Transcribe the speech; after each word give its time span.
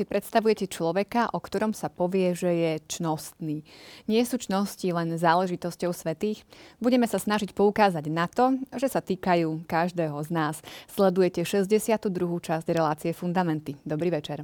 Si 0.00 0.08
predstavujete 0.08 0.64
človeka, 0.64 1.28
o 1.36 1.44
ktorom 1.44 1.76
sa 1.76 1.92
povie, 1.92 2.32
že 2.32 2.48
je 2.48 2.72
čnostný? 2.88 3.68
Nie 4.08 4.24
sú 4.24 4.40
čnosti 4.40 4.88
len 4.88 5.12
záležitosťou 5.12 5.92
svetých? 5.92 6.40
Budeme 6.80 7.04
sa 7.04 7.20
snažiť 7.20 7.52
poukázať 7.52 8.08
na 8.08 8.24
to, 8.24 8.56
že 8.80 8.88
sa 8.88 9.04
týkajú 9.04 9.68
každého 9.68 10.16
z 10.24 10.32
nás. 10.32 10.56
Sledujete 10.88 11.44
62. 11.44 12.00
časť 12.16 12.64
relácie 12.72 13.12
Fundamenty. 13.12 13.76
Dobrý 13.84 14.08
večer. 14.08 14.40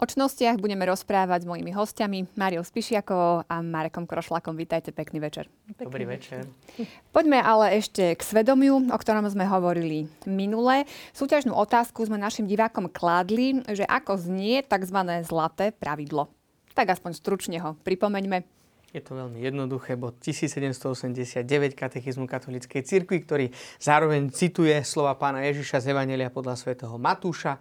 O 0.00 0.08
čnostiach 0.08 0.56
budeme 0.56 0.88
rozprávať 0.88 1.44
s 1.44 1.50
mojimi 1.52 1.76
hostiami 1.76 2.32
Máriou 2.32 2.64
Spišiakovou 2.64 3.44
a 3.44 3.56
Marekom 3.60 4.08
Krošlakom. 4.08 4.56
Vítajte, 4.56 4.96
pekný 4.96 5.20
večer. 5.20 5.44
Dobrý 5.76 6.08
večer. 6.08 6.48
Poďme 7.12 7.36
ale 7.36 7.76
ešte 7.76 8.16
k 8.16 8.22
svedomiu, 8.24 8.80
o 8.80 8.96
ktorom 8.96 9.28
sme 9.28 9.44
hovorili 9.44 10.08
minule. 10.24 10.88
Súťažnú 11.12 11.52
otázku 11.52 12.00
sme 12.08 12.16
našim 12.16 12.48
divákom 12.48 12.88
kládli, 12.88 13.60
že 13.68 13.84
ako 13.84 14.16
znie 14.16 14.64
tzv. 14.64 15.20
zlaté 15.20 15.68
pravidlo. 15.68 16.32
Tak 16.72 16.96
aspoň 16.96 17.20
stručne 17.20 17.60
ho 17.60 17.76
pripomeňme. 17.84 18.40
Je 18.96 19.04
to 19.04 19.20
veľmi 19.20 19.36
jednoduché, 19.36 20.00
bod 20.00 20.16
1789 20.24 21.44
katechizmu 21.76 22.24
katolíckej 22.24 22.88
cirkvi, 22.88 23.20
ktorý 23.20 23.46
zároveň 23.76 24.32
cituje 24.32 24.80
slova 24.80 25.12
pána 25.20 25.44
Ježiša 25.44 25.84
z 25.84 25.92
Evangelia 25.92 26.32
podľa 26.32 26.56
svätého 26.56 26.96
Matúša. 26.96 27.60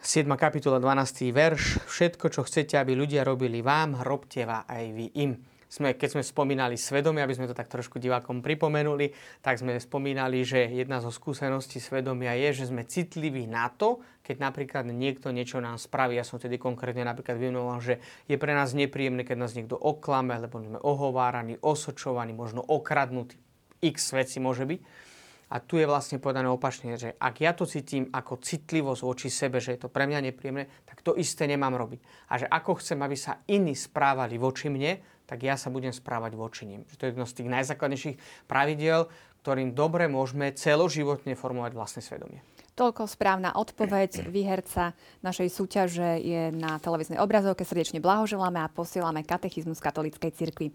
7. 0.00 0.24
kapitola 0.32 0.80
12. 0.80 1.28
verš. 1.28 1.84
Všetko, 1.84 2.32
čo 2.32 2.40
chcete, 2.48 2.80
aby 2.80 2.96
ľudia 2.96 3.20
robili 3.20 3.60
vám, 3.60 4.00
robte 4.00 4.48
aj 4.48 4.96
vy 4.96 5.12
im. 5.12 5.36
Sme, 5.68 5.92
keď 5.92 6.16
sme 6.16 6.22
spomínali 6.24 6.80
svedomie, 6.80 7.20
aby 7.20 7.36
sme 7.36 7.44
to 7.44 7.52
tak 7.52 7.68
trošku 7.68 8.00
divákom 8.00 8.40
pripomenuli, 8.40 9.12
tak 9.44 9.60
sme 9.60 9.76
spomínali, 9.76 10.40
že 10.40 10.72
jedna 10.72 11.04
zo 11.04 11.12
skúseností 11.12 11.84
svedomia 11.84 12.32
je, 12.32 12.64
že 12.64 12.72
sme 12.72 12.88
citliví 12.88 13.44
na 13.44 13.68
to, 13.68 14.00
keď 14.24 14.40
napríklad 14.40 14.88
niekto 14.88 15.36
niečo 15.36 15.60
nám 15.60 15.76
spraví. 15.76 16.16
Ja 16.16 16.24
som 16.24 16.40
tedy 16.40 16.56
konkrétne 16.56 17.04
napríklad 17.04 17.36
vymenoval, 17.36 17.84
že 17.84 18.00
je 18.24 18.40
pre 18.40 18.56
nás 18.56 18.72
nepríjemné, 18.72 19.20
keď 19.20 19.36
nás 19.36 19.52
niekto 19.52 19.76
oklame, 19.76 20.32
lebo 20.32 20.64
sme 20.64 20.80
ohováraní, 20.80 21.60
osočovaní, 21.60 22.32
možno 22.32 22.64
okradnutí. 22.64 23.36
X 23.84 24.16
veci 24.16 24.40
môže 24.40 24.64
byť. 24.64 25.09
A 25.50 25.58
tu 25.58 25.82
je 25.82 25.86
vlastne 25.86 26.22
povedané 26.22 26.46
opačne, 26.46 26.94
že 26.94 27.18
ak 27.18 27.34
ja 27.42 27.50
to 27.50 27.66
cítim 27.66 28.06
ako 28.14 28.38
citlivosť 28.38 29.02
voči 29.02 29.28
sebe, 29.28 29.58
že 29.58 29.74
je 29.74 29.82
to 29.82 29.90
pre 29.90 30.06
mňa 30.06 30.30
nepríjemné, 30.30 30.70
tak 30.86 31.02
to 31.02 31.18
isté 31.18 31.50
nemám 31.50 31.74
robiť. 31.74 32.30
A 32.30 32.38
že 32.38 32.46
ako 32.46 32.78
chcem, 32.78 33.02
aby 33.02 33.18
sa 33.18 33.42
iní 33.50 33.74
správali 33.74 34.38
voči 34.38 34.70
mne, 34.70 35.02
tak 35.26 35.42
ja 35.42 35.58
sa 35.58 35.70
budem 35.70 35.90
správať 35.90 36.38
voči 36.38 36.70
ním. 36.70 36.86
Že 36.90 36.94
to 36.94 37.02
je 37.02 37.10
jedno 37.14 37.26
z 37.26 37.36
tých 37.38 37.48
najzákladnejších 37.50 38.16
pravidiel, 38.46 39.10
ktorým 39.42 39.74
dobre 39.74 40.06
môžeme 40.06 40.54
celoživotne 40.54 41.34
formovať 41.34 41.72
vlastné 41.74 42.02
svedomie. 42.02 42.42
Toľko 42.78 43.10
správna 43.10 43.52
odpoveď. 43.58 44.30
Výherca 44.30 44.96
našej 45.20 45.48
súťaže 45.52 46.16
je 46.22 46.48
na 46.54 46.80
televíznej 46.80 47.20
obrazovke. 47.20 47.66
Srdečne 47.66 48.00
blahoželáme 48.00 48.56
a 48.62 48.72
posielame 48.72 49.26
katechizmus 49.26 49.82
katolíckej 49.84 50.30
cirkvi. 50.32 50.72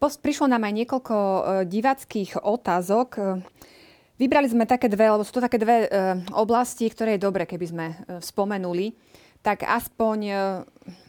Prišlo 0.00 0.50
nám 0.50 0.66
aj 0.66 0.74
niekoľko 0.82 1.14
e, 1.14 1.40
divackých 1.68 2.42
otázok. 2.42 3.08
Vybrali 4.14 4.46
sme 4.46 4.62
také 4.62 4.86
dve, 4.86 5.10
lebo 5.10 5.26
sú 5.26 5.34
to 5.34 5.42
také 5.42 5.58
dve 5.58 5.76
e, 5.84 5.88
oblasti, 6.38 6.86
ktoré 6.86 7.18
je 7.18 7.26
dobre, 7.26 7.50
keby 7.50 7.66
sme 7.66 7.86
e, 7.90 7.94
spomenuli. 8.22 8.94
Tak 9.42 9.66
aspoň 9.66 10.18
e, 10.30 10.34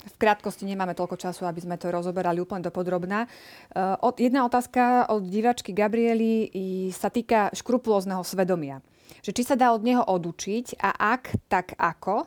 v 0.10 0.16
krátkosti 0.18 0.66
nemáme 0.66 0.98
toľko 0.98 1.14
času, 1.14 1.46
aby 1.46 1.62
sme 1.62 1.78
to 1.78 1.94
rozoberali 1.94 2.42
úplne 2.42 2.66
dopodrobná. 2.66 3.30
Jedna 4.18 4.48
otázka 4.48 5.12
od 5.12 5.28
divačky 5.28 5.76
Gabriely 5.76 6.50
sa 6.90 7.12
týka 7.12 7.52
škrupulózneho 7.54 8.24
svedomia. 8.24 8.80
Že 9.22 9.32
či 9.38 9.44
sa 9.44 9.60
dá 9.60 9.76
od 9.76 9.84
neho 9.84 10.02
odučiť 10.02 10.80
a 10.80 11.20
ak, 11.20 11.36
tak 11.52 11.76
ako? 11.76 12.26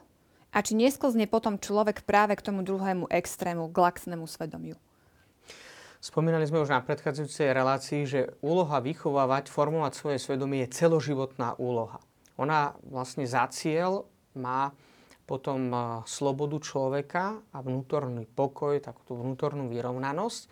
A 0.52 0.58
či 0.60 0.76
nesklzne 0.76 1.26
potom 1.26 1.56
človek 1.56 2.04
práve 2.04 2.36
k 2.36 2.44
tomu 2.44 2.60
druhému 2.60 3.08
extrému, 3.08 3.72
k 3.72 3.76
laxnému 3.78 4.28
svedomiu? 4.28 4.76
Spomínali 5.98 6.46
sme 6.46 6.62
už 6.62 6.70
na 6.70 6.78
predchádzajúcej 6.78 7.50
relácii, 7.50 8.02
že 8.06 8.20
úloha 8.38 8.78
vychovávať, 8.78 9.50
formovať 9.50 9.92
svoje 9.98 10.18
svedomie 10.22 10.62
je 10.62 10.78
celoživotná 10.78 11.58
úloha. 11.58 11.98
Ona 12.38 12.78
vlastne 12.86 13.26
za 13.26 13.50
cieľ 13.50 14.06
má 14.38 14.70
potom 15.26 15.74
e, 15.74 15.76
slobodu 16.06 16.56
človeka 16.62 17.42
a 17.50 17.58
vnútorný 17.58 18.30
pokoj, 18.30 18.78
takúto 18.78 19.18
vnútornú 19.18 19.66
vyrovnanosť. 19.66 20.46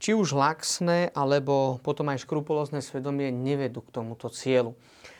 Či 0.00 0.16
už 0.16 0.32
laxné, 0.32 1.12
alebo 1.12 1.76
potom 1.84 2.08
aj 2.08 2.24
škrupulózne 2.24 2.80
svedomie 2.80 3.28
nevedú 3.28 3.84
k 3.84 3.92
tomuto 3.92 4.32
cieľu. 4.32 4.72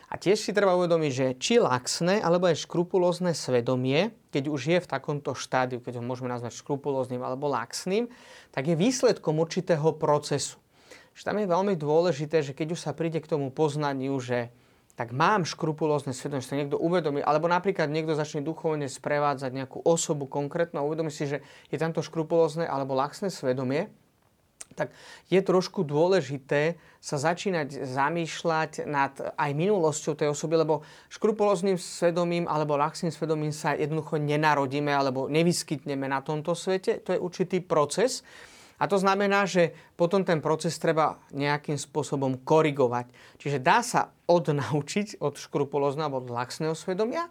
A 0.08 0.16
tiež 0.16 0.40
si 0.40 0.56
treba 0.56 0.72
uvedomiť, 0.72 1.12
že 1.12 1.26
či 1.36 1.60
laxné 1.60 2.24
alebo 2.24 2.48
aj 2.48 2.64
škrupulózne 2.64 3.36
svedomie, 3.36 4.16
keď 4.32 4.44
už 4.48 4.60
je 4.64 4.78
v 4.80 4.88
takomto 4.88 5.36
štádiu, 5.36 5.84
keď 5.84 6.00
ho 6.00 6.04
môžeme 6.04 6.32
nazvať 6.32 6.56
škrupulóznym 6.56 7.20
alebo 7.20 7.52
laxným, 7.52 8.08
tak 8.48 8.72
je 8.72 8.76
výsledkom 8.76 9.36
určitého 9.36 9.92
procesu. 10.00 10.56
Že 11.12 11.22
tam 11.28 11.36
je 11.36 11.52
veľmi 11.52 11.74
dôležité, 11.76 12.40
že 12.40 12.56
keď 12.56 12.72
už 12.72 12.80
sa 12.88 12.96
príde 12.96 13.20
k 13.20 13.28
tomu 13.28 13.52
poznaniu, 13.52 14.16
že 14.16 14.48
tak 14.96 15.14
mám 15.14 15.46
škrupulózne 15.46 16.16
svedomie, 16.16 16.42
že 16.42 16.50
sa 16.50 16.58
niekto 16.58 16.80
uvedomí, 16.80 17.22
alebo 17.22 17.46
napríklad 17.46 17.86
niekto 17.86 18.18
začne 18.18 18.42
duchovne 18.42 18.90
sprevádzať 18.90 19.50
nejakú 19.54 19.78
osobu 19.86 20.26
konkrétnu 20.26 20.82
a 20.82 20.86
uvedomí 20.88 21.12
si, 21.12 21.28
že 21.28 21.44
je 21.70 21.76
tamto 21.78 22.02
škrupulózne 22.02 22.66
alebo 22.66 22.98
laxné 22.98 23.30
svedomie, 23.30 23.92
tak 24.74 24.94
je 25.32 25.40
trošku 25.40 25.86
dôležité 25.86 26.76
sa 26.98 27.16
začínať 27.16 27.86
zamýšľať 27.86 28.84
nad 28.84 29.14
aj 29.38 29.50
minulosťou 29.54 30.18
tej 30.18 30.34
osoby, 30.34 30.58
lebo 30.58 30.82
škrupulóznym 31.08 31.78
svedomím 31.78 32.50
alebo 32.50 32.74
laxným 32.74 33.14
svedomím 33.14 33.54
sa 33.54 33.78
jednoducho 33.78 34.18
nenarodíme 34.18 34.90
alebo 34.90 35.30
nevyskytneme 35.30 36.10
na 36.10 36.20
tomto 36.20 36.52
svete. 36.58 37.00
To 37.06 37.14
je 37.14 37.22
určitý 37.22 37.62
proces. 37.62 38.26
A 38.78 38.86
to 38.86 38.94
znamená, 38.94 39.42
že 39.42 39.74
potom 39.98 40.22
ten 40.22 40.38
proces 40.38 40.78
treba 40.78 41.18
nejakým 41.34 41.74
spôsobom 41.74 42.46
korigovať. 42.46 43.10
Čiže 43.42 43.58
dá 43.58 43.82
sa 43.82 44.14
odnaučiť 44.30 45.18
od 45.18 45.34
škrupulózneho 45.34 46.06
alebo 46.06 46.22
od 46.22 46.30
laxného 46.30 46.78
svedomia, 46.78 47.26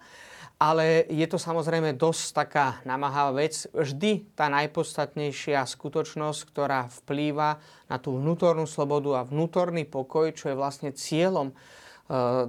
ale 0.57 1.05
je 1.05 1.25
to 1.29 1.37
samozrejme 1.37 1.93
dosť 1.93 2.23
taká 2.33 2.67
namáhavá 2.81 3.45
vec. 3.45 3.69
Vždy 3.77 4.33
tá 4.33 4.49
najpodstatnejšia 4.49 5.61
skutočnosť, 5.61 6.39
ktorá 6.49 6.89
vplýva 7.01 7.61
na 7.85 8.01
tú 8.01 8.17
vnútornú 8.17 8.65
slobodu 8.65 9.21
a 9.21 9.27
vnútorný 9.29 9.85
pokoj, 9.85 10.33
čo 10.33 10.49
je 10.49 10.57
vlastne 10.57 10.97
cieľom 10.97 11.53
e, 11.53 11.55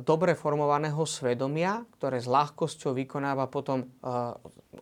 dobre 0.00 0.32
formovaného 0.32 1.04
svedomia, 1.04 1.84
ktoré 2.00 2.16
s 2.16 2.32
ľahkosťou 2.32 2.96
vykonáva 2.96 3.44
potom 3.52 3.84
e, 3.84 3.86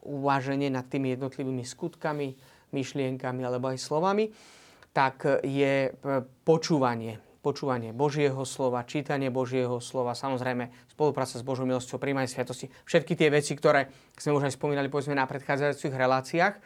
uváženie 0.06 0.70
nad 0.70 0.86
tými 0.86 1.19
jednotlivými 1.19 1.66
skutkami, 1.66 2.38
myšlienkami 2.70 3.42
alebo 3.42 3.75
aj 3.75 3.82
slovami, 3.82 4.31
tak 4.94 5.42
je 5.42 5.91
e, 5.91 6.22
počúvanie 6.47 7.25
počúvanie 7.47 7.95
Božieho 7.95 8.43
slova, 8.43 8.83
čítanie 8.83 9.31
Božieho 9.31 9.79
slova, 9.79 10.19
samozrejme 10.19 10.91
spolupráca 10.91 11.39
s 11.39 11.47
Božou 11.47 11.62
milosťou, 11.62 12.03
príjmanie 12.03 12.27
sviatosti, 12.27 12.75
všetky 12.83 13.15
tie 13.15 13.31
veci, 13.31 13.55
ktoré 13.55 13.87
sme 14.19 14.34
už 14.34 14.51
aj 14.51 14.59
spomínali 14.59 14.91
povedzme 14.91 15.15
na 15.15 15.31
predchádzajúcich 15.31 15.95
reláciách. 15.95 16.59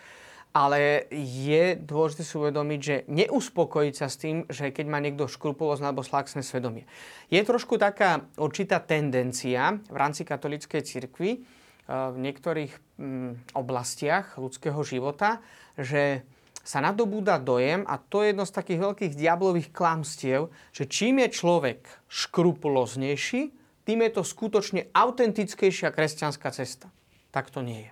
Ale 0.50 1.06
je 1.14 1.78
dôležité 1.78 2.26
si 2.26 2.34
uvedomiť, 2.34 2.80
že 2.82 2.96
neuspokojiť 3.06 3.94
sa 3.94 4.10
s 4.10 4.18
tým, 4.18 4.50
že 4.50 4.74
keď 4.74 4.86
má 4.90 4.98
niekto 4.98 5.30
škrupulózne 5.30 5.86
alebo 5.86 6.02
slaxné 6.02 6.42
svedomie. 6.42 6.90
Je 7.30 7.38
trošku 7.38 7.78
taká 7.78 8.26
určitá 8.34 8.82
tendencia 8.82 9.78
v 9.86 9.94
rámci 9.94 10.26
katolíckej 10.26 10.82
cirkvi 10.82 11.30
eh, 11.38 11.40
v 11.86 12.16
niektorých 12.18 12.72
mm, 12.98 13.54
oblastiach 13.54 14.34
ľudského 14.42 14.82
života, 14.82 15.38
že 15.78 16.26
sa 16.60 16.78
nadobúda 16.84 17.40
dojem, 17.40 17.82
a 17.88 17.96
to 17.96 18.22
je 18.22 18.32
jedno 18.32 18.44
z 18.44 18.56
takých 18.56 18.80
veľkých 18.80 19.12
diablových 19.16 19.68
klamstiev, 19.72 20.52
že 20.70 20.84
čím 20.86 21.24
je 21.24 21.28
človek 21.32 21.80
škrupuloznejší, 22.08 23.40
tým 23.88 23.98
je 24.06 24.10
to 24.12 24.22
skutočne 24.22 24.92
autentickejšia 24.92 25.90
kresťanská 25.90 26.48
cesta. 26.52 26.92
Tak 27.32 27.48
to 27.50 27.64
nie 27.64 27.88
je. 27.88 27.90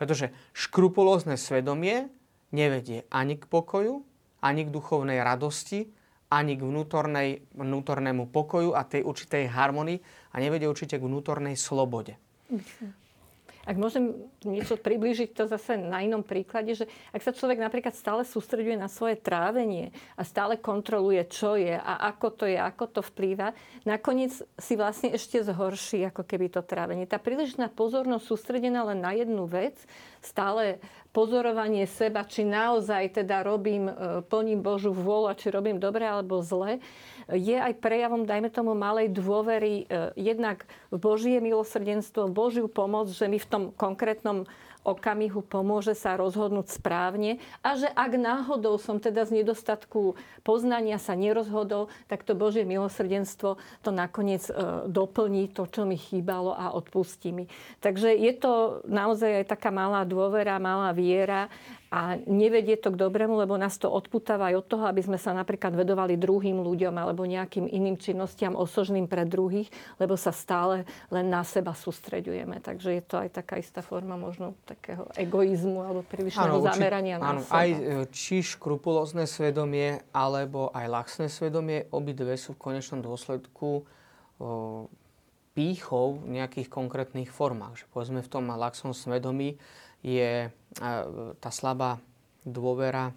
Pretože 0.00 0.32
škrupulózne 0.56 1.36
svedomie 1.36 2.08
nevedie 2.56 3.04
ani 3.12 3.36
k 3.36 3.44
pokoju, 3.44 4.00
ani 4.40 4.64
k 4.64 4.72
duchovnej 4.72 5.20
radosti, 5.20 5.92
ani 6.32 6.56
k 6.56 6.62
vnútornej, 6.64 7.44
vnútornému 7.52 8.32
pokoju 8.32 8.72
a 8.72 8.86
tej 8.86 9.04
určitej 9.04 9.50
harmonii 9.50 9.98
a 10.32 10.36
nevedie 10.40 10.70
určite 10.70 10.96
k 10.96 11.04
vnútornej 11.04 11.58
slobode. 11.58 12.16
Ak 13.68 13.76
môžem 13.76 14.16
niečo 14.40 14.80
priblížiť 14.80 15.36
to 15.36 15.44
zase 15.44 15.76
na 15.76 16.00
inom 16.00 16.24
príklade, 16.24 16.72
že 16.72 16.88
ak 17.12 17.20
sa 17.20 17.36
človek 17.36 17.60
napríklad 17.60 17.92
stále 17.92 18.24
sústreďuje 18.24 18.80
na 18.80 18.88
svoje 18.88 19.20
trávenie 19.20 19.92
a 20.16 20.24
stále 20.24 20.56
kontroluje, 20.56 21.20
čo 21.28 21.60
je 21.60 21.76
a 21.76 22.08
ako 22.08 22.28
to 22.32 22.44
je, 22.48 22.56
ako 22.56 22.84
to 22.88 23.00
vplýva, 23.04 23.52
nakoniec 23.84 24.32
si 24.56 24.74
vlastne 24.80 25.12
ešte 25.12 25.44
zhorší 25.44 26.08
ako 26.08 26.24
keby 26.24 26.48
to 26.48 26.64
trávenie. 26.64 27.04
Tá 27.04 27.20
prílišná 27.20 27.68
pozornosť 27.68 28.24
sústredená 28.24 28.80
len 28.88 29.04
na 29.04 29.12
jednu 29.12 29.44
vec, 29.44 29.76
stále 30.24 30.80
pozorovanie 31.10 31.86
seba, 31.90 32.22
či 32.22 32.46
naozaj 32.46 33.22
teda 33.22 33.42
robím, 33.42 33.90
e, 33.90 33.94
plním 34.26 34.62
Božú 34.62 34.94
vôľu 34.94 35.26
a 35.30 35.38
či 35.38 35.50
robím 35.50 35.82
dobre 35.82 36.06
alebo 36.06 36.38
zle, 36.42 36.78
je 37.30 37.54
aj 37.54 37.78
prejavom, 37.78 38.26
dajme 38.26 38.50
tomu, 38.50 38.74
malej 38.74 39.10
dôvery 39.14 39.86
e, 39.86 40.14
jednak 40.18 40.66
v 40.90 40.98
Božie 40.98 41.38
milosrdenstvo, 41.38 42.30
v 42.30 42.34
Božiu 42.34 42.66
pomoc, 42.66 43.10
že 43.10 43.26
mi 43.26 43.38
v 43.38 43.46
tom 43.46 43.62
konkrétnom 43.74 44.46
okamihu 44.82 45.44
pomôže 45.44 45.92
sa 45.92 46.16
rozhodnúť 46.16 46.80
správne 46.80 47.36
a 47.60 47.76
že 47.76 47.88
ak 47.92 48.12
náhodou 48.16 48.80
som 48.80 48.96
teda 48.96 49.28
z 49.28 49.42
nedostatku 49.42 50.16
poznania 50.40 50.96
sa 50.96 51.12
nerozhodol, 51.12 51.92
tak 52.08 52.24
to 52.24 52.32
Božie 52.32 52.64
milosrdenstvo 52.64 53.60
to 53.84 53.90
nakoniec 53.92 54.48
e, 54.48 54.52
doplní 54.88 55.52
to, 55.52 55.68
čo 55.68 55.84
mi 55.84 56.00
chýbalo 56.00 56.56
a 56.56 56.72
odpustí 56.72 57.32
mi. 57.32 57.44
Takže 57.84 58.16
je 58.16 58.32
to 58.36 58.52
naozaj 58.88 59.44
aj 59.44 59.46
taká 59.52 59.68
malá 59.68 60.04
dôvera, 60.08 60.56
malá 60.56 60.96
viera 60.96 61.52
a 61.90 62.14
nevedie 62.22 62.78
to 62.78 62.94
k 62.94 63.00
dobrému, 63.02 63.34
lebo 63.34 63.58
nás 63.58 63.74
to 63.74 63.90
odputáva 63.90 64.54
aj 64.54 64.62
od 64.62 64.66
toho, 64.70 64.84
aby 64.86 65.02
sme 65.02 65.18
sa 65.18 65.34
napríklad 65.34 65.74
vedovali 65.74 66.14
druhým 66.14 66.62
ľuďom 66.62 66.94
alebo 66.94 67.26
nejakým 67.26 67.66
iným 67.66 67.98
činnostiam 67.98 68.54
osožným 68.54 69.10
pre 69.10 69.26
druhých, 69.26 69.66
lebo 69.98 70.14
sa 70.14 70.30
stále 70.30 70.86
len 71.10 71.26
na 71.26 71.42
seba 71.42 71.74
sústreďujeme. 71.74 72.62
Takže 72.62 72.94
je 72.94 73.02
to 73.02 73.18
aj 73.18 73.34
taká 73.34 73.58
istá 73.58 73.82
forma 73.82 74.14
možno 74.14 74.54
takého 74.70 75.10
egoizmu 75.18 75.82
alebo 75.82 76.06
prílišného 76.06 76.62
zamerania 76.62 77.18
na 77.18 77.34
áno, 77.34 77.42
seba. 77.42 77.58
Aj 77.58 77.68
e, 77.74 78.06
či 78.14 78.38
škrupulózne 78.46 79.26
svedomie 79.26 80.06
alebo 80.14 80.70
aj 80.70 80.86
laxné 80.86 81.26
svedomie, 81.26 81.90
obidve 81.90 82.38
sú 82.38 82.54
v 82.54 82.70
konečnom 82.70 83.02
dôsledku 83.02 83.82
o, 84.38 84.86
pýchov 85.58 86.22
v 86.22 86.38
nejakých 86.38 86.70
konkrétnych 86.70 87.34
formách. 87.34 87.82
Že 87.82 87.86
povedzme 87.90 88.20
v 88.22 88.30
tom 88.30 88.46
laxnom 88.46 88.94
svedomí 88.94 89.58
je 90.00 90.48
tá 91.40 91.50
slabá 91.50 92.00
dôvera 92.46 93.12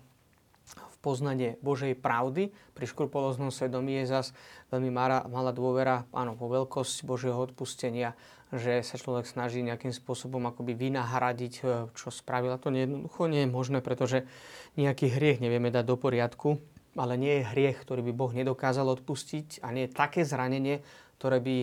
v 0.68 0.98
poznanie 1.04 1.60
Božej 1.60 1.96
pravdy. 2.00 2.52
Pri 2.76 2.86
škrupoloznom 2.88 3.52
svedomí 3.52 4.00
je 4.04 4.12
zas 4.12 4.28
veľmi 4.72 4.92
malá 4.92 5.52
dôvera 5.52 6.08
áno, 6.16 6.36
vo 6.36 6.48
veľkosť 6.52 7.04
Božieho 7.04 7.38
odpustenia, 7.38 8.16
že 8.54 8.86
sa 8.86 8.96
človek 9.02 9.26
snaží 9.26 9.66
nejakým 9.66 9.92
spôsobom 9.92 10.46
akoby 10.46 10.78
vynahradiť, 10.78 11.54
e, 11.62 11.62
čo 11.98 12.14
spravila. 12.14 12.62
To 12.62 12.70
jednoducho 12.70 13.26
nie 13.26 13.44
je 13.44 13.50
možné, 13.50 13.80
pretože 13.82 14.30
nejaký 14.78 15.10
hriech 15.10 15.42
nevieme 15.42 15.74
dať 15.74 15.86
do 15.90 15.98
poriadku, 15.98 16.62
ale 16.94 17.18
nie 17.18 17.42
je 17.42 17.50
hriech, 17.50 17.82
ktorý 17.82 18.06
by 18.06 18.14
Boh 18.14 18.32
nedokázal 18.32 18.86
odpustiť 18.94 19.66
a 19.66 19.74
nie 19.74 19.90
je 19.90 19.96
také 19.98 20.22
zranenie, 20.22 20.86
ktoré 21.18 21.42
by 21.42 21.58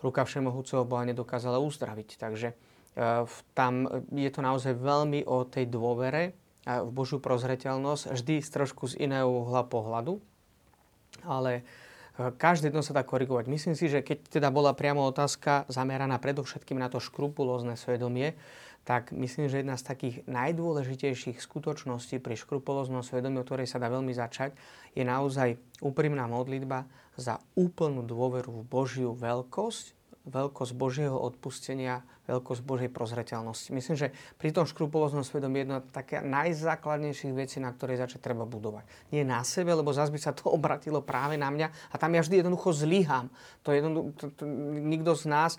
ruka 0.00 0.24
Všemohúceho 0.24 0.88
Boha 0.88 1.04
nedokázala 1.04 1.60
uzdraviť. 1.60 2.16
Takže 2.16 2.56
tam 3.52 3.72
je 4.08 4.30
to 4.32 4.40
naozaj 4.40 4.72
veľmi 4.72 5.28
o 5.28 5.44
tej 5.44 5.68
dôvere 5.68 6.32
v 6.66 6.90
Božiu 6.90 7.22
prozreteľnosť, 7.22 8.10
vždy 8.10 8.34
z 8.42 8.48
trošku 8.50 8.90
z 8.90 9.06
iného 9.06 9.30
uhla 9.30 9.62
pohľadu, 9.62 10.18
ale 11.22 11.62
e, 12.18 12.32
každé 12.34 12.74
jedno 12.74 12.82
sa 12.82 12.90
dá 12.90 13.06
korigovať. 13.06 13.46
Myslím 13.46 13.78
si, 13.78 13.86
že 13.86 14.02
keď 14.02 14.42
teda 14.42 14.48
bola 14.50 14.74
priamo 14.74 15.06
otázka 15.06 15.70
zameraná 15.70 16.18
predovšetkým 16.18 16.82
na 16.82 16.90
to 16.90 16.98
škrupulózne 16.98 17.78
svedomie, 17.78 18.34
tak 18.82 19.10
myslím, 19.14 19.50
že 19.50 19.62
jedna 19.62 19.74
z 19.78 19.86
takých 19.86 20.16
najdôležitejších 20.30 21.42
skutočností 21.42 22.22
pri 22.22 22.38
škrupulóznom 22.38 23.02
svedomí, 23.02 23.42
o 23.42 23.46
ktorej 23.46 23.70
sa 23.70 23.82
dá 23.82 23.86
veľmi 23.90 24.14
začať, 24.14 24.54
je 24.94 25.02
naozaj 25.02 25.58
úprimná 25.82 26.26
modlitba 26.30 26.86
za 27.18 27.42
úplnú 27.58 28.06
dôveru 28.06 28.62
v 28.62 28.66
Božiu 28.66 29.10
veľkosť, 29.14 29.95
veľkosť 30.26 30.72
Božieho 30.74 31.16
odpustenia 31.16 32.02
veľkosť 32.26 32.62
Božej 32.66 32.90
prozreteľnosti. 32.90 33.70
Myslím, 33.70 33.96
že 33.96 34.10
pri 34.36 34.50
tom 34.50 34.66
škrupulóznom 34.66 35.22
svedomí 35.22 35.62
je 35.62 35.64
jedna 35.66 35.78
také 35.80 36.18
najzákladnejších 36.26 37.32
vecí, 37.32 37.62
na 37.62 37.70
ktorej 37.70 38.02
začať 38.02 38.20
treba 38.20 38.42
budovať. 38.42 38.82
Nie 39.14 39.22
na 39.22 39.46
sebe, 39.46 39.70
lebo 39.72 39.94
zase 39.94 40.10
by 40.10 40.20
sa 40.20 40.34
to 40.34 40.50
obratilo 40.58 41.00
práve 41.00 41.38
na 41.38 41.48
mňa 41.48 41.70
a 41.70 41.94
tam 41.96 42.12
ja 42.18 42.20
vždy 42.26 42.42
jednoducho 42.42 42.74
zlyhám. 42.74 43.30
To 43.62 43.70
jednoducho, 43.70 44.10
to, 44.18 44.24
to, 44.34 44.44
nikto 44.82 45.14
z 45.14 45.24
nás, 45.30 45.52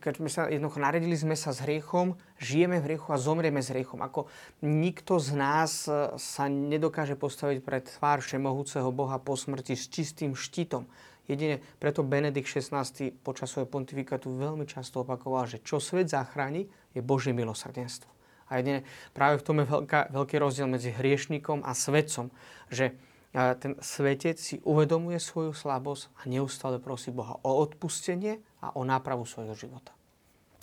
keď 0.00 0.12
sme 0.18 0.30
sa 0.32 0.48
jednoducho 0.48 0.80
naredili 0.80 1.16
sme 1.16 1.36
sa 1.36 1.52
s 1.52 1.60
hriechom, 1.60 2.16
žijeme 2.40 2.80
v 2.80 2.86
hriechu 2.92 3.12
a 3.12 3.20
zomrieme 3.20 3.60
s 3.60 3.70
hriechom. 3.72 4.00
Ako 4.00 4.26
nikto 4.64 5.20
z 5.20 5.30
nás 5.36 5.86
e, 5.86 6.12
sa 6.20 6.44
nedokáže 6.50 7.16
postaviť 7.16 7.58
pred 7.64 7.84
tvár 7.88 8.20
všemohúceho 8.20 8.88
Boha 8.92 9.16
po 9.16 9.38
smrti 9.38 9.72
s 9.78 9.88
čistým 9.88 10.36
štítom. 10.36 10.84
Jedine 11.24 11.64
preto 11.80 12.04
Benedikt 12.04 12.48
XVI 12.48 12.84
počas 13.24 13.48
svojho 13.48 13.68
pontifikátu 13.70 14.28
veľmi 14.28 14.68
často 14.68 15.00
opakoval, 15.00 15.48
že 15.48 15.64
čo 15.64 15.80
svet 15.80 16.12
zachráni, 16.12 16.68
je 16.92 17.00
Božie 17.00 17.32
milosrdenstvo. 17.32 18.12
A 18.52 18.60
jedine 18.60 18.84
práve 19.16 19.40
v 19.40 19.46
tom 19.48 19.56
je 19.64 19.66
veľká, 19.66 20.12
veľký 20.12 20.36
rozdiel 20.36 20.68
medzi 20.68 20.92
hriešnikom 20.92 21.64
a 21.64 21.72
svetcom, 21.72 22.28
že 22.68 22.92
ten 23.34 23.74
svetec 23.82 24.38
si 24.38 24.62
uvedomuje 24.62 25.18
svoju 25.18 25.56
slabosť 25.56 26.12
a 26.22 26.30
neustále 26.30 26.78
prosí 26.78 27.10
Boha 27.10 27.40
o 27.42 27.50
odpustenie 27.66 28.38
a 28.62 28.76
o 28.78 28.86
nápravu 28.86 29.26
svojho 29.26 29.56
života. 29.58 29.90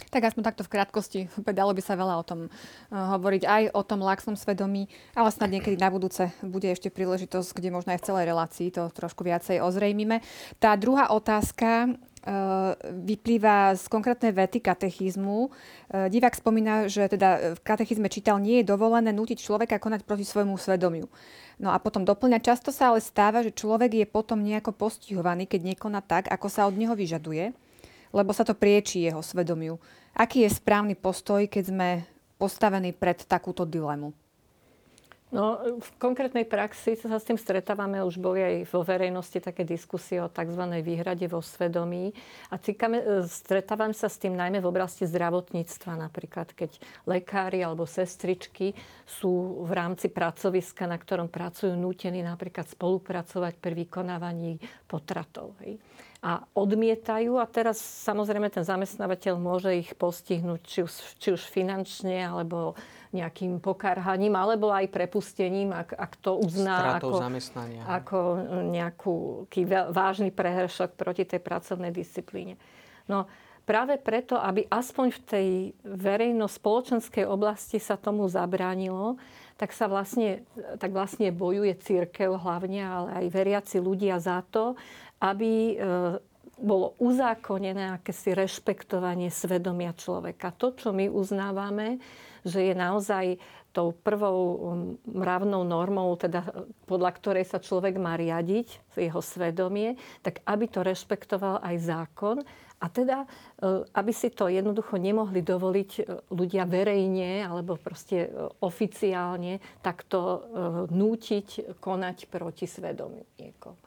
Tak 0.09 0.33
aspoň 0.33 0.43
takto 0.49 0.63
v 0.65 0.73
krátkosti. 0.73 1.19
Dalo 1.59 1.75
by 1.75 1.81
sa 1.83 1.93
veľa 1.93 2.15
o 2.17 2.23
tom 2.25 2.39
uh, 2.47 3.17
hovoriť, 3.17 3.43
aj 3.45 3.63
o 3.77 3.81
tom 3.85 4.01
laxnom 4.01 4.33
svedomí, 4.33 4.89
ale 5.13 5.29
snad 5.29 5.53
niekedy 5.53 5.77
na 5.77 5.93
budúce 5.93 6.33
bude 6.41 6.65
ešte 6.65 6.89
príležitosť, 6.89 7.53
kde 7.53 7.69
možno 7.75 7.93
aj 7.93 8.01
v 8.01 8.07
celej 8.07 8.25
relácii 8.25 8.67
to 8.73 8.89
trošku 8.89 9.21
viacej 9.21 9.61
ozrejmime. 9.61 10.25
Tá 10.57 10.73
druhá 10.73 11.13
otázka 11.13 11.93
uh, 11.93 12.73
vyplýva 12.89 13.77
z 13.77 13.85
konkrétnej 13.91 14.33
vety 14.33 14.65
katechizmu. 14.65 15.51
Uh, 15.91 16.09
divák 16.09 16.33
spomína, 16.33 16.89
že 16.89 17.05
teda 17.05 17.53
v 17.53 17.59
katechizme 17.61 18.09
čítal, 18.09 18.41
nie 18.41 18.65
je 18.65 18.71
dovolené 18.71 19.13
nútiť 19.13 19.43
človeka 19.43 19.77
konať 19.77 20.07
proti 20.07 20.25
svojmu 20.25 20.57
svedomiu. 20.57 21.05
No 21.61 21.69
a 21.69 21.77
potom 21.77 22.01
doplňa, 22.01 22.41
často 22.41 22.73
sa 22.73 22.89
ale 22.89 23.05
stáva, 23.05 23.45
že 23.45 23.53
človek 23.53 23.93
je 23.93 24.05
potom 24.09 24.41
nejako 24.41 24.73
postihovaný, 24.73 25.45
keď 25.45 25.77
nekoná 25.77 26.01
tak, 26.01 26.25
ako 26.33 26.49
sa 26.49 26.65
od 26.65 26.73
neho 26.73 26.97
vyžaduje, 26.97 27.53
lebo 28.11 28.31
sa 28.35 28.43
to 28.43 28.55
priečí 28.55 29.03
jeho 29.03 29.23
svedomiu. 29.23 29.79
Aký 30.15 30.43
je 30.43 30.51
správny 30.51 30.99
postoj, 30.99 31.47
keď 31.47 31.63
sme 31.71 31.89
postavení 32.35 32.91
pred 32.91 33.23
takúto 33.25 33.63
dilemu? 33.63 34.11
No, 35.31 35.55
v 35.79 35.89
konkrétnej 35.95 36.43
praxi 36.43 36.99
sa 36.99 37.15
s 37.15 37.23
tým 37.23 37.39
stretávame, 37.39 38.03
už 38.03 38.19
boli 38.19 38.43
aj 38.43 38.55
vo 38.67 38.83
verejnosti 38.83 39.39
také 39.39 39.63
diskusie 39.63 40.19
o 40.19 40.27
tzv. 40.27 40.59
výhrade 40.83 41.23
vo 41.31 41.39
svedomí. 41.39 42.11
A 42.51 42.59
cíkame, 42.59 42.99
e, 42.99 43.23
stretávame 43.23 43.95
sa 43.95 44.11
s 44.11 44.19
tým 44.19 44.35
najmä 44.35 44.59
v 44.59 44.67
oblasti 44.67 45.07
zdravotníctva, 45.07 46.03
napríklad 46.03 46.51
keď 46.51 46.75
lekári 47.07 47.63
alebo 47.63 47.87
sestričky 47.87 48.75
sú 49.07 49.63
v 49.63 49.71
rámci 49.71 50.11
pracoviska, 50.11 50.83
na 50.83 50.99
ktorom 50.99 51.31
pracujú, 51.31 51.79
nútení 51.79 52.19
napríklad 52.27 52.67
spolupracovať 52.67 53.55
pri 53.55 53.87
vykonávaní 53.87 54.59
potratov. 54.83 55.55
Hej 55.63 55.79
a 56.21 56.45
odmietajú 56.53 57.41
a 57.41 57.49
teraz 57.49 57.81
samozrejme 57.81 58.53
ten 58.53 58.61
zamestnávateľ 58.61 59.41
môže 59.41 59.73
ich 59.73 59.89
postihnúť 59.97 60.61
či 60.61 60.79
už, 60.85 60.93
či 61.17 61.33
už 61.33 61.41
finančne 61.49 62.21
alebo 62.21 62.77
nejakým 63.09 63.57
pokárhaním 63.57 64.37
alebo 64.37 64.69
aj 64.69 64.85
prepustením, 64.93 65.73
ak, 65.73 65.97
ak 65.97 66.13
to 66.21 66.37
uzná 66.37 67.01
ako, 67.01 67.25
ako 67.89 68.19
nejakú 68.69 69.15
vážny 69.89 70.29
prehršok 70.29 70.93
proti 70.93 71.25
tej 71.25 71.41
pracovnej 71.41 71.89
disciplíne. 71.89 72.53
No, 73.09 73.25
práve 73.65 73.97
preto, 73.97 74.37
aby 74.37 74.69
aspoň 74.69 75.07
v 75.09 75.21
tej 75.25 75.47
verejno-spoločenskej 75.89 77.25
oblasti 77.25 77.81
sa 77.81 77.97
tomu 77.97 78.29
zabránilo, 78.29 79.17
tak 79.57 79.73
sa 79.73 79.85
vlastne, 79.85 80.41
tak 80.81 80.89
vlastne 80.89 81.29
bojuje 81.29 81.77
církev 81.81 82.33
hlavne, 82.33 82.81
ale 82.81 83.09
aj 83.21 83.25
veriaci 83.29 83.77
ľudia 83.77 84.17
za 84.17 84.41
to, 84.49 84.77
aby 85.21 85.51
e, 85.53 85.75
bolo 86.61 86.93
uzákonené 87.01 87.97
akési 87.97 88.33
rešpektovanie 88.37 89.33
svedomia 89.33 89.93
človeka. 89.97 90.53
To, 90.61 90.73
čo 90.73 90.93
my 90.93 91.09
uznávame, 91.09 91.97
že 92.45 92.69
je 92.69 92.73
naozaj 92.77 93.25
tou 93.71 93.95
prvou 93.95 94.75
mravnou 95.07 95.63
normou, 95.63 96.11
teda 96.19 96.43
podľa 96.85 97.11
ktorej 97.15 97.45
sa 97.47 97.63
človek 97.63 97.95
má 97.95 98.19
riadiť, 98.19 98.93
jeho 98.99 99.23
svedomie, 99.23 99.95
tak 100.19 100.43
aby 100.43 100.67
to 100.67 100.83
rešpektoval 100.83 101.63
aj 101.63 101.75
zákon 101.79 102.37
a 102.83 102.85
teda, 102.91 103.23
e, 103.23 103.27
aby 103.95 104.11
si 104.11 104.27
to 104.29 104.51
jednoducho 104.51 104.99
nemohli 104.99 105.39
dovoliť 105.39 105.91
ľudia 106.29 106.67
verejne 106.67 107.47
alebo 107.47 107.79
proste 107.79 108.27
oficiálne 108.59 109.63
takto 109.79 110.19
nútiť 110.91 111.79
konať 111.79 112.17
proti 112.27 112.65
svedomiu 112.67 113.23
niekoho. 113.39 113.79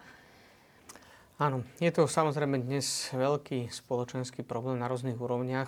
Áno, 1.35 1.67
je 1.83 1.91
to 1.91 2.07
samozrejme 2.07 2.63
dnes 2.63 3.11
veľký 3.11 3.67
spoločenský 3.67 4.47
problém 4.47 4.79
na 4.79 4.87
rôznych 4.87 5.19
úrovniach. 5.19 5.67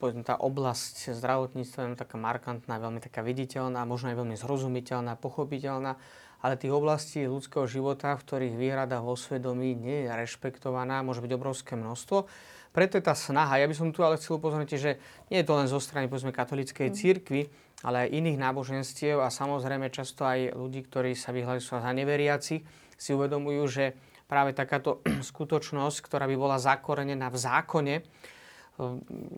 Povedzme, 0.00 0.24
tá 0.24 0.40
oblasť 0.40 1.12
zdravotníctva 1.12 1.92
je 1.92 2.00
taká 2.00 2.16
markantná, 2.16 2.80
veľmi 2.80 3.04
taká 3.04 3.20
viditeľná, 3.20 3.84
možno 3.84 4.16
aj 4.16 4.16
veľmi 4.16 4.32
zrozumiteľná, 4.32 5.20
pochopiteľná, 5.20 6.00
ale 6.40 6.56
tých 6.56 6.72
oblastí 6.72 7.28
ľudského 7.28 7.68
života, 7.68 8.16
v 8.16 8.24
ktorých 8.24 8.56
výhrada 8.56 9.04
vo 9.04 9.12
svedomí 9.12 9.76
nie 9.76 10.08
je 10.08 10.16
rešpektovaná, 10.24 11.04
môže 11.04 11.20
byť 11.20 11.32
obrovské 11.36 11.76
množstvo. 11.76 12.24
preto 12.72 12.96
je 12.96 13.04
tá 13.04 13.12
snaha. 13.12 13.60
Ja 13.60 13.68
by 13.68 13.76
som 13.76 13.92
tu 13.92 14.08
ale 14.08 14.16
chcel 14.16 14.40
upozorniť, 14.40 14.72
že 14.80 14.96
nie 15.28 15.44
je 15.44 15.48
to 15.48 15.52
len 15.52 15.68
zo 15.68 15.84
strany 15.84 16.08
povedzme, 16.08 16.32
katolíckej 16.32 16.88
mm. 16.88 16.96
církvy, 16.96 17.52
ale 17.84 18.08
aj 18.08 18.24
iných 18.24 18.40
náboženstiev 18.40 19.20
a 19.20 19.28
samozrejme 19.28 19.92
často 19.92 20.24
aj 20.24 20.56
ľudí, 20.56 20.80
ktorí 20.88 21.12
sa 21.12 21.36
vyhlasujú 21.36 21.76
za 21.76 21.92
neveriaci, 21.92 22.64
si 22.96 23.10
uvedomujú, 23.12 23.62
že 23.68 23.84
práve 24.26 24.52
takáto 24.52 25.02
skutočnosť, 25.30 25.98
ktorá 26.04 26.26
by 26.26 26.36
bola 26.36 26.58
zakorenená 26.58 27.30
v 27.32 27.38
zákone, 27.38 27.94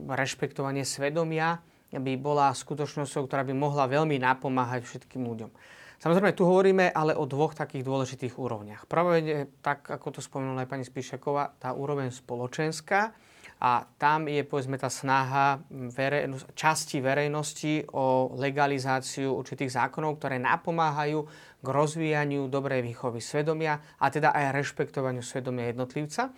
rešpektovanie 0.08 0.82
svedomia, 0.82 1.62
by 1.88 2.14
bola 2.20 2.52
skutočnosťou, 2.52 3.24
ktorá 3.30 3.46
by 3.46 3.54
mohla 3.54 3.88
veľmi 3.88 4.20
napomáhať 4.20 4.84
všetkým 4.84 5.24
ľuďom. 5.24 5.50
Samozrejme, 5.98 6.36
tu 6.36 6.46
hovoríme 6.46 6.94
ale 6.94 7.16
o 7.16 7.26
dvoch 7.26 7.58
takých 7.58 7.82
dôležitých 7.82 8.38
úrovniach. 8.38 8.86
Prvé 8.86 9.50
tak 9.64 9.88
ako 9.88 10.18
to 10.18 10.20
spomenula 10.22 10.62
aj 10.62 10.70
pani 10.70 10.84
Spíšaková, 10.86 11.58
tá 11.58 11.74
úroveň 11.74 12.14
spoločenská, 12.14 13.10
a 13.58 13.82
tam 13.98 14.30
je 14.30 14.46
povedzme 14.46 14.78
tá 14.78 14.86
snaha 14.86 15.58
verejnosť, 15.70 16.54
časti 16.54 17.02
verejnosti 17.02 17.90
o 17.90 18.30
legalizáciu 18.38 19.34
určitých 19.34 19.74
zákonov, 19.74 20.22
ktoré 20.22 20.38
napomáhajú 20.38 21.26
k 21.58 21.66
rozvíjaniu 21.66 22.46
dobrej 22.46 22.86
výchovy 22.86 23.18
svedomia 23.18 23.82
a 23.98 24.06
teda 24.14 24.30
aj 24.30 24.54
rešpektovaniu 24.54 25.26
svedomia 25.26 25.74
jednotlivca. 25.74 26.30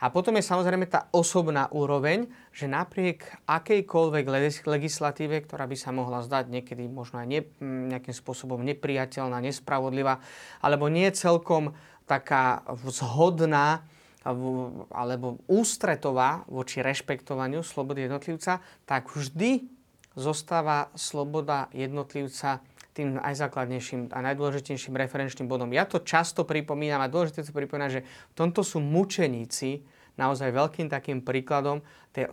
A 0.00 0.08
potom 0.08 0.32
je 0.40 0.48
samozrejme 0.48 0.88
tá 0.88 1.12
osobná 1.12 1.68
úroveň, 1.76 2.24
že 2.56 2.64
napriek 2.64 3.44
akejkoľvek 3.44 4.24
legislatíve, 4.64 5.44
ktorá 5.44 5.68
by 5.68 5.76
sa 5.76 5.92
mohla 5.92 6.24
zdať 6.24 6.48
niekedy 6.48 6.88
možno 6.88 7.20
aj 7.20 7.28
ne, 7.28 7.40
nejakým 7.60 8.16
spôsobom 8.16 8.64
nepriateľná, 8.64 9.44
nespravodlivá, 9.44 10.24
alebo 10.64 10.88
nie 10.88 11.04
celkom 11.12 11.76
taká 12.08 12.64
zhodná 12.88 13.84
alebo 14.20 15.40
ústretová 15.48 16.44
voči 16.44 16.84
rešpektovaniu 16.84 17.64
slobody 17.64 18.04
jednotlivca, 18.04 18.60
tak 18.84 19.08
vždy 19.08 19.64
zostáva 20.12 20.92
sloboda 20.92 21.72
jednotlivca 21.72 22.60
tým 22.90 23.22
najzákladnejším 23.22 24.10
a 24.10 24.18
najdôležitejším 24.20 24.98
referenčným 24.98 25.46
bodom. 25.46 25.70
Ja 25.70 25.86
to 25.86 26.02
často 26.02 26.42
pripomínam 26.42 27.00
a 27.00 27.08
dôležité 27.08 27.46
to 27.46 27.54
pripomínať, 27.54 27.90
že 27.90 28.04
v 28.04 28.34
tomto 28.34 28.66
sú 28.66 28.82
mučeníci 28.82 29.86
naozaj 30.18 30.52
veľkým 30.52 30.90
takým 30.92 31.24
príkladom 31.24 31.80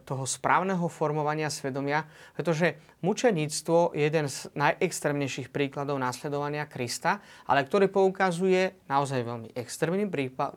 toho 0.03 0.25
správneho 0.25 0.89
formovania 0.91 1.47
svedomia, 1.47 2.03
pretože 2.33 2.75
mučeníctvo 3.05 3.95
je 3.95 4.01
jeden 4.01 4.27
z 4.27 4.49
najextrémnejších 4.57 5.53
príkladov 5.53 6.01
následovania 6.01 6.67
Krista, 6.67 7.23
ale 7.45 7.63
ktorý 7.63 7.87
poukazuje 7.87 8.75
naozaj 8.89 9.23
veľmi 9.23 9.49
extrémnym 9.55 10.09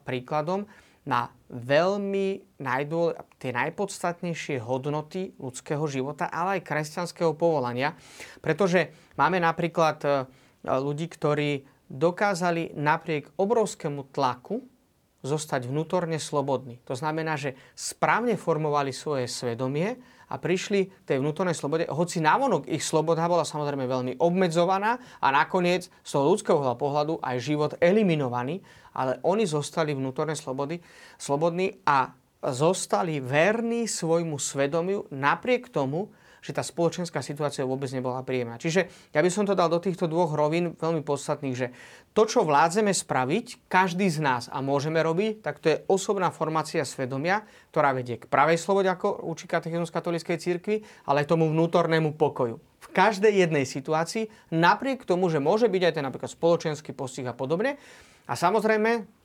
príkladom 0.03 0.67
na 1.09 1.33
veľmi 1.49 2.61
najdôle, 2.61 3.17
tie 3.41 3.51
najpodstatnejšie 3.57 4.61
hodnoty 4.61 5.33
ľudského 5.41 5.83
života, 5.89 6.29
ale 6.29 6.61
aj 6.61 6.67
kresťanského 6.69 7.33
povolania. 7.35 7.97
Pretože 8.45 8.93
máme 9.17 9.41
napríklad 9.41 9.99
e, 10.05 10.09
ľudí, 10.65 11.09
ktorí 11.09 11.65
dokázali 11.91 12.77
napriek 12.77 13.35
obrovskému 13.35 14.13
tlaku 14.13 14.63
zostať 15.21 15.69
vnútorne 15.69 16.17
slobodní. 16.17 16.81
To 16.89 16.97
znamená, 16.97 17.37
že 17.37 17.57
správne 17.77 18.41
formovali 18.41 18.93
svoje 18.95 19.29
svedomie 19.29 20.01
a 20.31 20.39
prišli 20.39 21.03
tej 21.03 21.19
vnútornej 21.19 21.59
slobode, 21.59 21.91
hoci 21.91 22.23
návonok 22.23 22.71
ich 22.71 22.87
sloboda 22.87 23.27
bola 23.27 23.43
samozrejme 23.43 23.91
veľmi 23.91 24.13
obmedzovaná 24.23 25.03
a 25.19 25.29
nakoniec 25.35 25.91
z 25.91 26.11
toho 26.15 26.31
ľudského 26.31 26.63
pohľadu 26.79 27.19
aj 27.19 27.37
život 27.43 27.73
eliminovaný, 27.83 28.63
ale 28.95 29.19
oni 29.27 29.43
zostali 29.45 29.93
vnútorné 29.93 30.39
slobody, 30.39 30.79
slobodní 31.19 31.83
a 31.83 32.15
zostali 32.41 33.21
verní 33.21 33.85
svojmu 33.85 34.41
svedomiu 34.41 35.05
napriek 35.13 35.69
tomu, 35.69 36.09
že 36.41 36.57
tá 36.57 36.65
spoločenská 36.65 37.21
situácia 37.21 37.69
vôbec 37.69 37.89
nebola 37.93 38.25
príjemná. 38.25 38.57
Čiže 38.57 39.13
ja 39.13 39.21
by 39.21 39.31
som 39.33 39.45
to 39.45 39.57
dal 39.57 39.69
do 39.69 39.81
týchto 39.81 40.09
dvoch 40.09 40.33
rovín 40.33 40.77
veľmi 40.77 41.05
podstatných, 41.05 41.57
že 41.57 41.73
to, 42.17 42.27
čo 42.27 42.43
vládzeme 42.43 42.91
spraviť, 42.91 43.71
každý 43.71 44.11
z 44.11 44.19
nás 44.25 44.49
a 44.51 44.59
môžeme 44.65 44.99
robiť, 44.99 45.45
tak 45.45 45.63
to 45.63 45.67
je 45.71 45.81
osobná 45.87 46.33
formácia 46.35 46.83
svedomia, 46.83 47.47
ktorá 47.71 47.95
vedie 47.95 48.19
k 48.19 48.27
pravej 48.27 48.59
slobode, 48.59 48.91
ako 48.91 49.25
učí 49.31 49.47
katechizmus 49.47 49.95
katolíckej 49.95 50.41
cirkvi, 50.41 50.83
ale 51.07 51.23
aj 51.23 51.31
tomu 51.31 51.47
vnútornému 51.53 52.19
pokoju. 52.19 52.59
V 52.81 52.89
každej 52.91 53.47
jednej 53.47 53.69
situácii, 53.69 54.33
napriek 54.51 55.05
tomu, 55.07 55.31
že 55.31 55.39
môže 55.39 55.69
byť 55.71 55.83
aj 55.87 55.95
ten 55.95 56.05
napríklad 56.05 56.33
spoločenský 56.33 56.97
postih 56.97 57.29
a 57.29 57.37
podobne, 57.37 57.79
a 58.31 58.39
samozrejme, 58.39 59.20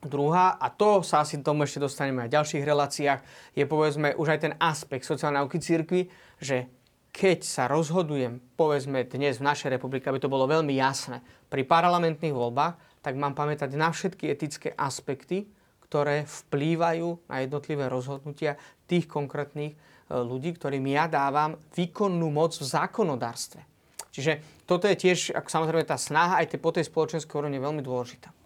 Druhá, 0.00 0.56
a 0.56 0.72
to 0.72 1.04
sa 1.04 1.20
asi 1.20 1.44
tomu 1.44 1.68
ešte 1.68 1.84
dostaneme 1.84 2.24
aj 2.24 2.28
v 2.32 2.36
ďalších 2.40 2.64
reláciách, 2.64 3.20
je 3.52 3.64
povedzme 3.68 4.16
už 4.16 4.32
aj 4.32 4.40
ten 4.48 4.54
aspekt 4.56 5.04
sociálnej 5.04 5.44
nauky 5.44 5.60
církvy, 5.60 6.08
že 6.40 6.72
keď 7.12 7.44
sa 7.44 7.68
rozhodujem, 7.68 8.40
povedzme 8.56 9.04
dnes 9.04 9.36
v 9.36 9.46
našej 9.52 9.76
republike, 9.76 10.08
aby 10.08 10.16
to 10.16 10.32
bolo 10.32 10.48
veľmi 10.48 10.72
jasné, 10.72 11.20
pri 11.52 11.68
parlamentných 11.68 12.32
voľbách, 12.32 13.04
tak 13.04 13.20
mám 13.20 13.36
pamätať 13.36 13.76
na 13.76 13.92
všetky 13.92 14.32
etické 14.32 14.72
aspekty, 14.72 15.52
ktoré 15.84 16.24
vplývajú 16.24 17.28
na 17.28 17.44
jednotlivé 17.44 17.92
rozhodnutia 17.92 18.56
tých 18.88 19.04
konkrétnych 19.04 19.74
e, 19.74 19.78
ľudí, 20.16 20.56
ktorým 20.56 20.86
ja 20.88 21.12
dávam 21.12 21.60
výkonnú 21.76 22.32
moc 22.32 22.56
v 22.56 22.64
zákonodárstve. 22.64 23.68
Čiže 24.16 24.64
toto 24.64 24.88
je 24.88 24.96
tiež, 24.96 25.36
ako 25.36 25.48
samozrejme, 25.50 25.84
tá 25.84 26.00
snaha 26.00 26.40
aj 26.40 26.56
po 26.56 26.72
tej 26.72 26.88
spoločenskej 26.88 27.36
úrovni 27.36 27.60
veľmi 27.60 27.82
dôležitá. 27.84 28.39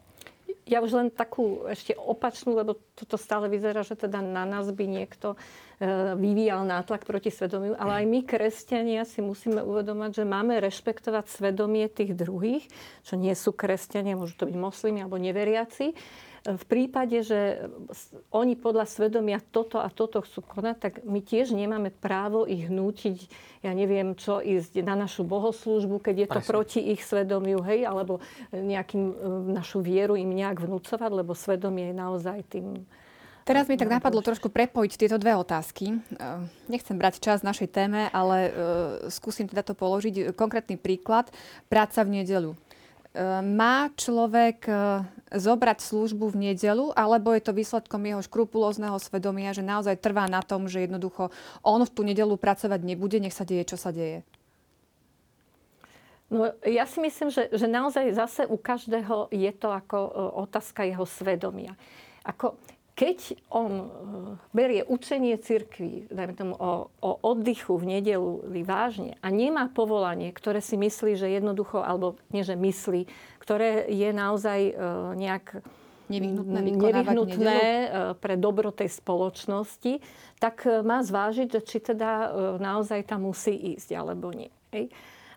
Ja 0.64 0.80
už 0.80 0.97
len 0.97 1.09
takú 1.12 1.68
ešte 1.68 1.92
opačnú, 1.92 2.56
lebo 2.56 2.80
toto 2.97 3.21
stále 3.21 3.52
vyzerá, 3.52 3.85
že 3.85 4.00
teda 4.00 4.25
na 4.25 4.49
nás 4.49 4.64
by 4.73 4.88
niekto 4.88 5.37
e, 5.76 6.16
vyvíjal 6.16 6.64
nátlak 6.64 7.04
proti 7.04 7.28
svedomiu, 7.28 7.76
ale 7.76 8.00
aj 8.00 8.04
my, 8.09 8.21
kresťania, 8.25 9.04
si 9.04 9.21
musíme 9.21 9.61
uvedomať, 9.61 10.21
že 10.21 10.25
máme 10.25 10.56
rešpektovať 10.64 11.28
svedomie 11.28 11.85
tých 11.92 12.16
druhých, 12.16 12.64
čo 13.04 13.21
nie 13.21 13.37
sú 13.37 13.52
kresťania, 13.52 14.16
môžu 14.16 14.40
to 14.40 14.49
byť 14.49 14.56
moslimi 14.56 15.04
alebo 15.04 15.21
neveriaci, 15.21 15.92
v 16.44 16.64
prípade, 16.68 17.24
že 17.24 17.64
oni 18.28 18.52
podľa 18.52 18.84
svedomia 18.84 19.40
toto 19.40 19.80
a 19.80 19.88
toto 19.88 20.20
chcú 20.20 20.44
konať, 20.44 20.76
tak 20.76 20.94
my 21.08 21.24
tiež 21.24 21.56
nemáme 21.56 21.88
právo 21.88 22.44
ich 22.44 22.68
hnútiť, 22.68 23.32
ja 23.64 23.72
neviem 23.72 24.12
čo, 24.12 24.44
ísť 24.44 24.84
na 24.84 24.92
našu 24.92 25.24
bohoslužbu, 25.24 26.04
keď 26.04 26.14
je 26.20 26.28
to 26.28 26.40
Presne. 26.44 26.52
proti 26.52 26.80
ich 26.92 27.00
svedomiu, 27.00 27.64
hej, 27.64 27.88
alebo 27.88 28.20
nejakým 28.52 29.02
e, 29.08 29.14
našu 29.56 29.80
vieru 29.80 30.20
im 30.20 30.36
nejak 30.36 30.60
vnúcovať, 30.60 31.10
lebo 31.16 31.32
svedomie 31.32 31.88
je 31.90 31.96
naozaj 31.96 32.38
tým 32.52 32.84
Teraz 33.44 33.68
mi 33.68 33.76
tak 33.76 33.92
napadlo 33.92 34.24
trošku 34.24 34.48
prepojiť 34.48 34.96
tieto 34.96 35.20
dve 35.20 35.36
otázky. 35.36 35.92
E, 35.92 35.96
nechcem 36.72 36.96
brať 36.96 37.20
čas 37.20 37.44
našej 37.44 37.68
téme, 37.68 38.08
ale 38.08 38.36
e, 38.40 38.50
skúsim 39.12 39.44
teda 39.44 39.60
to 39.60 39.76
položiť. 39.76 40.32
Konkrétny 40.32 40.80
príklad. 40.80 41.28
Práca 41.68 42.00
v 42.08 42.24
nedelu. 42.24 42.56
Má 43.42 43.94
človek 43.94 44.66
zobrať 45.35 45.78
službu 45.83 46.30
v 46.35 46.50
nedelu, 46.50 46.94
alebo 46.94 47.35
je 47.35 47.42
to 47.42 47.54
výsledkom 47.54 48.02
jeho 48.06 48.23
škrupulózneho 48.23 48.99
svedomia, 49.02 49.54
že 49.54 49.66
naozaj 49.66 50.02
trvá 50.02 50.30
na 50.30 50.42
tom, 50.42 50.71
že 50.71 50.87
jednoducho 50.87 51.35
on 51.62 51.83
v 51.83 51.90
tú 51.94 52.02
nedelu 52.06 52.35
pracovať 52.38 52.80
nebude, 52.83 53.18
nech 53.18 53.35
sa 53.35 53.47
deje, 53.47 53.75
čo 53.75 53.78
sa 53.78 53.90
deje? 53.90 54.23
No, 56.33 56.50
ja 56.66 56.88
si 56.88 56.99
myslím, 56.99 57.28
že, 57.30 57.52
že 57.52 57.68
naozaj 57.68 58.16
zase 58.16 58.42
u 58.49 58.56
každého 58.56 59.28
je 59.30 59.52
to 59.54 59.68
ako 59.71 59.99
e, 60.00 60.11
otázka 60.49 60.83
jeho 60.83 61.04
svedomia. 61.04 61.76
Ako, 62.25 62.56
keď 62.94 63.34
on 63.50 63.72
e, 63.74 63.86
berie 64.54 64.86
učenie 64.86 65.34
cirkvi, 65.42 66.06
dajme 66.14 66.34
tomu 66.38 66.54
o, 66.54 66.94
o 67.02 67.10
oddychu 67.26 67.74
v 67.74 67.98
nedelu 67.98 68.46
vážne 68.62 69.18
a 69.18 69.34
nemá 69.34 69.66
povolanie, 69.66 70.30
ktoré 70.30 70.62
si 70.62 70.78
myslí, 70.78 71.18
že 71.18 71.26
jednoducho, 71.26 71.82
alebo 71.82 72.14
nie, 72.30 72.46
že 72.46 72.54
myslí, 72.54 73.10
ktoré 73.42 73.90
je 73.90 74.10
naozaj 74.14 74.60
e, 74.70 74.72
nejak 75.18 75.58
nevyhnutné, 76.06 76.58
nevyhnutné 76.70 77.58
e, 77.58 77.86
pre 78.14 78.38
dobro 78.38 78.70
tej 78.70 78.94
spoločnosti, 78.94 79.98
tak 80.38 80.62
má 80.86 81.02
zvážiť, 81.02 81.50
že 81.50 81.60
či 81.66 81.78
teda 81.82 82.30
naozaj 82.62 83.10
tam 83.10 83.26
musí 83.26 83.74
ísť 83.74 83.96
alebo 83.96 84.30
nie. 84.30 84.54
Hej. 84.70 84.92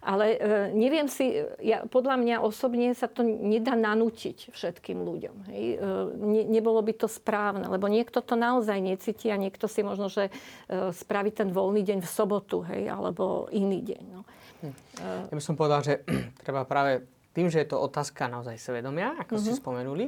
Ale 0.07 0.25
e, 0.31 0.71
neviem 0.71 1.11
si, 1.11 1.35
ja, 1.59 1.83
podľa 1.83 2.15
mňa 2.15 2.35
osobne 2.39 2.95
sa 2.95 3.11
to 3.11 3.27
nedá 3.27 3.75
nanútiť 3.75 4.55
všetkým 4.55 5.03
ľuďom. 5.03 5.35
Hej. 5.51 5.63
E, 5.75 5.87
ne, 6.15 6.43
nebolo 6.47 6.79
by 6.79 6.95
to 6.95 7.11
správne, 7.11 7.67
lebo 7.67 7.91
niekto 7.91 8.23
to 8.23 8.39
naozaj 8.39 8.79
necíti 8.79 9.27
a 9.27 9.35
niekto 9.35 9.67
si 9.67 9.83
možno, 9.83 10.07
že 10.07 10.31
e, 10.31 10.95
spraví 10.95 11.35
ten 11.35 11.51
voľný 11.51 11.83
deň 11.83 11.99
v 11.99 12.07
sobotu, 12.07 12.63
hej, 12.71 12.87
alebo 12.87 13.51
iný 13.51 13.83
deň. 13.83 14.03
No. 14.07 14.23
Hm. 14.63 14.75
Ja 15.27 15.35
by 15.35 15.43
som 15.43 15.59
povedal, 15.59 15.83
že 15.83 15.93
treba 16.47 16.63
práve 16.63 17.03
tým, 17.35 17.51
že 17.51 17.67
je 17.67 17.75
to 17.75 17.83
otázka 17.83 18.31
naozaj 18.31 18.55
svedomia, 18.55 19.11
ako 19.19 19.35
uh-huh. 19.35 19.43
ste 19.43 19.53
mhm. 19.53 19.59
spomenuli, 19.59 20.05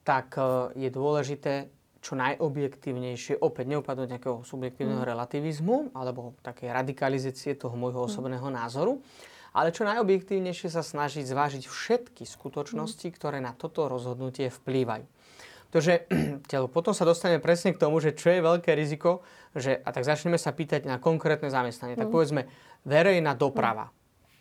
tak 0.00 0.34
je 0.74 0.90
dôležité 0.90 1.70
čo 2.02 2.18
najobjektívnejšie, 2.18 3.38
opäť 3.38 3.78
neupadnúť 3.78 4.18
nejakého 4.18 4.42
subjektívneho 4.42 5.06
uh-huh. 5.06 5.12
relativizmu 5.14 5.94
alebo 5.94 6.34
také 6.42 6.66
radikalizácie 6.74 7.54
toho 7.54 7.78
môjho 7.78 8.10
osobného 8.10 8.42
uh-huh. 8.42 8.58
názoru, 8.58 8.98
ale 9.52 9.72
čo 9.72 9.84
najobjektívnejšie 9.84 10.72
sa 10.72 10.80
snažiť 10.80 11.28
zvážiť 11.28 11.64
všetky 11.68 12.24
skutočnosti, 12.24 13.08
ktoré 13.12 13.40
na 13.44 13.52
toto 13.52 13.88
rozhodnutie 13.88 14.48
vplývajú. 14.48 15.04
Pretože 15.72 16.04
potom 16.76 16.92
sa 16.92 17.08
dostaneme 17.08 17.40
presne 17.40 17.72
k 17.72 17.80
tomu, 17.80 17.96
že 18.00 18.12
čo 18.12 18.28
je 18.28 18.44
veľké 18.44 18.76
riziko, 18.76 19.24
že, 19.56 19.80
a 19.80 19.88
tak 19.88 20.04
začneme 20.04 20.36
sa 20.36 20.52
pýtať 20.52 20.84
na 20.84 21.00
konkrétne 21.00 21.48
zamestnanie. 21.48 21.96
Tak 21.96 22.08
mm. 22.08 22.14
povedzme, 22.14 22.44
verejná 22.84 23.32
doprava 23.32 23.88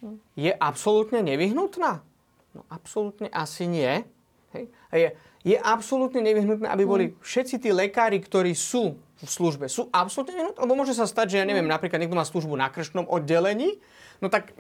mm. 0.04 0.36
je 0.36 0.52
absolútne 0.52 1.24
nevyhnutná? 1.24 2.04
No 2.52 2.68
absolútne 2.68 3.32
asi 3.32 3.68
nie. 3.68 4.04
Hej? 4.52 4.64
A 4.92 4.94
je, 5.00 5.08
je 5.48 5.58
absolútne 5.58 6.20
nevyhnutné, 6.20 6.68
aby 6.68 6.84
boli 6.84 7.06
všetci 7.24 7.64
tí 7.64 7.72
lekári, 7.72 8.20
ktorí 8.20 8.52
sú 8.52 9.00
v 9.00 9.30
službe, 9.30 9.72
sú 9.72 9.88
absolútne 9.88 10.36
nevyhnutné? 10.36 10.60
Lebo 10.60 10.76
môže 10.76 10.92
sa 10.92 11.08
stať, 11.08 11.32
že 11.32 11.40
ja 11.40 11.46
neviem, 11.48 11.64
napríklad 11.64 12.04
niekto 12.04 12.20
má 12.20 12.28
službu 12.28 12.60
na 12.60 12.68
kršnom 12.68 13.08
oddelení, 13.08 13.80
no 14.20 14.28
tak 14.28 14.52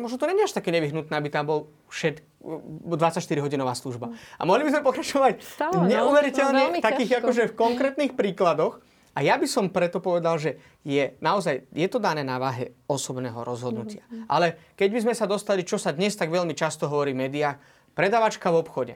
možno 0.00 0.16
to 0.16 0.26
není 0.26 0.42
až 0.42 0.56
také 0.56 0.72
nevyhnutné, 0.72 1.12
aby 1.12 1.28
tam 1.28 1.44
bol 1.46 1.58
všet, 1.92 2.24
24-hodinová 2.40 3.76
služba. 3.76 4.10
A 4.40 4.42
mohli 4.48 4.64
by 4.64 4.74
sme 4.74 4.82
pokračovať 4.82 5.44
Stále, 5.44 5.76
no, 5.76 5.84
neuveriteľne 5.84 6.80
no, 6.80 6.82
takých 6.82 7.20
akože 7.20 7.52
v 7.52 7.54
konkrétnych 7.54 8.12
príkladoch. 8.16 8.80
A 9.10 9.26
ja 9.26 9.36
by 9.36 9.44
som 9.44 9.68
preto 9.68 9.98
povedal, 9.98 10.38
že 10.38 10.56
je 10.86 11.18
naozaj, 11.18 11.66
je 11.74 11.88
to 11.90 11.98
dané 11.98 12.24
na 12.24 12.40
váhe 12.40 12.72
osobného 12.86 13.42
rozhodnutia. 13.42 14.06
Mm-hmm. 14.06 14.30
Ale 14.30 14.56
keď 14.78 14.88
by 14.96 15.00
sme 15.04 15.14
sa 15.18 15.26
dostali, 15.26 15.66
čo 15.66 15.76
sa 15.76 15.90
dnes 15.90 16.14
tak 16.14 16.30
veľmi 16.30 16.54
často 16.54 16.86
hovorí 16.86 17.12
v 17.12 17.26
médiách, 17.26 17.58
predavačka 17.92 18.48
v 18.54 18.60
obchode. 18.62 18.94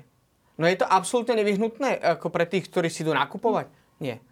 No 0.54 0.70
je 0.70 0.78
to 0.78 0.86
absolútne 0.86 1.34
nevyhnutné 1.34 1.98
ako 1.98 2.30
pre 2.30 2.46
tých, 2.46 2.70
ktorí 2.70 2.86
si 2.86 3.02
idú 3.02 3.10
nakupovať? 3.10 3.66
Nie 3.98 4.22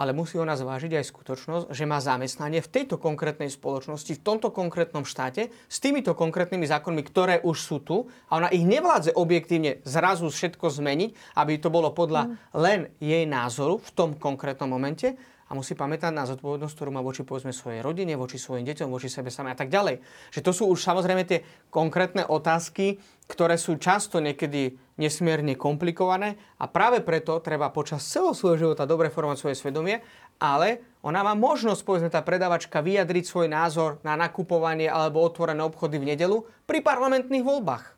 ale 0.00 0.16
musí 0.16 0.40
ona 0.40 0.56
zvážiť 0.56 0.96
aj 0.96 1.04
skutočnosť, 1.12 1.66
že 1.76 1.84
má 1.84 2.00
zamestnanie 2.00 2.64
v 2.64 2.72
tejto 2.72 2.96
konkrétnej 2.96 3.52
spoločnosti, 3.52 4.16
v 4.16 4.24
tomto 4.24 4.48
konkrétnom 4.48 5.04
štáte, 5.04 5.52
s 5.52 5.76
týmito 5.76 6.16
konkrétnymi 6.16 6.64
zákonmi, 6.64 7.04
ktoré 7.04 7.44
už 7.44 7.56
sú 7.60 7.76
tu 7.84 8.08
a 8.32 8.40
ona 8.40 8.48
ich 8.48 8.64
nevládze 8.64 9.12
objektívne 9.12 9.84
zrazu 9.84 10.32
všetko 10.32 10.72
zmeniť, 10.72 11.36
aby 11.36 11.60
to 11.60 11.68
bolo 11.68 11.92
podľa 11.92 12.32
mm. 12.32 12.34
len 12.56 12.80
jej 12.96 13.28
názoru 13.28 13.76
v 13.76 13.90
tom 13.92 14.16
konkrétnom 14.16 14.72
momente, 14.72 15.20
a 15.50 15.58
musí 15.58 15.74
pamätať 15.74 16.14
na 16.14 16.30
zodpovednosť, 16.30 16.74
ktorú 16.78 16.90
má 16.94 17.02
voči 17.02 17.26
povedzme 17.26 17.50
svojej 17.50 17.82
rodine, 17.82 18.14
voči 18.14 18.38
svojim 18.38 18.62
deťom, 18.62 18.86
voči 18.86 19.10
sebe 19.10 19.34
samé 19.34 19.50
a 19.50 19.58
tak 19.58 19.66
ďalej. 19.66 19.98
Že 20.30 20.40
to 20.46 20.52
sú 20.54 20.64
už 20.70 20.78
samozrejme 20.78 21.26
tie 21.26 21.42
konkrétne 21.74 22.22
otázky, 22.22 23.02
ktoré 23.26 23.58
sú 23.58 23.74
často 23.74 24.22
niekedy 24.22 24.78
nesmierne 25.00 25.56
komplikované 25.56 26.36
a 26.60 26.68
práve 26.68 27.00
preto 27.00 27.40
treba 27.40 27.72
počas 27.72 28.04
celého 28.04 28.36
svojho 28.36 28.68
života 28.68 28.84
dobre 28.84 29.08
formovať 29.08 29.38
svoje 29.40 29.56
svedomie, 29.56 30.04
ale 30.36 31.00
ona 31.00 31.24
má 31.24 31.32
možnosť, 31.32 31.80
povedzme 31.80 32.12
tá 32.12 32.20
predavačka, 32.20 32.84
vyjadriť 32.84 33.24
svoj 33.24 33.48
názor 33.48 33.96
na 34.04 34.20
nakupovanie 34.20 34.92
alebo 34.92 35.24
otvorené 35.24 35.64
obchody 35.64 35.96
v 35.96 36.12
nedelu 36.12 36.44
pri 36.68 36.84
parlamentných 36.84 37.40
voľbách. 37.40 37.96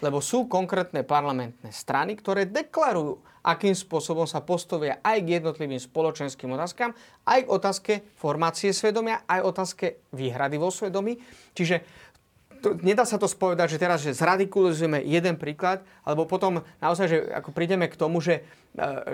Lebo 0.00 0.18
sú 0.18 0.48
konkrétne 0.48 1.04
parlamentné 1.04 1.70
strany, 1.70 2.16
ktoré 2.16 2.48
deklarujú, 2.48 3.20
akým 3.44 3.76
spôsobom 3.76 4.24
sa 4.24 4.40
postavia 4.40 5.00
aj 5.04 5.18
k 5.24 5.40
jednotlivým 5.40 5.80
spoločenským 5.80 6.48
otázkam, 6.56 6.96
aj 7.28 7.40
k 7.44 7.52
otázke 7.52 7.92
formácie 8.16 8.72
svedomia, 8.72 9.24
aj 9.28 9.44
otázke 9.44 9.86
výhrady 10.12 10.56
vo 10.56 10.72
svedomí. 10.72 11.20
Čiže 11.52 11.84
to, 12.60 12.76
nedá 12.84 13.08
sa 13.08 13.16
to 13.16 13.26
spovedať, 13.26 13.74
že 13.74 13.78
teraz 13.80 13.98
že 14.04 14.12
zradikulizujeme 14.12 15.00
jeden 15.02 15.40
príklad, 15.40 15.80
alebo 16.04 16.28
potom 16.28 16.60
naozaj, 16.78 17.06
že 17.08 17.18
ako 17.32 17.50
prídeme 17.56 17.88
k 17.88 17.96
tomu, 17.96 18.20
že, 18.20 18.44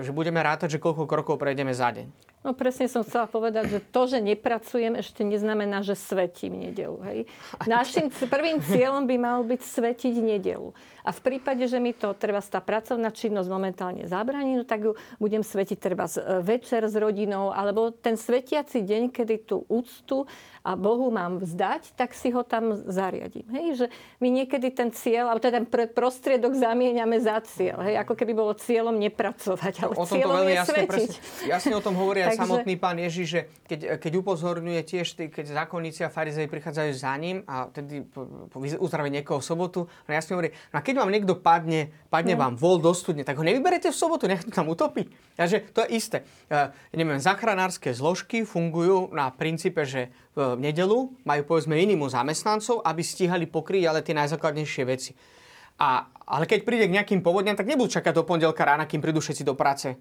že 0.05 0.11
budeme 0.13 0.41
rátať, 0.45 0.77
že 0.77 0.83
koľko 0.83 1.09
krokov 1.09 1.41
prejdeme 1.41 1.73
za 1.73 1.89
deň. 1.93 2.37
No 2.47 2.55
presne 2.55 2.87
som 2.87 3.03
chcela 3.03 3.27
povedať, 3.27 3.75
že 3.75 3.83
to, 3.91 4.07
že 4.07 4.23
nepracujem, 4.23 4.95
ešte 4.95 5.27
neznamená, 5.27 5.83
že 5.83 5.99
svetím 5.99 6.63
nedelu. 6.63 6.95
Hej? 7.03 7.19
Našim 7.67 8.07
prvým 8.07 8.63
cieľom 8.63 9.03
by 9.03 9.17
mal 9.19 9.43
byť 9.43 9.61
svetiť 9.67 10.15
nedelu. 10.23 10.71
A 11.03 11.11
v 11.11 11.21
prípade, 11.23 11.67
že 11.67 11.83
mi 11.83 11.91
to 11.91 12.15
treba 12.15 12.39
tá 12.43 12.63
pracovná 12.63 13.11
činnosť 13.11 13.51
momentálne 13.51 14.07
zabraní, 14.07 14.59
no 14.59 14.65
tak 14.67 14.91
ju 14.91 14.93
budem 15.19 15.43
svetiť 15.43 15.79
treba 15.79 16.07
e, 16.07 16.43
večer 16.43 16.87
s 16.87 16.95
rodinou, 16.99 17.51
alebo 17.51 17.91
ten 17.91 18.15
svetiaci 18.15 18.83
deň, 18.83 19.03
kedy 19.11 19.47
tú 19.47 19.67
úctu 19.67 20.27
a 20.67 20.75
Bohu 20.75 21.15
mám 21.15 21.39
vzdať, 21.39 21.95
tak 21.95 22.11
si 22.11 22.35
ho 22.35 22.43
tam 22.43 22.75
zariadím. 22.91 23.47
Hej? 23.55 23.67
Že 23.83 23.87
my 24.19 24.29
niekedy 24.43 24.75
ten 24.75 24.91
cieľ, 24.91 25.31
alebo 25.31 25.43
teda 25.43 25.63
ten 25.63 25.67
prostriedok 25.95 26.59
zamieňame 26.59 27.23
za 27.23 27.39
cieľ. 27.43 27.87
Hej? 27.87 28.03
Ako 28.03 28.19
keby 28.19 28.35
bolo 28.35 28.55
cieľom 28.59 28.99
nepracovať, 28.99 29.46
ale 29.55 29.95
o 29.95 30.03
tom 30.03 30.19
to 30.19 30.29
veľmi 30.29 30.51
je 30.51 30.59
jasne, 30.59 30.75
svetiť. 30.75 30.89
Presne, 30.91 31.17
jasne 31.47 31.73
o 31.79 31.83
tom 31.85 31.95
hovorí 31.95 32.27
aj 32.27 32.35
samotný 32.35 32.75
pán 32.75 32.99
Ježiš, 32.99 33.27
že 33.31 33.41
keď, 33.71 33.81
keď 34.03 34.13
upozorňuje 34.19 34.81
tiež, 34.83 35.07
keď 35.31 35.45
zákonníci 35.63 36.03
a 36.03 36.11
farizei 36.11 36.51
prichádzajú 36.51 36.91
za 36.99 37.15
ním 37.15 37.47
a 37.47 37.71
tedy 37.71 38.03
uzdraví 38.83 39.15
niekoho 39.15 39.39
v 39.39 39.47
sobotu, 39.47 39.81
no 39.87 40.11
jasne 40.11 40.35
hovorí, 40.35 40.51
no 40.75 40.77
a 40.79 40.83
keď 40.83 40.95
vám 41.07 41.11
niekto 41.15 41.39
padne, 41.39 41.95
padne 42.11 42.35
no. 42.35 42.43
vám 42.43 42.55
vol 42.59 42.83
do 42.83 42.91
studne, 42.91 43.23
tak 43.23 43.39
ho 43.39 43.47
nevyberete 43.47 43.95
v 43.95 43.97
sobotu, 43.97 44.27
nech 44.27 44.43
to 44.43 44.51
tam 44.51 44.67
utopí. 44.67 45.07
Takže 45.39 45.71
to 45.71 45.87
je 45.87 45.89
isté. 45.95 46.19
Ja 46.51 46.75
neviem, 46.91 47.23
zachranárske 47.23 47.95
zložky 47.95 48.43
fungujú 48.43 49.15
na 49.15 49.31
princípe, 49.31 49.87
že 49.87 50.11
v 50.37 50.57
nedelu 50.61 51.13
majú 51.25 51.43
povedzme 51.49 51.77
minimum 51.77 52.13
zamestnancov, 52.13 52.85
aby 52.85 53.01
stíhali 53.05 53.45
pokryť 53.49 53.83
ale 53.89 54.01
tie 54.05 54.17
najzákladnejšie 54.17 54.85
veci. 54.85 55.13
A, 55.77 56.09
ale 56.27 56.45
keď 56.51 56.67
príde 56.67 56.91
k 56.91 56.97
nejakým 56.99 57.23
povodňam, 57.23 57.55
tak 57.55 57.71
nebudú 57.71 57.87
čakať 57.87 58.13
do 58.13 58.27
pondelka 58.27 58.67
rána, 58.67 58.91
kým 58.91 58.99
prídu 58.99 59.23
všetci 59.23 59.47
do 59.47 59.55
práce. 59.55 59.95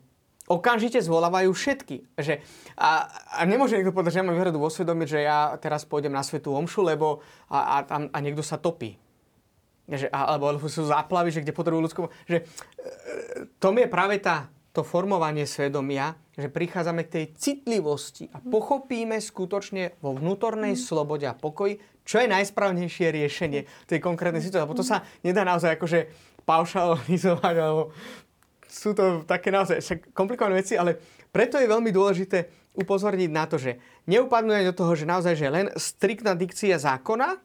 Okamžite 0.46 1.02
zvolávajú 1.02 1.50
všetky. 1.54 2.06
Že, 2.18 2.42
a, 2.78 3.10
a 3.10 3.42
nemôže 3.50 3.78
niekto 3.78 3.94
povedať, 3.94 4.18
že 4.18 4.20
ja 4.22 4.26
mám 4.26 4.38
výhradu 4.38 4.62
vo 4.62 4.70
svedomí, 4.70 5.10
že 5.10 5.26
ja 5.26 5.58
teraz 5.58 5.86
pôjdem 5.90 6.14
na 6.14 6.22
svetú 6.22 6.54
omšu, 6.54 6.86
lebo 6.86 7.26
a, 7.50 7.82
a, 7.82 7.98
a 8.10 8.18
niekto 8.22 8.46
sa 8.46 8.62
topí. 8.62 8.98
Že, 9.86 10.10
alebo, 10.10 10.50
alebo 10.50 10.66
sú 10.66 10.86
záplavy, 10.86 11.30
že 11.34 11.42
kde 11.42 11.54
potrebujú 11.54 11.82
ľudskú... 11.90 12.02
Že, 12.30 12.42
e, 12.42 12.46
tom 13.58 13.78
je 13.78 13.90
práve 13.90 14.22
tá, 14.22 14.50
to 14.74 14.86
formovanie 14.86 15.48
svedomia, 15.50 16.14
že 16.36 16.52
prichádzame 16.52 17.08
k 17.08 17.14
tej 17.14 17.26
citlivosti 17.38 18.28
a 18.30 18.44
pochopíme 18.44 19.18
skutočne 19.18 19.98
vo 20.04 20.14
vnútornej 20.14 20.76
slobode 20.76 21.26
a 21.26 21.38
pokoji, 21.38 21.80
čo 22.06 22.22
je 22.22 22.30
najsprávnejšie 22.30 23.12
riešenie 23.12 23.66
tej 23.90 24.00
konkrétnej 24.00 24.40
situácie. 24.40 24.66
Lebo 24.70 24.78
to 24.78 24.86
sa 24.86 25.02
nedá 25.26 25.42
naozaj 25.42 25.76
akože 25.76 26.00
paušalizovať, 26.46 27.56
alebo 27.58 27.90
sú 28.70 28.94
to 28.94 29.26
také 29.26 29.50
naozaj 29.50 29.82
komplikované 30.14 30.62
veci, 30.62 30.78
ale 30.78 30.96
preto 31.34 31.58
je 31.58 31.68
veľmi 31.68 31.90
dôležité 31.90 32.70
upozorniť 32.78 33.30
na 33.34 33.50
to, 33.50 33.58
že 33.58 33.82
neupadnú 34.06 34.54
do 34.70 34.76
toho, 34.76 34.94
že 34.94 35.10
naozaj 35.10 35.34
že 35.36 35.48
len 35.50 35.68
striktná 35.74 36.38
dikcia 36.38 36.78
zákona, 36.78 37.42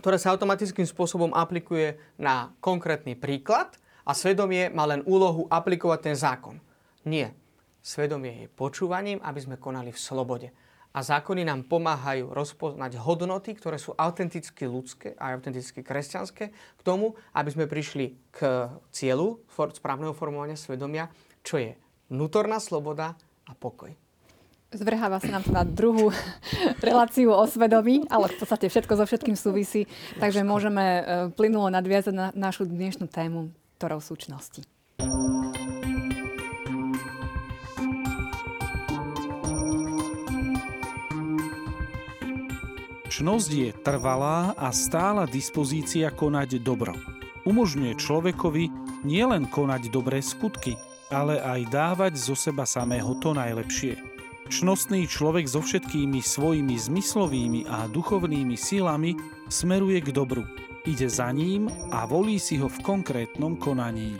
ktorá 0.00 0.16
sa 0.18 0.32
automatickým 0.32 0.88
spôsobom 0.88 1.30
aplikuje 1.36 2.00
na 2.16 2.50
konkrétny 2.58 3.14
príklad, 3.14 3.76
a 4.02 4.12
svedomie 4.14 4.70
má 4.70 4.86
len 4.86 5.02
úlohu 5.06 5.46
aplikovať 5.46 6.00
ten 6.02 6.16
zákon. 6.18 6.58
Nie. 7.06 7.34
Svedomie 7.82 8.46
je 8.46 8.54
počúvaním, 8.54 9.18
aby 9.22 9.40
sme 9.42 9.58
konali 9.58 9.90
v 9.90 9.98
slobode. 9.98 10.48
A 10.92 11.00
zákony 11.00 11.48
nám 11.48 11.64
pomáhajú 11.66 12.30
rozpoznať 12.30 13.00
hodnoty, 13.00 13.56
ktoré 13.56 13.80
sú 13.80 13.96
autenticky 13.96 14.68
ľudské 14.68 15.16
a 15.16 15.32
autenticky 15.32 15.80
kresťanské, 15.80 16.52
k 16.52 16.82
tomu, 16.84 17.16
aby 17.32 17.48
sme 17.48 17.64
prišli 17.64 18.16
k 18.28 18.68
cieľu 18.92 19.40
správneho 19.50 20.12
formovania 20.12 20.56
svedomia, 20.56 21.08
čo 21.40 21.56
je 21.56 21.72
vnútorná 22.12 22.60
sloboda 22.60 23.16
a 23.48 23.52
pokoj. 23.56 23.90
Zvrháva 24.72 25.20
sa 25.20 25.28
nám 25.28 25.44
na 25.52 25.64
druhú 25.68 26.08
reláciu 26.88 27.32
o 27.32 27.44
svedomí, 27.44 28.08
ale 28.08 28.32
v 28.32 28.36
podstate 28.40 28.72
všetko 28.72 28.92
so 28.96 29.04
všetkým 29.04 29.36
súvisí, 29.36 29.84
takže 30.16 30.44
môžeme 30.44 30.84
e, 30.84 31.02
plynulo 31.36 31.68
nadviazať 31.68 32.14
na 32.16 32.26
našu 32.32 32.64
dnešnú 32.64 33.04
tému 33.04 33.52
ktorou 33.82 33.98
súčnosti. 33.98 34.62
Čnosť 43.12 43.50
je 43.52 43.70
trvalá 43.76 44.56
a 44.56 44.72
stála 44.72 45.28
dispozícia 45.28 46.08
konať 46.08 46.64
dobro. 46.64 46.96
Umožňuje 47.44 48.00
človekovi 48.00 48.72
nielen 49.04 49.52
konať 49.52 49.92
dobré 49.92 50.24
skutky, 50.24 50.80
ale 51.12 51.36
aj 51.36 51.68
dávať 51.68 52.16
zo 52.16 52.32
seba 52.32 52.64
samého 52.64 53.12
to 53.20 53.36
najlepšie. 53.36 54.00
Čnostný 54.48 55.04
človek 55.04 55.44
so 55.44 55.60
všetkými 55.60 56.24
svojimi 56.24 56.72
zmyslovými 56.72 57.68
a 57.68 57.84
duchovnými 57.92 58.56
sílami 58.56 59.12
smeruje 59.52 60.00
k 60.00 60.08
dobru 60.08 60.48
ide 60.86 61.06
za 61.06 61.30
ním 61.30 61.70
a 61.94 62.06
volí 62.06 62.42
si 62.42 62.58
ho 62.58 62.66
v 62.66 62.82
konkrétnom 62.82 63.54
konaní. 63.54 64.18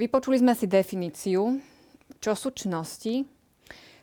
Vypočuli 0.00 0.40
sme 0.40 0.56
si 0.56 0.64
definíciu, 0.64 1.60
čo 2.24 2.32
sú 2.32 2.48
čnosti. 2.56 3.28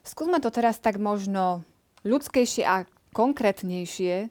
Skúsme 0.05 0.37
to 0.37 0.53
teraz 0.53 0.77
tak 0.77 1.01
možno 1.01 1.65
ľudskejšie 2.05 2.61
a 2.69 2.85
konkrétnejšie 3.17 4.29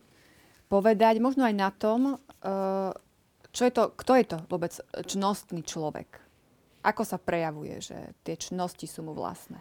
povedať, 0.70 1.18
možno 1.18 1.42
aj 1.42 1.54
na 1.58 1.74
tom, 1.74 2.22
e, 2.38 2.46
čo 3.50 3.62
je 3.66 3.72
to, 3.74 3.90
kto 3.98 4.12
je 4.14 4.24
to 4.30 4.38
vôbec 4.46 4.78
čnostný 5.10 5.66
človek. 5.66 6.22
Ako 6.86 7.02
sa 7.02 7.18
prejavuje, 7.18 7.82
že 7.82 8.14
tie 8.22 8.38
čnosti 8.38 8.86
sú 8.86 9.02
mu 9.02 9.10
vlastné? 9.10 9.58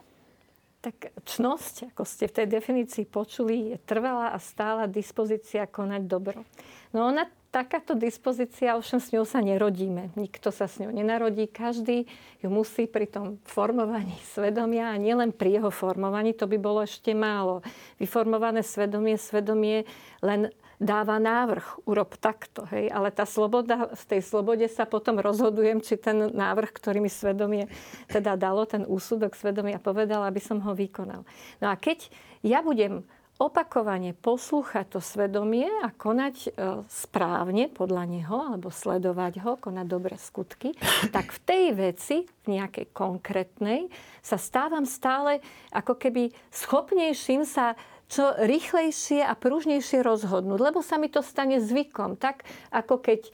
Tak 0.86 1.10
čnosť, 1.26 1.90
ako 1.90 2.06
ste 2.06 2.30
v 2.30 2.38
tej 2.38 2.48
definícii 2.54 3.10
počuli, 3.10 3.74
je 3.74 3.78
trvalá 3.82 4.30
a 4.30 4.38
stála 4.38 4.86
dispozícia 4.86 5.66
konať 5.66 6.02
dobro. 6.06 6.46
No 6.94 7.10
ona 7.10 7.26
takáto 7.56 7.96
dispozícia, 7.96 8.76
ovšem 8.76 9.00
s 9.00 9.16
ňou 9.16 9.24
sa 9.24 9.40
nerodíme. 9.40 10.12
Nikto 10.20 10.52
sa 10.52 10.68
s 10.68 10.76
ňou 10.84 10.92
nenarodí. 10.92 11.48
Každý 11.48 12.04
ju 12.44 12.50
musí 12.52 12.84
pri 12.84 13.08
tom 13.08 13.40
formovaní 13.48 14.20
svedomia 14.36 14.92
a 14.92 15.00
nielen 15.00 15.32
pri 15.32 15.64
jeho 15.64 15.72
formovaní, 15.72 16.36
to 16.36 16.52
by 16.52 16.60
bolo 16.60 16.84
ešte 16.84 17.16
málo. 17.16 17.64
Vyformované 17.96 18.60
svedomie, 18.60 19.16
svedomie 19.16 19.88
len 20.20 20.52
dáva 20.84 21.16
návrh, 21.16 21.88
urob 21.88 22.20
takto. 22.20 22.68
Hej? 22.76 22.92
Ale 22.92 23.08
tá 23.16 23.24
sloboda, 23.24 23.88
v 23.96 24.04
tej 24.04 24.22
slobode 24.28 24.68
sa 24.68 24.84
potom 24.84 25.24
rozhodujem, 25.24 25.80
či 25.80 25.96
ten 25.96 26.28
návrh, 26.36 26.76
ktorý 26.76 27.00
mi 27.00 27.08
svedomie 27.08 27.72
teda 28.12 28.36
dalo, 28.36 28.68
ten 28.68 28.84
úsudok 28.84 29.32
svedomia 29.32 29.80
povedal, 29.80 30.28
aby 30.28 30.44
som 30.44 30.60
ho 30.60 30.76
vykonal. 30.76 31.24
No 31.64 31.72
a 31.72 31.80
keď 31.80 32.12
ja 32.44 32.60
budem 32.60 33.08
opakovane 33.36 34.16
poslúchať 34.16 34.96
to 34.96 35.00
svedomie 35.04 35.68
a 35.84 35.92
konať 35.92 36.36
e, 36.40 36.50
správne 36.88 37.68
podľa 37.68 38.04
neho, 38.08 38.38
alebo 38.56 38.72
sledovať 38.72 39.44
ho, 39.44 39.60
konať 39.60 39.86
dobré 39.86 40.16
skutky, 40.16 40.72
tak 41.16 41.36
v 41.36 41.40
tej 41.44 41.66
veci, 41.76 42.18
v 42.48 42.48
nejakej 42.56 42.96
konkrétnej, 42.96 43.92
sa 44.24 44.40
stávam 44.40 44.88
stále 44.88 45.44
ako 45.76 46.00
keby 46.00 46.32
schopnejším 46.48 47.44
sa 47.44 47.76
čo 48.06 48.38
rýchlejšie 48.38 49.26
a 49.26 49.34
pružnejšie 49.34 50.06
rozhodnúť, 50.06 50.60
lebo 50.62 50.86
sa 50.86 51.02
mi 51.02 51.10
to 51.10 51.26
stane 51.26 51.58
zvykom. 51.58 52.18
Tak 52.22 52.46
ako 52.70 53.02
keď 53.02 53.22
e, 53.26 53.32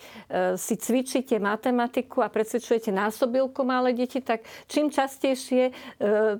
si 0.55 0.79
cvičíte 0.79 1.35
matematiku 1.43 2.23
a 2.23 2.31
predsvičujete 2.31 2.89
násobilku 2.95 3.67
malé 3.67 3.91
deti, 3.91 4.23
tak 4.23 4.47
čím 4.71 4.87
častejšie 4.87 5.63
e, 5.69 5.73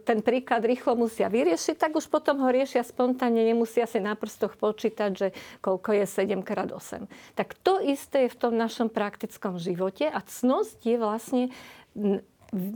ten 0.01 0.19
príklad 0.23 0.63
rýchlo 0.63 0.95
musia 0.95 1.27
vyriešiť, 1.27 1.75
tak 1.75 1.91
už 1.95 2.07
potom 2.07 2.39
ho 2.39 2.49
riešia 2.49 2.87
spontánne, 2.87 3.43
nemusia 3.43 3.83
si 3.83 3.99
na 3.99 4.15
prstoch 4.15 4.55
počítať, 4.55 5.11
že 5.11 5.27
koľko 5.59 5.99
je 5.99 6.05
7 6.07 6.41
x 6.41 6.51
8. 6.71 7.35
Tak 7.35 7.59
to 7.59 7.83
isté 7.83 8.27
je 8.27 8.33
v 8.33 8.39
tom 8.39 8.53
našom 8.55 8.87
praktickom 8.87 9.59
živote 9.59 10.07
a 10.07 10.19
cnosť 10.23 10.77
je 10.87 10.97
vlastne 10.97 11.43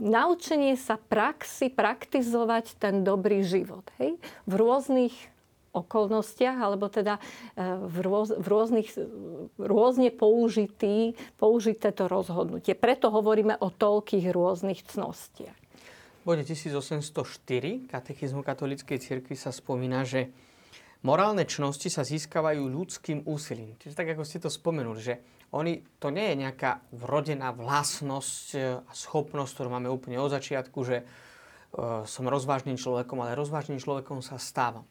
naučenie 0.00 0.76
sa 0.76 0.96
praxi, 0.96 1.68
praktizovať 1.68 2.80
ten 2.80 3.04
dobrý 3.04 3.44
život. 3.44 3.84
Hej? 4.00 4.16
V 4.48 4.52
rôznych 4.56 5.12
okolnostiach, 5.76 6.56
alebo 6.56 6.88
teda 6.88 7.20
e, 7.20 7.22
v, 7.84 7.96
rôz, 8.00 8.32
v 8.32 8.46
rôznych, 8.48 8.88
rôzne 9.60 10.08
použitý, 10.08 11.12
použité 11.36 11.92
to 11.92 12.08
rozhodnutie. 12.08 12.72
Preto 12.72 13.12
hovoríme 13.12 13.60
o 13.60 13.68
toľkých 13.68 14.32
rôznych 14.32 14.88
cnostiach. 14.88 15.56
V 16.24 16.34
bode 16.34 16.42
1804 16.42 17.86
katechizmu 17.86 18.42
katolíckej 18.42 18.98
cirkvi 18.98 19.38
sa 19.38 19.54
spomína, 19.54 20.02
že 20.02 20.32
morálne 21.06 21.46
čnosti 21.46 21.86
sa 21.86 22.02
získavajú 22.02 22.66
ľudským 22.66 23.22
úsilím. 23.28 23.78
Čiže 23.78 23.94
tak, 23.94 24.10
ako 24.16 24.26
ste 24.26 24.42
to 24.42 24.50
spomenuli, 24.50 24.98
že 24.98 25.14
oni, 25.54 25.78
to 26.02 26.10
nie 26.10 26.34
je 26.34 26.42
nejaká 26.42 26.82
vrodená 26.90 27.54
vlastnosť 27.54 28.46
e, 28.56 28.58
a 28.82 28.92
schopnosť, 28.96 29.52
ktorú 29.54 29.68
máme 29.70 29.92
úplne 29.92 30.18
od 30.18 30.32
začiatku, 30.32 30.80
že 30.82 31.06
som 32.08 32.24
rozvážnym 32.24 32.80
človekom, 32.80 33.20
ale 33.20 33.36
rozvážnym 33.36 33.76
človekom 33.76 34.24
sa 34.24 34.40
stávam 34.40 34.88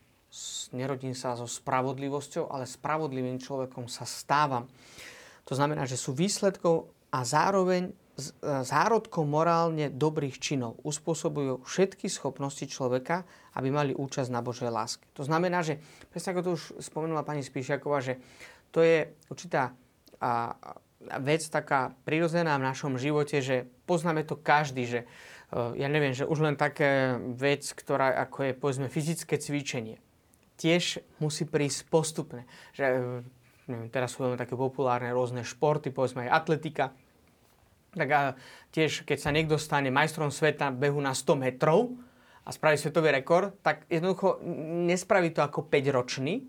nerodím 0.76 1.16
sa 1.16 1.40
so 1.40 1.48
spravodlivosťou, 1.48 2.52
ale 2.52 2.68
spravodlivým 2.68 3.40
človekom 3.40 3.88
sa 3.88 4.04
stávam. 4.04 4.68
To 5.48 5.54
znamená, 5.56 5.88
že 5.88 5.96
sú 5.96 6.12
výsledkou 6.12 6.90
a 7.14 7.24
zároveň 7.24 7.88
e, 7.88 7.94
zárodkom 8.44 9.24
morálne 9.24 9.88
dobrých 9.88 10.42
činov. 10.42 10.76
Uspôsobujú 10.84 11.64
všetky 11.64 12.12
schopnosti 12.12 12.66
človeka, 12.68 13.24
aby 13.56 13.72
mali 13.72 13.92
účasť 13.96 14.30
na 14.34 14.44
Božej 14.44 14.68
láske. 14.68 15.06
To 15.16 15.24
znamená, 15.24 15.64
že, 15.64 15.80
presne 16.12 16.36
ako 16.36 16.42
to 16.44 16.52
už 16.60 16.64
spomenula 16.84 17.24
pani 17.24 17.46
Spíšiaková, 17.46 18.04
že 18.04 18.20
to 18.76 18.84
je 18.84 19.08
určitá 19.32 19.72
a, 20.20 20.58
vec 21.22 21.46
taká 21.48 21.94
prirodzená 22.04 22.58
v 22.58 22.68
našom 22.68 22.98
živote, 22.98 23.40
že 23.40 23.70
poznáme 23.86 24.26
to 24.26 24.36
každý, 24.36 24.84
že 24.90 25.00
e, 25.06 25.08
ja 25.80 25.88
neviem, 25.88 26.12
že 26.12 26.28
už 26.28 26.44
len 26.44 26.58
také 26.60 27.16
vec, 27.38 27.64
ktorá 27.72 28.12
ako 28.28 28.50
je 28.50 28.54
povedzme 28.58 28.88
fyzické 28.92 29.40
cvičenie 29.40 30.02
tiež 30.58 31.04
musí 31.20 31.44
prísť 31.48 31.88
postupne. 31.88 32.48
Že, 32.76 32.84
neviem, 33.68 33.90
teraz 33.92 34.16
sú 34.16 34.24
veľmi 34.26 34.40
také 34.40 34.56
populárne 34.56 35.12
rôzne 35.12 35.44
športy, 35.44 35.92
povedzme 35.92 36.28
aj 36.28 36.34
atletika. 36.34 36.86
Tak 37.96 38.10
a 38.12 38.36
tiež, 38.76 39.08
keď 39.08 39.18
sa 39.20 39.32
niekto 39.32 39.56
stane 39.56 39.88
majstrom 39.88 40.28
sveta 40.28 40.68
behu 40.72 41.00
na 41.00 41.16
100 41.16 41.40
metrov 41.40 41.96
a 42.44 42.52
spraví 42.52 42.76
svetový 42.76 43.16
rekord, 43.16 43.56
tak 43.64 43.88
jednoducho 43.88 44.44
nespraví 44.86 45.32
to 45.32 45.40
ako 45.40 45.72
5-ročný, 45.72 46.44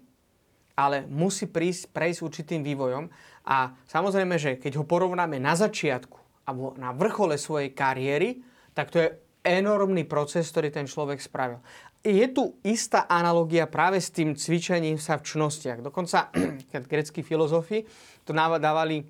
ale 0.76 1.06
musí 1.06 1.46
prísť, 1.46 1.94
prejsť 1.94 2.20
určitým 2.20 2.60
vývojom. 2.66 3.08
A 3.46 3.72
samozrejme, 3.86 4.36
že 4.36 4.58
keď 4.58 4.82
ho 4.82 4.84
porovnáme 4.84 5.38
na 5.38 5.54
začiatku 5.54 6.18
alebo 6.46 6.74
na 6.76 6.90
vrchole 6.90 7.38
svojej 7.38 7.70
kariéry, 7.72 8.42
tak 8.74 8.90
to 8.92 9.00
je 9.00 9.08
enormný 9.46 10.02
proces, 10.02 10.50
ktorý 10.50 10.74
ten 10.74 10.90
človek 10.90 11.22
spravil 11.22 11.62
je 12.06 12.26
tu 12.30 12.54
istá 12.62 13.10
analogia 13.10 13.66
práve 13.66 13.98
s 13.98 14.14
tým 14.14 14.38
cvičením 14.38 14.94
sa 14.94 15.18
v 15.18 15.26
čnostiach. 15.26 15.82
Dokonca, 15.82 16.30
keď 16.70 16.82
greckí 16.86 17.26
filozofi 17.26 17.82
to 18.22 18.30
dávali 18.62 19.02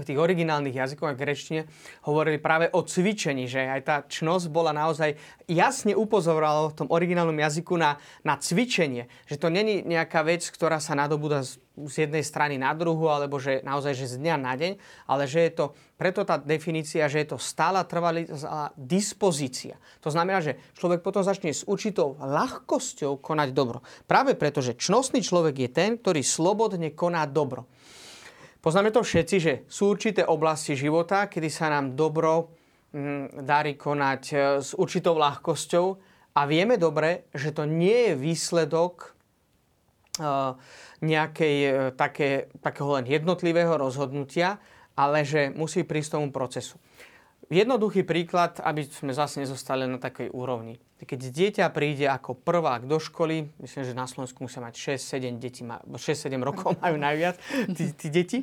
v 0.00 0.08
tých 0.08 0.16
originálnych 0.16 0.72
jazykoch 0.72 1.12
a 1.12 1.18
grečtine 1.18 1.68
hovorili 2.08 2.40
práve 2.40 2.72
o 2.72 2.80
cvičení, 2.80 3.44
že 3.44 3.68
aj 3.68 3.80
tá 3.84 3.96
čnosť 4.08 4.48
bola 4.48 4.72
naozaj 4.72 5.18
jasne 5.44 5.92
upozorovala 5.92 6.72
v 6.72 6.78
tom 6.80 6.88
originálnom 6.88 7.36
jazyku 7.36 7.76
na, 7.76 8.00
na 8.24 8.40
cvičenie. 8.40 9.12
Že 9.28 9.36
to 9.36 9.48
není 9.52 9.84
nejaká 9.84 10.24
vec, 10.24 10.48
ktorá 10.48 10.80
sa 10.80 10.96
nadobúda 10.96 11.44
z, 11.44 11.60
z 11.88 12.08
jednej 12.08 12.24
strany 12.24 12.56
na 12.56 12.72
druhu, 12.72 13.12
alebo 13.12 13.36
že 13.36 13.60
naozaj 13.60 13.92
že 13.92 14.16
z 14.16 14.24
dňa 14.24 14.36
na 14.40 14.52
deň, 14.56 14.72
ale 15.08 15.28
že 15.28 15.44
je 15.48 15.52
to, 15.52 15.66
preto 16.00 16.24
tá 16.24 16.40
definícia, 16.40 17.08
že 17.12 17.22
je 17.24 17.36
to 17.36 17.38
stála 17.38 17.84
trvalá 17.84 18.24
dispozícia. 18.76 19.76
To 20.00 20.08
znamená, 20.08 20.40
že 20.40 20.58
človek 20.76 21.04
potom 21.04 21.20
začne 21.20 21.52
s 21.52 21.64
určitou 21.68 22.16
ľahkosťou 22.18 23.20
konať 23.20 23.48
dobro. 23.52 23.84
Práve 24.08 24.34
preto, 24.34 24.64
že 24.64 24.76
čnostný 24.76 25.20
človek 25.20 25.54
je 25.62 25.70
ten, 25.70 25.90
ktorý 26.00 26.24
slobodne 26.24 26.92
koná 26.96 27.24
dobro. 27.28 27.68
Poznáme 28.62 28.94
to 28.94 29.02
všetci, 29.02 29.36
že 29.42 29.52
sú 29.66 29.90
určité 29.90 30.22
oblasti 30.22 30.78
života, 30.78 31.26
kedy 31.26 31.50
sa 31.50 31.66
nám 31.66 31.98
dobro 31.98 32.54
mm, 32.94 33.42
darí 33.42 33.74
konať 33.74 34.22
e, 34.30 34.34
s 34.62 34.78
určitou 34.78 35.18
ľahkosťou 35.18 35.86
a 36.38 36.40
vieme 36.46 36.78
dobre, 36.78 37.26
že 37.34 37.50
to 37.50 37.66
nie 37.66 38.06
je 38.06 38.12
výsledok 38.14 38.94
e, 39.02 39.08
nejakej 41.02 41.56
e, 41.58 41.70
také, 41.98 42.54
takého 42.62 43.02
len 43.02 43.10
jednotlivého 43.10 43.74
rozhodnutia, 43.74 44.62
ale 44.94 45.26
že 45.26 45.50
musí 45.50 45.82
prísť 45.82 46.22
tomu 46.22 46.30
procesu. 46.30 46.78
Jednoduchý 47.52 48.00
príklad, 48.08 48.64
aby 48.64 48.88
sme 48.88 49.12
zase 49.12 49.44
nezostali 49.44 49.84
na 49.84 50.00
takej 50.00 50.32
úrovni. 50.32 50.80
Keď 50.96 51.20
dieťa 51.20 51.68
príde 51.68 52.08
ako 52.08 52.32
prvák 52.32 52.88
do 52.88 52.96
školy, 52.96 53.52
myslím, 53.60 53.82
že 53.84 53.92
na 53.92 54.08
Slovensku 54.08 54.40
musia 54.40 54.64
mať 54.64 54.96
6-7 54.96 55.36
detí, 55.36 55.60
6-7 55.60 56.32
rokov 56.40 56.72
majú 56.84 56.96
najviac 56.96 57.36
tí, 57.76 57.92
tí 57.92 58.08
deti, 58.08 58.38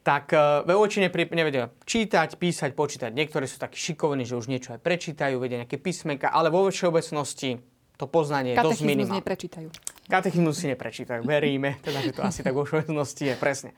tak 0.00 0.32
uh, 0.32 0.64
ve 0.64 0.72
väčšine 0.72 1.12
nevedia 1.36 1.68
čítať, 1.84 2.40
písať, 2.40 2.72
počítať. 2.72 3.10
Niektorí 3.12 3.44
sú 3.44 3.60
takí 3.60 3.76
šikovní, 3.76 4.24
že 4.24 4.40
už 4.40 4.48
niečo 4.48 4.72
aj 4.72 4.80
prečítajú, 4.80 5.36
vedia 5.36 5.60
nejaké 5.60 5.76
písmenka, 5.76 6.32
ale 6.32 6.48
vo 6.48 6.64
všeobecnosti 6.64 7.60
to 8.00 8.08
poznanie 8.08 8.56
je 8.56 8.64
dosť 8.64 8.88
minimálne. 8.88 9.20
neprečítajú. 9.20 9.68
Katechizmus 10.08 10.56
si 10.56 10.72
neprečítajú, 10.72 11.28
veríme, 11.28 11.76
teda, 11.84 12.00
že 12.00 12.12
to 12.16 12.24
asi 12.24 12.40
tak 12.40 12.56
vo 12.56 12.64
všeobecnosti 12.64 13.28
je, 13.28 13.34
presne. 13.36 13.76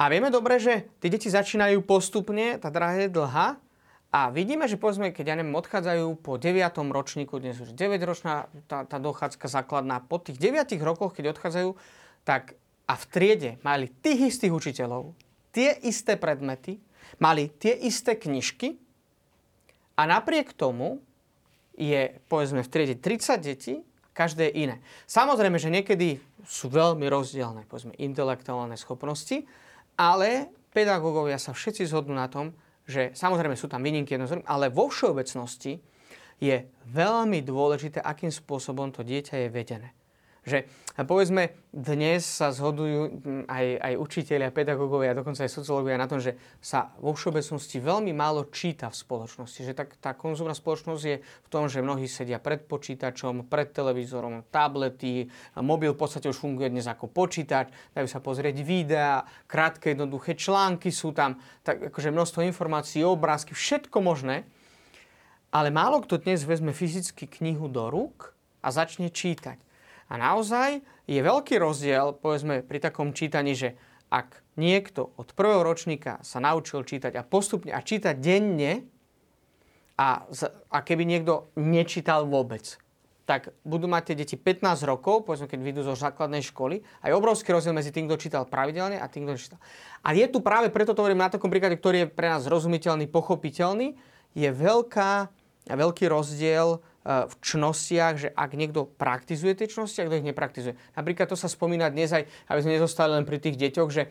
A 0.00 0.08
vieme 0.08 0.32
dobre, 0.32 0.56
že 0.56 0.88
tie 1.04 1.12
deti 1.12 1.28
začínajú 1.28 1.84
postupne, 1.84 2.56
tá 2.56 2.72
drahá 2.72 3.04
je 3.04 3.10
dlhá, 3.12 3.60
a 4.14 4.30
vidíme, 4.30 4.70
že 4.70 4.78
povedzme, 4.78 5.10
keď 5.10 5.34
ja 5.34 5.36
neviem, 5.42 5.58
odchádzajú 5.58 6.22
po 6.22 6.38
9. 6.38 6.54
ročníku, 6.94 7.42
dnes 7.42 7.58
už 7.58 7.74
9-ročná 7.74 8.46
tá, 8.70 8.86
tá 8.86 9.02
dochádzka 9.02 9.50
základná, 9.50 9.98
po 9.98 10.22
tých 10.22 10.38
9 10.38 10.70
rokoch, 10.86 11.18
keď 11.18 11.34
odchádzajú, 11.34 11.74
tak 12.22 12.54
a 12.86 12.94
v 12.94 13.04
triede 13.10 13.50
mali 13.66 13.90
tých 13.90 14.38
istých 14.38 14.54
učiteľov, 14.54 15.18
tie 15.50 15.74
isté 15.82 16.14
predmety, 16.14 16.78
mali 17.18 17.50
tie 17.58 17.74
isté 17.74 18.14
knižky 18.14 18.78
a 19.98 20.06
napriek 20.06 20.54
tomu 20.54 21.02
je, 21.74 22.14
povedzme, 22.30 22.62
v 22.62 22.70
triede 22.70 22.94
30 22.94 23.42
detí, 23.42 23.82
každé 24.14 24.46
je 24.46 24.70
iné. 24.70 24.76
Samozrejme, 25.10 25.58
že 25.58 25.74
niekedy 25.74 26.22
sú 26.46 26.70
veľmi 26.70 27.10
rozdielne, 27.10 27.66
povedzme, 27.66 27.98
intelektuálne 27.98 28.78
schopnosti, 28.78 29.42
ale 29.98 30.54
pedagógovia 30.70 31.42
sa 31.42 31.50
všetci 31.50 31.90
zhodnú 31.90 32.14
na 32.14 32.30
tom, 32.30 32.54
že 32.84 33.16
samozrejme 33.16 33.56
sú 33.56 33.66
tam 33.66 33.80
výnimky 33.80 34.14
ale 34.44 34.68
vo 34.68 34.92
všeobecnosti 34.92 35.80
je 36.40 36.56
veľmi 36.92 37.40
dôležité, 37.40 38.04
akým 38.04 38.28
spôsobom 38.28 38.92
to 38.92 39.00
dieťa 39.00 39.46
je 39.46 39.48
vedené. 39.48 39.88
Že 40.44 40.68
povedzme, 41.08 41.56
dnes 41.72 42.20
sa 42.22 42.52
zhodujú 42.52 43.24
aj, 43.48 43.66
aj 43.80 43.94
učiteľia, 43.96 44.52
pedagógovia, 44.52 45.16
dokonca 45.16 45.42
aj 45.42 45.50
sociológovia 45.50 45.96
na 45.96 46.04
tom, 46.04 46.20
že 46.20 46.36
sa 46.60 46.92
vo 47.00 47.16
všeobecnosti 47.16 47.80
veľmi 47.80 48.12
málo 48.12 48.46
číta 48.52 48.92
v 48.92 49.00
spoločnosti. 49.00 49.64
Že 49.64 49.72
tak, 49.72 49.96
tá 49.98 50.12
konzumná 50.12 50.52
spoločnosť 50.52 51.02
je 51.02 51.16
v 51.24 51.48
tom, 51.48 51.66
že 51.66 51.80
mnohí 51.80 52.04
sedia 52.04 52.36
pred 52.38 52.60
počítačom, 52.68 53.48
pred 53.48 53.72
televízorom, 53.72 54.44
tablety, 54.52 55.32
mobil 55.58 55.96
v 55.96 56.00
podstate 56.04 56.28
už 56.28 56.36
funguje 56.36 56.68
dnes 56.68 56.84
ako 56.84 57.08
počítač, 57.08 57.72
dajú 57.96 58.06
sa 58.06 58.20
pozrieť 58.20 58.60
videá, 58.60 59.24
krátke, 59.48 59.96
jednoduché 59.96 60.36
články 60.36 60.92
sú 60.92 61.16
tam, 61.16 61.40
tak 61.64 61.88
akože 61.88 62.12
množstvo 62.12 62.44
informácií, 62.44 63.00
obrázky, 63.00 63.56
všetko 63.56 63.98
možné. 64.04 64.44
Ale 65.48 65.72
málo 65.72 66.04
kto 66.04 66.20
dnes 66.20 66.44
vezme 66.44 66.76
fyzicky 66.76 67.24
knihu 67.40 67.66
do 67.72 67.88
rúk 67.88 68.36
a 68.60 68.68
začne 68.68 69.08
čítať. 69.08 69.56
A 70.14 70.22
naozaj 70.22 70.78
je 71.10 71.18
veľký 71.18 71.58
rozdiel, 71.58 72.14
povedzme, 72.14 72.62
pri 72.62 72.78
takom 72.78 73.10
čítaní, 73.10 73.58
že 73.58 73.74
ak 74.14 74.46
niekto 74.54 75.10
od 75.18 75.34
prvého 75.34 75.66
ročníka 75.66 76.22
sa 76.22 76.38
naučil 76.38 76.86
čítať 76.86 77.18
a 77.18 77.26
postupne 77.26 77.74
a 77.74 77.82
čítať 77.82 78.14
denne 78.22 78.86
a, 79.98 80.22
a 80.70 80.78
keby 80.86 81.02
niekto 81.02 81.50
nečítal 81.58 82.30
vôbec, 82.30 82.78
tak 83.26 83.50
budú 83.66 83.90
mať 83.90 84.14
tie 84.14 84.16
deti 84.22 84.36
15 84.38 84.86
rokov, 84.86 85.26
povedzme, 85.26 85.50
keď 85.50 85.60
vyjdú 85.66 85.82
zo 85.82 85.98
základnej 85.98 86.46
školy, 86.46 86.86
a 87.02 87.10
je 87.10 87.18
obrovský 87.18 87.50
rozdiel 87.50 87.74
medzi 87.74 87.90
tým, 87.90 88.06
kto 88.06 88.20
čítal 88.20 88.46
pravidelne 88.46 89.02
a 89.02 89.10
tým, 89.10 89.26
kto 89.26 89.34
čítal. 89.34 89.60
A 90.06 90.14
je 90.14 90.30
tu 90.30 90.38
práve 90.44 90.70
preto 90.70 90.94
to 90.94 91.02
hovorím 91.02 91.26
na 91.26 91.32
takom 91.32 91.50
príklade, 91.50 91.74
ktorý 91.74 92.06
je 92.06 92.12
pre 92.12 92.30
nás 92.30 92.46
zrozumiteľný, 92.46 93.10
pochopiteľný, 93.10 93.98
je 94.36 94.50
veľká, 94.54 95.26
veľký 95.66 96.06
rozdiel 96.06 96.84
v 97.04 97.34
čnostiach, 97.44 98.14
že 98.16 98.28
ak 98.32 98.56
niekto 98.56 98.88
praktizuje 98.88 99.52
tie 99.52 99.68
čnosti, 99.68 100.00
a 100.00 100.08
ich 100.08 100.24
nepraktizuje. 100.24 100.72
Napríklad 100.96 101.28
to 101.28 101.36
sa 101.36 101.52
spomína 101.52 101.92
dnes 101.92 102.16
aj, 102.16 102.24
aby 102.48 102.60
sme 102.64 102.80
nezostali 102.80 103.12
len 103.12 103.28
pri 103.28 103.44
tých 103.44 103.60
deťoch, 103.60 103.90
že 103.92 104.02
e, 104.04 104.08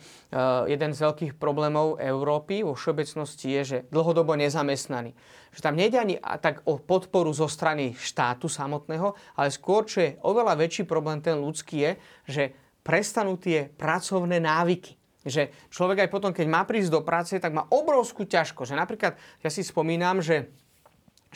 jeden 0.69 0.93
z 0.93 1.01
veľkých 1.01 1.33
problémov 1.41 1.97
Európy 1.97 2.61
vo 2.61 2.77
všeobecnosti 2.77 3.49
je, 3.49 3.61
že 3.65 3.77
dlhodobo 3.89 4.37
nezamestnaný. 4.37 5.17
Že 5.57 5.59
tam 5.65 5.73
nejde 5.73 5.97
ani 5.97 6.15
tak 6.37 6.61
o 6.69 6.77
podporu 6.77 7.33
zo 7.33 7.49
strany 7.49 7.97
štátu 7.97 8.45
samotného, 8.45 9.17
ale 9.41 9.49
skôr, 9.49 9.89
čo 9.89 9.97
je 10.05 10.15
oveľa 10.21 10.53
väčší 10.61 10.85
problém 10.85 11.17
ten 11.17 11.41
ľudský 11.41 11.77
je, 11.81 11.91
že 12.29 12.43
prestanú 12.85 13.41
tie 13.41 13.73
pracovné 13.73 14.37
návyky 14.37 15.01
že 15.23 15.55
človek 15.71 16.03
aj 16.03 16.09
potom, 16.11 16.35
keď 16.35 16.47
má 16.51 16.67
prísť 16.67 16.91
do 16.91 16.99
práce, 16.99 17.39
tak 17.39 17.55
má 17.55 17.63
obrovskú 17.71 18.27
ťažko. 18.27 18.67
Že 18.67 18.75
napríklad, 18.75 19.15
ja 19.39 19.47
si 19.47 19.63
spomínam, 19.63 20.19
že 20.19 20.51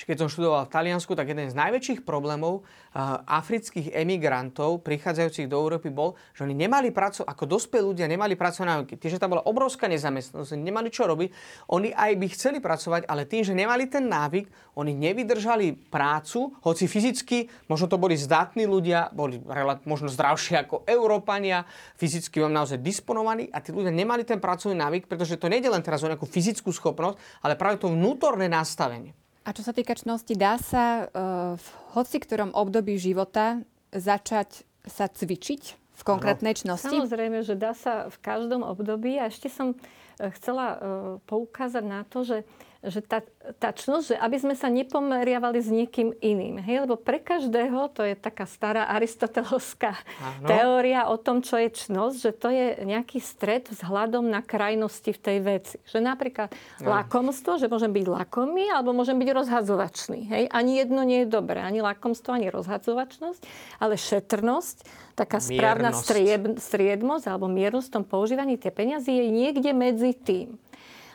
keď 0.05 0.25
som 0.25 0.29
študoval 0.29 0.67
v 0.67 0.73
Taliansku, 0.73 1.15
tak 1.17 1.31
jeden 1.31 1.49
z 1.49 1.57
najväčších 1.57 2.05
problémov 2.05 2.61
uh, 2.61 3.23
afrických 3.25 3.95
emigrantov 3.95 4.85
prichádzajúcich 4.85 5.49
do 5.49 5.57
Európy 5.57 5.89
bol, 5.89 6.13
že 6.37 6.45
oni 6.45 6.53
nemali 6.53 6.93
prácu, 6.93 7.25
ako 7.25 7.43
dospelí 7.47 7.81
ľudia 7.95 8.05
nemali 8.05 8.37
pracovné 8.37 8.67
návyky. 8.67 8.93
Tým, 8.99 9.15
že 9.15 9.21
tam 9.21 9.33
bola 9.33 9.47
obrovská 9.47 9.89
nezamestnanosť, 9.89 10.53
nemali 10.59 10.93
čo 10.93 11.09
robiť, 11.09 11.29
oni 11.73 11.95
aj 11.95 12.11
by 12.19 12.27
chceli 12.35 12.57
pracovať, 12.61 13.09
ale 13.09 13.25
tým, 13.25 13.41
že 13.41 13.57
nemali 13.57 13.87
ten 13.89 14.05
návyk, 14.05 14.75
oni 14.77 14.93
nevydržali 14.93 15.89
prácu, 15.89 16.53
hoci 16.61 16.85
fyzicky, 16.85 17.49
možno 17.71 17.89
to 17.89 17.97
boli 17.97 18.13
zdatní 18.13 18.69
ľudia, 18.69 19.09
boli 19.15 19.41
možno 19.89 20.11
zdravšie 20.11 20.67
ako 20.67 20.85
Európania, 20.85 21.65
fyzicky 21.97 22.43
vám 22.43 22.53
naozaj 22.53 22.83
disponovaní 22.83 23.49
a 23.49 23.63
tí 23.63 23.73
ľudia 23.73 23.89
nemali 23.89 24.21
ten 24.27 24.37
pracovný 24.37 24.77
návyk, 24.77 25.09
pretože 25.09 25.39
to 25.41 25.49
nejde 25.49 25.71
len 25.71 25.81
teraz 25.81 26.05
o 26.05 26.09
nejakú 26.11 26.29
fyzickú 26.29 26.69
schopnosť, 26.69 27.17
ale 27.41 27.57
práve 27.57 27.81
to 27.81 27.89
vnútorné 27.89 28.45
nastavenie. 28.45 29.17
A 29.47 29.55
čo 29.55 29.63
sa 29.63 29.71
týka 29.71 29.95
čnosti, 29.95 30.35
dá 30.35 30.59
sa 30.59 31.07
uh, 31.07 31.55
v 31.55 31.67
hoci 31.95 32.19
ktorom 32.19 32.51
období 32.51 32.99
života 32.99 33.63
začať 33.95 34.67
sa 34.83 35.07
cvičiť 35.07 35.63
v 35.95 36.01
konkrétnej 36.03 36.51
čnosti? 36.51 36.91
Samozrejme, 36.91 37.47
že 37.47 37.55
dá 37.55 37.71
sa 37.71 38.11
v 38.11 38.17
každom 38.19 38.67
období. 38.67 39.15
A 39.15 39.31
ešte 39.31 39.47
som 39.47 39.71
eh, 39.71 40.27
chcela 40.35 40.67
uh, 40.75 40.79
poukázať 41.31 41.83
na 41.87 42.03
to, 42.03 42.27
že 42.27 42.37
že 42.85 43.01
tá, 43.01 43.25
tá 43.57 43.73
čnosť, 43.73 44.05
že 44.13 44.15
aby 44.17 44.37
sme 44.37 44.53
sa 44.53 44.69
nepomeriavali 44.69 45.57
s 45.57 45.69
niekým 45.73 46.13
iným. 46.21 46.61
Hej? 46.61 46.85
Lebo 46.85 46.95
pre 46.95 47.17
každého, 47.17 47.89
to 47.89 48.05
je 48.05 48.13
taká 48.13 48.45
stará 48.45 48.85
aristotelovská 48.93 49.97
ano. 50.21 50.47
teória 50.47 51.09
o 51.09 51.17
tom, 51.17 51.41
čo 51.41 51.57
je 51.57 51.73
čnosť, 51.73 52.17
že 52.21 52.31
to 52.37 52.47
je 52.53 52.65
nejaký 52.85 53.17
stred 53.17 53.65
vzhľadom 53.73 54.29
na 54.29 54.45
krajnosti 54.45 55.09
v 55.09 55.19
tej 55.19 55.37
veci. 55.41 55.75
Že 55.89 56.05
napríklad 56.05 56.53
no. 56.83 56.93
lakomstvo, 56.93 57.57
že 57.57 57.65
môžem 57.65 57.89
byť 57.89 58.05
lakomý, 58.05 58.69
alebo 58.69 58.93
môžem 58.93 59.17
byť 59.17 59.29
rozhadzovačný. 59.33 60.19
Hej? 60.29 60.43
Ani 60.53 60.77
jedno 60.77 61.01
nie 61.01 61.25
je 61.25 61.33
dobré. 61.33 61.65
Ani 61.65 61.81
lakomstvo, 61.81 62.37
ani 62.37 62.53
rozhadzovačnosť, 62.53 63.41
ale 63.81 63.97
šetrnosť, 63.97 65.07
taká 65.17 65.41
správna 65.41 65.89
striedmosť 66.61 67.25
alebo 67.25 67.49
miernosť 67.49 67.89
v 67.89 67.95
tom 67.97 68.05
používaní 68.05 68.61
tie 68.61 68.69
peniazy 68.69 69.17
je 69.17 69.25
niekde 69.33 69.73
medzi 69.73 70.13
tým. 70.13 70.61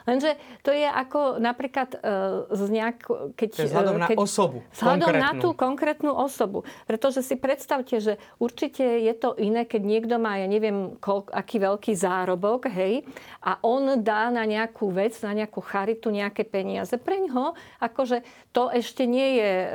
Lenže 0.07 0.39
to 0.67 0.75
je 0.75 0.87
ako 0.87 1.39
napríklad 1.39 1.99
uh, 1.99 2.49
z 2.51 2.63
nejak, 2.71 2.99
keď... 3.39 3.51
Vzhľadom 3.69 3.97
keď, 4.03 4.03
na 4.03 4.09
osobu. 4.19 4.59
Vzhľadom 4.75 5.15
na 5.15 5.31
tú 5.39 5.49
konkrétnu 5.55 6.13
osobu. 6.13 6.67
Pretože 6.87 7.23
si 7.23 7.39
predstavte, 7.39 7.99
že 8.03 8.19
určite 8.43 8.83
je 8.83 9.15
to 9.15 9.39
iné, 9.39 9.67
keď 9.67 9.83
niekto 9.83 10.15
má, 10.19 10.39
ja 10.43 10.49
neviem, 10.51 10.99
koľ, 10.99 11.31
aký 11.31 11.63
veľký 11.63 11.93
zárobok, 11.95 12.67
hej, 12.71 13.07
a 13.43 13.59
on 13.63 14.03
dá 14.03 14.31
na 14.31 14.43
nejakú 14.43 14.91
vec, 14.91 15.15
na 15.23 15.35
nejakú 15.35 15.63
charitu 15.63 16.11
nejaké 16.11 16.43
peniaze. 16.47 16.95
Pre 16.99 17.17
ňoho, 17.29 17.55
akože 17.79 18.23
to 18.51 18.71
ešte 18.71 19.07
nie 19.07 19.39
je, 19.39 19.53
uh, 19.67 19.75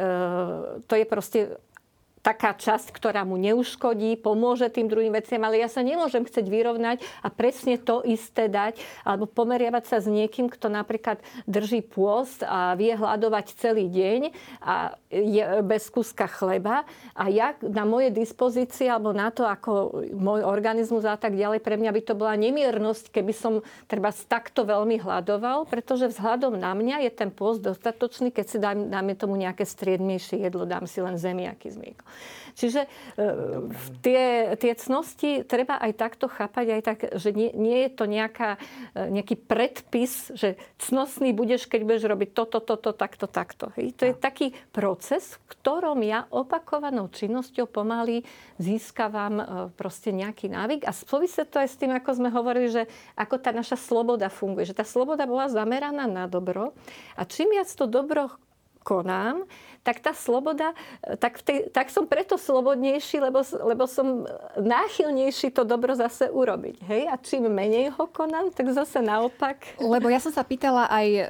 to 0.87 0.93
je 0.99 1.05
proste 1.07 1.39
taká 2.27 2.51
časť, 2.51 2.91
ktorá 2.91 3.23
mu 3.23 3.39
neuškodí, 3.39 4.19
pomôže 4.19 4.67
tým 4.67 4.91
druhým 4.91 5.15
veciam, 5.15 5.39
ale 5.47 5.63
ja 5.63 5.71
sa 5.71 5.79
nemôžem 5.79 6.27
chcieť 6.27 6.43
vyrovnať 6.43 6.99
a 7.23 7.31
presne 7.31 7.79
to 7.79 8.03
isté 8.03 8.51
dať, 8.51 8.83
alebo 9.07 9.31
pomeriavať 9.31 9.83
sa 9.87 9.97
s 10.03 10.11
niekým, 10.11 10.51
kto 10.51 10.67
napríklad 10.67 11.23
drží 11.47 11.87
pôst 11.87 12.43
a 12.43 12.75
vie 12.75 12.91
hľadovať 12.91 13.55
celý 13.55 13.87
deň 13.87 14.35
a 14.59 14.99
je 15.07 15.63
bez 15.63 15.87
kuska 15.87 16.27
chleba 16.27 16.83
a 17.15 17.31
ja 17.31 17.55
na 17.63 17.87
moje 17.87 18.11
dispozície 18.11 18.91
alebo 18.91 19.15
na 19.15 19.31
to, 19.31 19.47
ako 19.47 20.03
môj 20.11 20.43
organizmus 20.43 21.07
a 21.07 21.15
tak 21.15 21.39
ďalej, 21.39 21.63
pre 21.63 21.79
mňa 21.79 21.95
by 21.95 22.01
to 22.03 22.13
bola 22.19 22.35
nemiernosť, 22.35 23.15
keby 23.15 23.31
som 23.31 23.63
treba 23.87 24.11
takto 24.11 24.67
veľmi 24.67 24.99
hľadoval, 24.99 25.63
pretože 25.71 26.11
vzhľadom 26.11 26.59
na 26.59 26.75
mňa 26.75 27.07
je 27.07 27.11
ten 27.15 27.31
pôst 27.31 27.63
dostatočný, 27.63 28.35
keď 28.35 28.45
si 28.51 28.57
dám, 28.59 28.91
dáme 28.91 29.15
tomu 29.15 29.39
nejaké 29.39 29.63
striednejšie 29.63 30.43
jedlo, 30.43 30.67
dám 30.67 30.83
si 30.91 30.99
len 30.99 31.15
zemiaky 31.15 31.71
z 31.71 31.77
mlieko. 31.79 32.03
Čiže 32.57 32.85
e, 32.85 32.89
tie, 34.01 34.57
tie 34.57 34.73
cnosti 34.73 35.45
treba 35.45 35.77
aj 35.77 35.93
takto 35.93 36.25
chápať, 36.25 36.65
aj 36.73 36.81
tak, 36.81 36.99
že 37.13 37.29
nie, 37.29 37.53
nie 37.53 37.85
je 37.85 37.91
to 37.93 38.09
nejaká, 38.09 38.57
e, 38.97 39.13
nejaký 39.13 39.37
predpis, 39.37 40.33
že 40.33 40.57
cnostný 40.81 41.37
budeš, 41.37 41.69
keď 41.69 41.81
budeš 41.85 42.03
robiť 42.09 42.29
toto, 42.33 42.57
toto, 42.57 42.97
takto, 42.97 43.29
takto. 43.29 43.69
Hej. 43.77 43.93
To 44.01 44.03
je 44.09 44.13
taký 44.17 44.47
proces, 44.73 45.37
v 45.37 45.43
ktorom 45.53 46.01
ja 46.01 46.25
opakovanou 46.33 47.13
činnosťou 47.13 47.69
pomaly 47.69 48.25
získavam 48.57 49.35
e, 49.37 49.45
proste 49.77 50.09
nejaký 50.09 50.49
návyk 50.49 50.89
a 50.89 50.91
súvisí 50.97 51.45
to 51.45 51.61
aj 51.61 51.69
s 51.69 51.77
tým, 51.77 51.93
ako 51.93 52.09
sme 52.17 52.33
hovorili, 52.33 52.73
že 52.73 52.83
ako 53.13 53.37
tá 53.37 53.53
naša 53.53 53.77
sloboda 53.77 54.33
funguje. 54.33 54.65
Že 54.65 54.81
tá 54.81 54.85
sloboda 54.87 55.29
bola 55.29 55.45
zameraná 55.45 56.09
na 56.09 56.25
dobro 56.25 56.73
a 57.13 57.21
čím 57.21 57.53
viac 57.53 57.69
to 57.69 57.85
dobro 57.85 58.33
konám, 58.87 59.43
tak 59.87 60.03
tá 60.03 60.11
sloboda, 60.11 60.75
tak, 61.23 61.39
tej, 61.39 61.71
tak 61.71 61.87
som 61.87 62.03
preto 62.03 62.35
slobodnejší, 62.35 63.23
lebo, 63.23 63.39
lebo 63.63 63.87
som 63.87 64.27
náchylnejší 64.59 65.55
to 65.55 65.63
dobro 65.63 65.95
zase 65.95 66.27
urobiť. 66.27 66.83
Hej? 66.83 67.01
A 67.07 67.15
čím 67.15 67.47
menej 67.47 67.95
ho 67.95 68.03
konám, 68.11 68.51
tak 68.51 68.67
zase 68.75 68.99
naopak. 68.99 69.79
Lebo 69.79 70.11
ja 70.11 70.19
som 70.19 70.35
sa 70.35 70.43
pýtala 70.43 70.91
aj 70.91 71.07
e, 71.07 71.23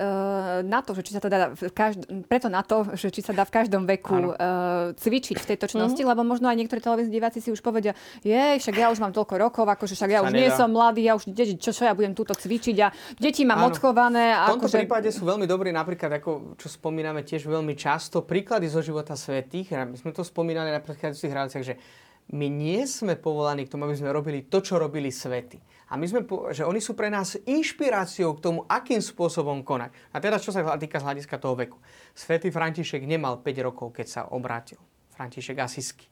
na 0.66 0.82
to, 0.82 0.98
že 0.98 1.06
či 1.06 1.12
sa 1.14 1.22
to 1.22 1.30
dá 1.30 1.54
v 1.54 1.70
každ- 1.70 2.10
preto 2.26 2.50
na 2.50 2.66
to, 2.66 2.98
že 2.98 3.14
či 3.14 3.22
sa 3.22 3.38
dá 3.38 3.46
v 3.46 3.54
každom 3.54 3.86
veku 3.86 4.34
e, 4.34 4.98
cvičiť 4.98 5.38
v 5.38 5.48
tejto 5.54 5.70
činnosti, 5.70 6.02
mm-hmm. 6.02 6.18
lebo 6.18 6.26
možno 6.26 6.50
aj 6.50 6.58
niektorí 6.58 6.82
televízni 6.82 7.14
diváci 7.14 7.46
si 7.46 7.54
už 7.54 7.62
povedia, 7.62 7.94
je, 8.26 8.58
však 8.58 8.74
ja 8.74 8.90
už 8.90 8.98
mám 8.98 9.14
toľko 9.14 9.38
rokov, 9.38 9.70
akože 9.70 9.94
však 9.94 10.10
ja 10.10 10.26
už 10.26 10.34
nie 10.34 10.50
som 10.50 10.74
mladý, 10.74 11.06
ja 11.06 11.14
už, 11.14 11.30
čo, 11.62 11.70
čo 11.70 11.84
ja 11.86 11.94
budem 11.94 12.18
túto 12.18 12.34
cvičiť 12.34 12.78
a 12.82 12.90
deti 13.22 13.46
mám 13.46 13.70
odchované. 13.70 14.34
V 14.34 14.58
tomto 14.58 14.66
akože... 14.66 14.78
prípade 14.82 15.10
sú 15.14 15.30
veľmi 15.30 15.46
dobrí, 15.46 15.70
napríklad, 15.70 16.18
ako 16.18 16.58
čo 16.58 16.68
spomíname 16.74 17.22
tiež 17.22 17.46
veľmi 17.46 17.78
často, 17.78 18.26
pri 18.26 18.47
príklady 18.48 18.72
zo 18.72 18.80
života 18.80 19.12
svetých, 19.20 19.76
my 19.76 20.00
sme 20.00 20.16
to 20.16 20.24
spomínali 20.24 20.72
na 20.72 20.80
predchádzajúcich 20.80 21.36
reláciách, 21.36 21.68
že 21.68 21.76
my 22.32 22.48
nie 22.48 22.80
sme 22.88 23.20
povolaní 23.20 23.68
k 23.68 23.76
tomu, 23.76 23.84
aby 23.84 24.00
sme 24.00 24.08
robili 24.08 24.48
to, 24.48 24.64
čo 24.64 24.80
robili 24.80 25.12
svety. 25.12 25.60
A 25.92 26.00
my 26.00 26.08
sme, 26.08 26.24
že 26.56 26.64
oni 26.64 26.80
sú 26.80 26.96
pre 26.96 27.12
nás 27.12 27.36
inšpiráciou 27.44 28.40
k 28.40 28.44
tomu, 28.48 28.64
akým 28.72 29.04
spôsobom 29.04 29.68
konať. 29.68 29.92
A 30.16 30.24
teraz, 30.24 30.48
čo 30.48 30.56
sa 30.56 30.64
týka 30.80 31.04
z 31.04 31.12
hľadiska 31.12 31.36
toho 31.44 31.60
veku. 31.60 31.76
Svetý 32.16 32.48
František 32.48 33.04
nemal 33.04 33.44
5 33.44 33.68
rokov, 33.68 33.92
keď 33.92 34.08
sa 34.08 34.22
obrátil. 34.32 34.80
František 35.20 35.60
Asisky. 35.60 36.08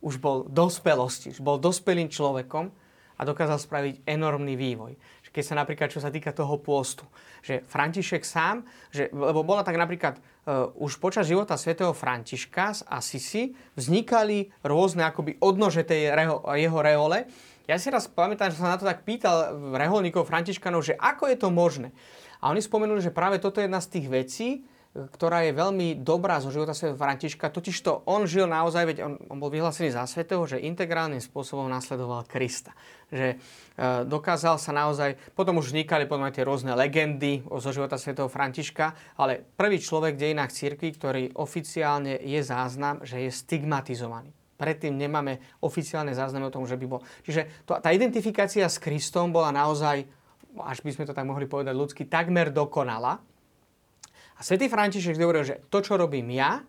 Už 0.00 0.16
bol 0.16 0.48
dospelosti, 0.48 1.36
už 1.36 1.44
bol 1.44 1.60
dospelým 1.60 2.08
človekom 2.08 2.72
a 3.20 3.20
dokázal 3.28 3.60
spraviť 3.60 4.08
enormný 4.08 4.56
vývoj. 4.56 4.96
Keď 5.30 5.42
sa 5.44 5.54
napríklad, 5.56 5.88
čo 5.92 6.00
sa 6.00 6.12
týka 6.12 6.32
toho 6.32 6.60
pôstu, 6.60 7.04
že 7.44 7.64
František 7.66 8.24
sám, 8.24 8.64
že, 8.92 9.08
lebo 9.12 9.44
bola 9.44 9.62
tak 9.62 9.76
napríklad 9.76 10.18
uh, 10.18 10.72
už 10.80 10.98
počas 10.98 11.28
života 11.28 11.56
svätého 11.60 11.92
Františka 11.92 12.74
z 12.74 12.80
Asisi 12.88 13.42
vznikali 13.76 14.50
rôzne 14.64 15.04
akoby 15.06 15.38
odnože 15.40 15.84
tej 15.84 16.12
reho, 16.12 16.42
jeho 16.56 16.78
reole. 16.80 17.28
Ja 17.68 17.76
si 17.76 17.92
raz 17.92 18.08
pamätám, 18.08 18.48
že 18.48 18.60
sa 18.60 18.72
na 18.72 18.80
to 18.80 18.88
tak 18.88 19.04
pýtal 19.04 19.52
reholníkov 19.76 20.24
Františkanov, 20.24 20.88
že 20.88 20.96
ako 20.96 21.28
je 21.28 21.36
to 21.36 21.48
možné. 21.52 21.92
A 22.40 22.48
oni 22.48 22.64
spomenuli, 22.64 23.02
že 23.02 23.12
práve 23.12 23.36
toto 23.42 23.60
je 23.60 23.66
jedna 23.66 23.82
z 23.82 23.90
tých 23.92 24.06
vecí, 24.08 24.48
ktorá 25.14 25.46
je 25.46 25.54
veľmi 25.54 26.02
dobrá 26.02 26.42
zo 26.42 26.50
života 26.50 26.74
Sv. 26.74 26.98
Františka. 26.98 27.54
Totižto 27.54 28.10
on 28.10 28.26
žil 28.26 28.50
naozaj, 28.50 28.82
veď 28.90 28.98
on, 29.06 29.14
on 29.30 29.38
bol 29.38 29.52
vyhlásený 29.52 29.94
za 29.94 30.02
svetého, 30.10 30.42
že 30.48 30.58
integrálnym 30.58 31.22
spôsobom 31.22 31.70
nasledoval 31.70 32.26
Krista. 32.26 32.74
Že 33.14 33.34
e, 33.34 33.36
dokázal 34.10 34.58
sa 34.58 34.74
naozaj, 34.74 35.14
potom 35.38 35.62
už 35.62 35.70
vznikali 35.70 36.10
aj 36.10 36.34
tie 36.34 36.42
rôzne 36.42 36.74
legendy 36.74 37.46
zo 37.46 37.70
života 37.70 37.94
Sv. 37.94 38.18
Františka, 38.26 39.14
ale 39.14 39.38
prvý 39.54 39.78
človek 39.78 40.18
v 40.18 40.22
dejinách 40.26 40.50
cirkvi, 40.50 40.90
ktorý 40.90 41.22
oficiálne 41.38 42.18
je 42.18 42.40
záznam, 42.42 43.06
že 43.06 43.22
je 43.22 43.30
stigmatizovaný. 43.30 44.34
Predtým 44.58 44.98
nemáme 44.98 45.38
oficiálne 45.62 46.10
záznamy 46.10 46.50
o 46.50 46.54
tom, 46.54 46.66
že 46.66 46.74
by 46.74 46.86
bol. 46.90 47.00
Čiže 47.22 47.62
to, 47.62 47.78
tá 47.78 47.94
identifikácia 47.94 48.66
s 48.66 48.82
Kristom 48.82 49.30
bola 49.30 49.54
naozaj, 49.54 50.02
až 50.58 50.82
by 50.82 50.90
sme 50.90 51.06
to 51.06 51.14
tak 51.14 51.22
mohli 51.22 51.46
povedať 51.46 51.78
ľudsky, 51.78 52.10
takmer 52.10 52.50
dokonala 52.50 53.22
a 54.38 54.40
svätý 54.46 54.70
František 54.70 55.18
hovoril, 55.18 55.42
že 55.42 55.60
to, 55.66 55.82
čo 55.82 55.98
robím 55.98 56.30
ja, 56.30 56.62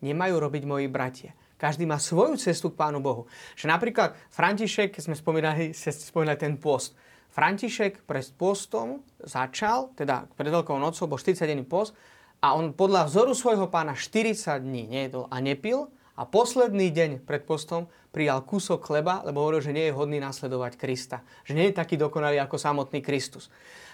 nemajú 0.00 0.40
robiť 0.40 0.62
moji 0.64 0.88
bratia. 0.88 1.36
Každý 1.60 1.84
má 1.84 2.00
svoju 2.00 2.40
cestu 2.40 2.72
k 2.72 2.80
Pánu 2.80 3.04
Bohu. 3.04 3.28
Že 3.52 3.68
napríklad 3.68 4.16
František, 4.32 4.96
sme 4.96 5.12
spomínali, 5.12 5.76
spomínali 6.10 6.40
ten 6.40 6.56
post. 6.56 6.96
František 7.30 8.08
pred 8.08 8.26
postom 8.34 9.04
začal, 9.20 9.92
teda 9.94 10.26
pred 10.34 10.50
Veľkou 10.50 10.74
nocou, 10.80 11.06
bol 11.06 11.20
40 11.20 11.46
dní 11.46 11.62
post 11.62 11.94
a 12.40 12.56
on 12.56 12.72
podľa 12.72 13.06
vzoru 13.06 13.36
svojho 13.36 13.68
pána 13.68 13.94
40 13.94 14.58
dní 14.64 14.88
nejedol 14.88 15.28
a 15.28 15.38
nepil 15.38 15.92
a 16.18 16.26
posledný 16.26 16.90
deň 16.90 17.10
pred 17.22 17.46
postom 17.46 17.86
prijal 18.10 18.42
kúsok 18.42 18.82
chleba, 18.82 19.22
lebo 19.22 19.44
hovoril, 19.44 19.62
že 19.62 19.76
nie 19.76 19.86
je 19.88 19.94
hodný 19.94 20.18
nasledovať 20.18 20.74
Krista. 20.74 21.22
Že 21.46 21.52
nie 21.54 21.66
je 21.70 21.78
taký 21.78 21.94
dokonalý 21.94 22.42
ako 22.42 22.58
samotný 22.58 22.98
Kristus. 22.98 23.46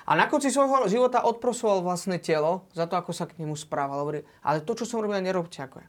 A 0.07 0.14
na 0.14 0.31
konci 0.31 0.55
svojho 0.55 0.87
života 0.87 1.27
odprosoval 1.27 1.83
vlastné 1.83 2.23
telo 2.23 2.71
za 2.71 2.87
to, 2.87 2.95
ako 2.95 3.11
sa 3.11 3.27
k 3.27 3.42
nemu 3.42 3.59
správal. 3.59 4.07
Hovorí, 4.07 4.23
ale 4.47 4.62
to, 4.62 4.79
čo 4.79 4.87
som 4.87 5.03
robil, 5.03 5.19
nerobte 5.19 5.59
ako 5.59 5.83
ja. 5.83 5.88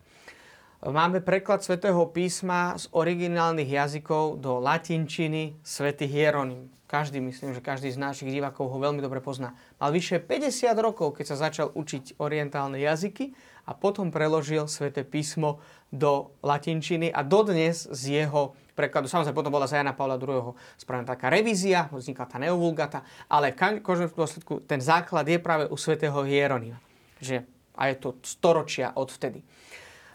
Máme 0.77 1.25
preklad 1.25 1.65
svätého 1.65 1.97
písma 2.13 2.77
z 2.77 2.85
originálnych 2.93 3.65
jazykov 3.65 4.37
do 4.37 4.61
latinčiny 4.61 5.57
svätý 5.65 6.05
Hieronym. 6.05 6.69
Každý, 6.85 7.17
myslím, 7.19 7.51
že 7.51 7.65
každý 7.65 7.89
z 7.89 7.99
našich 7.99 8.29
divákov 8.29 8.69
ho 8.69 8.77
veľmi 8.77 9.01
dobre 9.01 9.19
pozná. 9.19 9.57
Mal 9.81 9.89
vyše 9.89 10.21
50 10.21 10.71
rokov, 10.77 11.17
keď 11.17 11.25
sa 11.33 11.49
začal 11.49 11.73
učiť 11.73 12.21
orientálne 12.21 12.77
jazyky 12.79 13.33
a 13.67 13.75
potom 13.75 14.13
preložil 14.13 14.69
sväté 14.69 15.03
písmo 15.03 15.59
do 15.91 16.31
latinčiny 16.45 17.11
a 17.11 17.25
dodnes 17.25 17.89
z 17.91 18.23
jeho 18.23 18.55
prekladu. 18.77 19.09
Samozrejme, 19.09 19.33
potom 19.33 19.49
bola 19.49 19.65
za 19.65 19.81
Jana 19.81 19.97
Pavla 19.97 20.21
II. 20.21 20.53
spravená 20.77 21.09
taká 21.09 21.33
revízia, 21.33 21.89
vznikla 21.89 22.29
tá 22.29 22.37
neovulgata, 22.37 23.01
ale 23.25 23.57
v 23.57 23.81
každom 23.81 24.13
dôsledku 24.13 24.61
ten 24.69 24.77
základ 24.77 25.25
je 25.25 25.41
práve 25.41 25.65
u 25.65 25.73
svätého 25.73 26.13
Hieronima. 26.21 26.77
Že, 27.17 27.41
a 27.73 27.89
je 27.89 27.95
to 27.97 28.09
storočia 28.21 28.93
od 28.93 29.09
vtedy. 29.09 29.41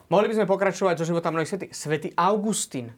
Mohli 0.07 0.31
by 0.31 0.37
sme 0.39 0.47
pokračovať 0.47 0.95
zo 1.03 1.09
života 1.11 1.35
mnohých 1.35 1.51
svetých. 1.51 1.73
Svetý 1.75 2.09
Augustín, 2.15 2.95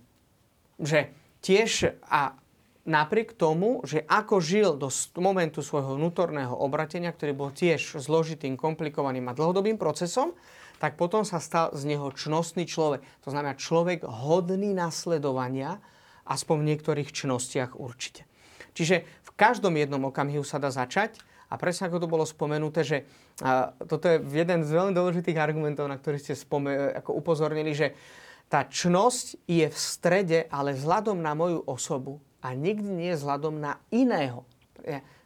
že 0.76 1.16
tiež 1.40 1.96
a 2.04 2.36
napriek 2.84 3.32
tomu, 3.38 3.80
že 3.86 4.04
ako 4.04 4.44
žil 4.44 4.76
do 4.76 4.92
momentu 5.16 5.64
svojho 5.64 5.96
vnútorného 5.96 6.52
obratenia, 6.52 7.14
ktorý 7.14 7.32
bol 7.32 7.50
tiež 7.54 7.96
zložitým, 7.96 8.60
komplikovaným 8.60 9.30
a 9.32 9.36
dlhodobým 9.36 9.80
procesom, 9.80 10.36
tak 10.78 10.98
potom 10.98 11.22
sa 11.22 11.38
stal 11.38 11.72
z 11.72 11.86
neho 11.88 12.10
čnostný 12.10 12.66
človek. 12.68 13.00
To 13.24 13.32
znamená 13.32 13.56
človek 13.56 14.04
hodný 14.04 14.74
nasledovania, 14.74 15.78
aspoň 16.24 16.56
v 16.60 16.68
niektorých 16.74 17.10
čnostiach 17.12 17.76
určite. 17.76 18.24
Čiže 18.74 19.04
v 19.04 19.30
každom 19.36 19.76
jednom 19.78 20.02
okamihu 20.08 20.42
sa 20.42 20.58
dá 20.58 20.72
začať 20.72 21.20
a 21.52 21.54
presne 21.54 21.86
ako 21.86 22.02
to 22.02 22.08
bolo 22.10 22.26
spomenuté, 22.26 22.82
že 22.82 22.98
a, 23.44 23.70
toto 23.86 24.10
je 24.10 24.18
jeden 24.34 24.66
z 24.66 24.70
veľmi 24.72 24.92
dôležitých 24.96 25.38
argumentov, 25.38 25.86
na 25.86 26.00
ktorý 26.00 26.18
ste 26.18 26.34
spome- 26.34 26.96
ako 26.96 27.14
upozornili, 27.14 27.70
že 27.76 27.94
tá 28.50 28.66
čnosť 28.66 29.46
je 29.46 29.66
v 29.70 29.76
strede, 29.78 30.38
ale 30.50 30.76
vzhľadom 30.76 31.18
na 31.22 31.32
moju 31.32 31.64
osobu 31.64 32.20
a 32.44 32.52
nikdy 32.52 33.08
nie 33.08 33.12
vzhľadom 33.16 33.56
na 33.56 33.80
iného. 33.88 34.44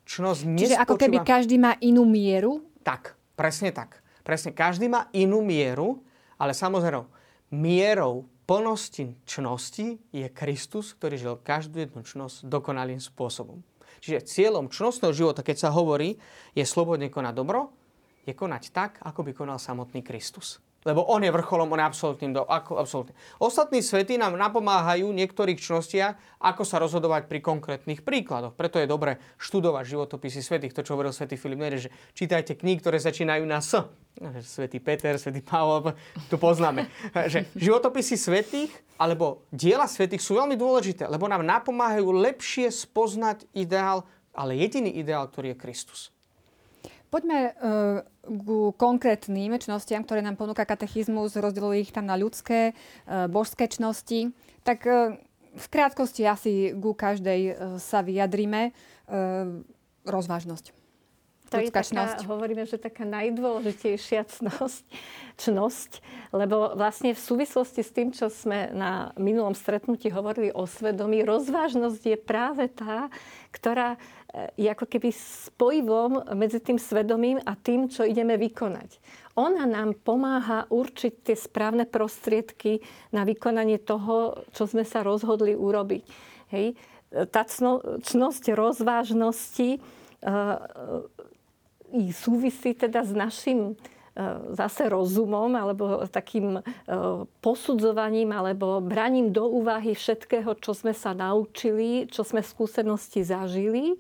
Čnosť 0.09 0.41
Čiže 0.45 0.77
nespočíva... 0.79 0.85
ako 0.87 0.97
keby 0.97 1.19
každý 1.27 1.57
má 1.61 1.77
inú 1.83 2.07
mieru? 2.07 2.65
Tak, 2.87 3.19
presne 3.35 3.75
tak. 3.75 4.01
Presne, 4.29 4.53
každý 4.53 4.93
má 4.93 5.09
inú 5.17 5.41
mieru, 5.41 6.05
ale 6.37 6.53
samozrejme, 6.53 7.09
mierou 7.49 8.29
plnosti 8.45 9.17
čnosti 9.25 9.97
je 10.13 10.29
Kristus, 10.29 10.93
ktorý 10.93 11.17
žil 11.17 11.35
každú 11.41 11.81
jednu 11.81 12.05
čnosť 12.05 12.45
dokonalým 12.45 13.01
spôsobom. 13.01 13.65
Čiže 14.05 14.29
cieľom 14.29 14.69
čnostného 14.69 15.17
života, 15.17 15.41
keď 15.41 15.57
sa 15.65 15.71
hovorí, 15.73 16.21
je 16.53 16.65
slobodne 16.69 17.09
konať 17.09 17.33
dobro, 17.33 17.73
je 18.29 18.37
konať 18.37 18.69
tak, 18.69 19.01
ako 19.01 19.25
by 19.25 19.33
konal 19.33 19.57
samotný 19.57 20.05
Kristus. 20.05 20.61
Lebo 20.87 21.03
on 21.11 21.27
je 21.27 21.35
vrcholom, 21.35 21.75
on 21.75 21.83
je 21.83 21.87
absolútnym. 21.91 22.31
Do. 22.31 22.47
Ostatní 23.43 23.83
svety 23.83 24.15
nám 24.15 24.39
napomáhajú 24.39 25.11
v 25.11 25.19
niektorých 25.21 25.59
čnostiach, 25.59 26.39
ako 26.39 26.63
sa 26.63 26.79
rozhodovať 26.79 27.27
pri 27.27 27.43
konkrétnych 27.43 28.07
príkladoch. 28.07 28.55
Preto 28.55 28.79
je 28.79 28.87
dobre 28.87 29.19
študovať 29.43 29.85
životopisy 29.85 30.39
svetých. 30.39 30.75
To, 30.79 30.87
čo 30.87 30.95
hovoril 30.95 31.11
svätý 31.11 31.35
Filip 31.35 31.59
Nere, 31.59 31.83
že 31.83 31.91
čítajte 32.15 32.55
knihy, 32.55 32.79
ktoré 32.79 33.03
začínajú 33.03 33.43
na 33.43 33.59
S. 33.59 33.75
Svetý 34.47 34.79
Peter, 34.79 35.19
svätý 35.19 35.43
Pavol, 35.43 35.95
tu 36.31 36.39
poznáme. 36.39 36.87
že 37.33 37.51
životopisy 37.59 38.15
svetých 38.15 38.71
alebo 38.99 39.47
diela 39.51 39.87
svetých 39.87 40.23
sú 40.23 40.39
veľmi 40.39 40.59
dôležité, 40.59 41.07
lebo 41.11 41.27
nám 41.31 41.47
napomáhajú 41.47 42.11
lepšie 42.11 42.71
spoznať 42.71 43.47
ideál, 43.55 44.07
ale 44.35 44.59
jediný 44.59 44.91
ideál, 44.95 45.27
ktorý 45.31 45.55
je 45.55 45.59
Kristus. 45.59 46.01
Poďme 47.09 47.57
uh, 47.57 48.05
ku 48.29 48.77
konkrétnym 48.77 49.57
čnostiam, 49.59 50.05
ktoré 50.05 50.21
nám 50.21 50.37
ponúka 50.37 50.69
katechizmus, 50.69 51.35
rozdelujú 51.35 51.89
ich 51.89 51.91
tam 51.91 52.05
na 52.05 52.15
ľudské, 52.15 52.77
uh, 52.77 53.27
božské 53.27 53.67
čnosti. 53.67 54.31
Tak 54.63 54.79
uh, 54.85 55.17
v 55.59 55.67
krátkosti 55.73 56.29
asi 56.29 56.77
ku 56.77 56.93
každej 56.93 57.41
uh, 57.51 57.53
sa 57.81 58.05
vyjadrime. 58.05 58.77
Rozvážnosť. 60.05 60.78
To 61.49 61.57
je 61.65 61.73
taká, 61.73 62.21
hovoríme, 62.29 62.69
že 62.69 62.77
taká 62.77 63.09
najdôležitejšia 63.09 64.29
cnosť, 64.29 64.85
čnosť, 65.49 65.91
lebo 66.37 66.77
vlastne 66.77 67.17
v 67.17 67.21
súvislosti 67.21 67.81
s 67.81 67.91
tým, 67.95 68.13
čo 68.13 68.29
sme 68.29 68.69
na 68.77 69.17
minulom 69.17 69.57
stretnutí 69.57 70.13
hovorili 70.13 70.53
o 70.53 70.69
svedomí, 70.69 71.25
rozvážnosť 71.25 72.03
je 72.05 72.19
práve 72.21 72.69
tá, 72.69 73.09
ktorá 73.49 73.97
je 74.61 74.69
ako 74.69 74.85
keby 74.85 75.09
spojivom 75.09 76.37
medzi 76.37 76.61
tým 76.61 76.77
svedomím 76.77 77.41
a 77.49 77.57
tým, 77.57 77.89
čo 77.89 78.05
ideme 78.05 78.37
vykonať. 78.37 79.01
Ona 79.41 79.65
nám 79.65 79.97
pomáha 80.05 80.69
určiť 80.69 81.13
tie 81.25 81.37
správne 81.39 81.89
prostriedky 81.89 82.85
na 83.09 83.25
vykonanie 83.25 83.81
toho, 83.81 84.45
čo 84.53 84.69
sme 84.69 84.85
sa 84.85 85.01
rozhodli 85.01 85.57
urobiť. 85.57 86.05
Hej. 86.53 86.77
Tá 87.33 87.41
cno, 87.49 87.81
cnosť 88.05 88.53
rozvážnosti 88.53 89.81
uh, 89.81 91.09
súvisí 92.13 92.77
teda 92.77 93.05
s 93.05 93.13
našim 93.13 93.77
E, 94.19 94.23
zase 94.59 94.91
rozumom 94.91 95.55
alebo 95.55 96.03
takým 96.11 96.59
e, 96.59 96.63
posudzovaním 97.39 98.35
alebo 98.35 98.83
braním 98.83 99.31
do 99.31 99.47
úvahy 99.47 99.95
všetkého, 99.95 100.59
čo 100.59 100.75
sme 100.75 100.91
sa 100.91 101.15
naučili, 101.15 102.11
čo 102.11 102.27
sme 102.27 102.43
v 102.43 102.51
skúsenosti 102.51 103.23
zažili 103.23 103.95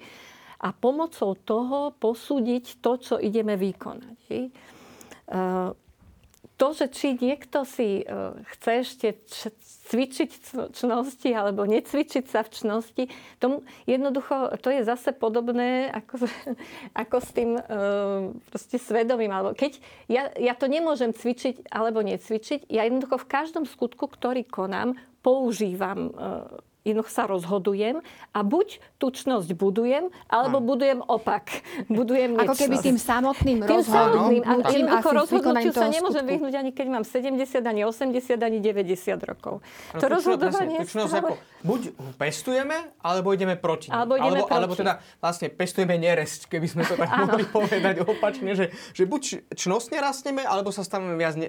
a 0.58 0.74
pomocou 0.74 1.38
toho 1.38 1.94
posúdiť 2.02 2.82
to, 2.82 2.98
čo 2.98 3.14
ideme 3.22 3.54
vykonať. 3.54 4.50
E, 6.58 6.60
to, 6.60 6.74
že 6.74 6.86
či 6.90 7.14
niekto 7.14 7.62
si 7.62 8.02
chce 8.58 8.70
ešte 8.82 9.08
cvičiť 9.88 10.30
čnosti 10.76 11.30
alebo 11.32 11.64
necvičiť 11.64 12.24
sa 12.28 12.44
v 12.44 12.50
čnosti. 12.52 13.04
Tomu 13.40 13.64
jednoducho, 13.88 14.58
to 14.60 14.68
je 14.68 14.84
zase 14.84 15.16
podobné 15.16 15.88
ako, 15.88 16.28
ako 17.02 17.16
s 17.22 17.30
tým 17.32 17.50
e, 17.56 17.62
proste 18.52 18.76
svedomím. 18.76 19.32
Alebo 19.32 19.56
keď 19.56 19.80
ja, 20.12 20.28
ja 20.36 20.52
to 20.52 20.68
nemôžem 20.68 21.16
cvičiť 21.16 21.72
alebo 21.72 22.04
necvičiť, 22.04 22.68
ja 22.68 22.84
jednoducho 22.84 23.16
v 23.16 23.30
každom 23.30 23.64
skutku, 23.64 24.10
ktorý 24.10 24.44
konám, 24.44 24.98
používam 25.24 26.10
e, 26.10 26.12
jednoducho 26.88 27.12
sa 27.12 27.24
rozhodujem 27.24 28.00
a 28.30 28.40
buď 28.40 28.80
tučnosť 28.96 29.52
budujem, 29.52 30.08
alebo 30.26 30.58
budujem 30.58 31.00
opak. 31.00 31.60
Budujem 31.88 32.34
Ako 32.34 32.54
keby 32.54 32.76
tým 32.78 32.96
samotným 32.96 33.62
Tým 33.62 33.82
samotným. 33.82 34.42
A 34.42 34.52
rozhodnutím 34.56 34.74
jednoducho 34.74 35.10
rozhodnutiu 35.12 35.70
sa 35.70 35.86
nemôžem 35.86 36.24
skutku. 36.24 36.32
vyhnúť 36.34 36.54
ani 36.56 36.70
keď 36.70 36.86
mám 36.88 37.04
70, 37.04 37.38
ani 37.62 37.80
80, 37.82 38.34
ani 38.38 38.58
90 38.58 39.18
rokov. 39.22 39.60
Áno, 39.60 39.94
To 39.94 39.96
tučno- 40.00 40.10
rozhodovanie 40.10 40.78
tučnosť 40.82 41.10
stále... 41.10 41.20
ako, 41.20 41.32
buď 41.62 41.80
pestujeme, 42.16 42.76
alebo 42.98 43.28
ideme 43.30 43.54
proti. 43.54 43.88
Alebo 43.88 44.14
ideme 44.14 44.40
alebo, 44.40 44.50
alebo 44.50 44.74
proti. 44.74 44.82
teda 44.82 44.92
vlastne 45.18 45.46
pestujeme 45.48 45.94
neresť, 45.94 46.48
keby 46.48 46.66
sme 46.66 46.82
to 46.82 46.94
tak 46.94 47.08
mohli 47.22 47.44
povedať 47.44 47.94
opačne, 48.02 48.52
že, 48.52 48.66
že 48.92 49.04
buď 49.04 49.20
č- 49.20 49.40
čnosne 49.54 49.98
rasteme, 49.98 50.42
alebo 50.42 50.70
sa 50.70 50.82
staneme 50.82 51.14
viac, 51.14 51.34
ne, 51.34 51.46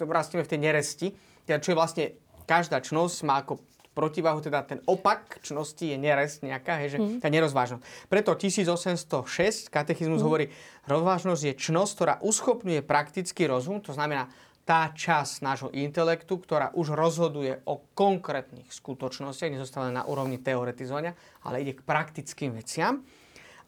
rasteme 0.00 0.42
v 0.42 0.50
tej 0.50 0.60
neresti, 0.60 1.06
teda 1.44 1.58
čo 1.58 1.72
je 1.72 1.76
vlastne, 1.76 2.04
každá 2.44 2.80
čnosť 2.80 3.16
má 3.22 3.40
ako 3.40 3.60
protiváhu, 3.98 4.38
teda 4.38 4.62
ten 4.62 4.78
opak 4.86 5.42
čnosti 5.42 5.82
je 5.82 5.98
neresť 5.98 6.46
nejaká, 6.46 6.78
hej, 6.78 6.94
že 6.94 6.98
Mhm. 7.02 7.18
tá 7.18 7.26
nerozvážnosť. 7.26 7.82
Preto 8.06 8.38
1806 8.38 9.66
katechizmus 9.66 10.22
hovorí, 10.22 10.54
rozvážnosť 10.86 11.42
je 11.42 11.54
čnosť, 11.58 11.92
ktorá 11.98 12.14
uschopňuje 12.22 12.86
praktický 12.86 13.50
rozum, 13.50 13.82
to 13.82 13.90
znamená 13.90 14.30
tá 14.62 14.92
časť 14.92 15.40
nášho 15.40 15.72
intelektu, 15.72 16.36
ktorá 16.36 16.70
už 16.76 16.92
rozhoduje 16.92 17.56
o 17.64 17.80
konkrétnych 17.96 18.68
skutočnostiach, 18.68 19.48
nezostáva 19.50 19.88
na 19.88 20.04
úrovni 20.04 20.36
teoretizovania, 20.38 21.16
ale 21.40 21.64
ide 21.64 21.72
k 21.72 21.82
praktickým 21.82 22.52
veciam, 22.52 23.00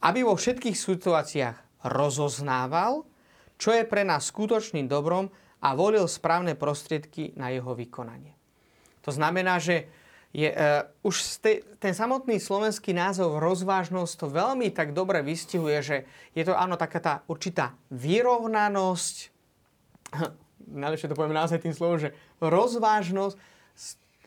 aby 0.04 0.20
vo 0.20 0.36
všetkých 0.36 0.76
situáciách 0.76 1.56
rozoznával, 1.88 3.08
čo 3.56 3.72
je 3.72 3.84
pre 3.88 4.04
nás 4.04 4.28
skutočným 4.28 4.88
dobrom 4.88 5.32
a 5.64 5.72
volil 5.72 6.04
správne 6.04 6.52
prostriedky 6.52 7.32
na 7.36 7.48
jeho 7.48 7.72
vykonanie. 7.72 8.36
To 9.00 9.08
znamená, 9.12 9.56
že 9.56 9.88
je, 10.30 10.46
uh, 10.46 10.86
už 11.02 11.16
ste, 11.26 11.66
ten 11.82 11.90
samotný 11.90 12.38
slovenský 12.38 12.94
názov 12.94 13.42
rozvážnosť 13.42 14.12
to 14.14 14.26
veľmi 14.30 14.70
tak 14.70 14.94
dobre 14.94 15.26
vystihuje, 15.26 15.78
že 15.82 15.96
je 16.38 16.46
to 16.46 16.54
áno 16.54 16.78
taká 16.78 17.02
tá 17.02 17.14
určitá 17.26 17.74
vyrovnanosť, 17.90 19.16
najlepšie 20.82 21.10
to 21.10 21.18
poviem 21.18 21.34
naozaj 21.34 21.58
tým 21.58 21.74
slovom, 21.74 21.98
že 21.98 22.14
rozvážnosť, 22.38 23.34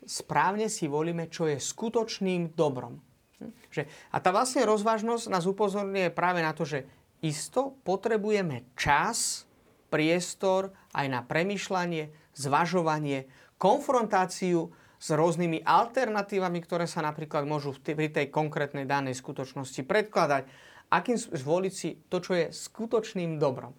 správne 0.03 0.67
si 0.67 0.91
volíme, 0.91 1.31
čo 1.31 1.47
je 1.47 1.55
skutočným 1.55 2.51
dobrom. 2.51 2.99
Hm? 3.39 3.51
Že, 3.71 3.81
a 4.11 4.17
tá 4.19 4.35
vlastne 4.35 4.67
rozvážnosť 4.67 5.31
nás 5.31 5.47
upozorňuje 5.47 6.11
práve 6.11 6.43
na 6.43 6.51
to, 6.51 6.67
že 6.67 6.83
isto 7.23 7.79
potrebujeme 7.87 8.67
čas, 8.75 9.47
priestor 9.87 10.75
aj 10.91 11.07
na 11.07 11.21
premyšľanie, 11.23 12.11
zvažovanie, 12.35 13.29
konfrontáciu 13.55 14.73
s 15.03 15.11
rôznymi 15.11 15.67
alternatívami, 15.67 16.63
ktoré 16.63 16.87
sa 16.87 17.03
napríklad 17.03 17.43
môžu 17.43 17.75
pri 17.75 18.07
tej 18.07 18.31
konkrétnej 18.31 18.87
danej 18.87 19.19
skutočnosti 19.19 19.83
predkladať. 19.83 20.47
Akým 20.93 21.17
zvoliť 21.17 21.73
si 21.73 21.97
to, 22.05 22.21
čo 22.21 22.37
je 22.37 22.53
skutočným 22.53 23.41
dobrom. 23.41 23.73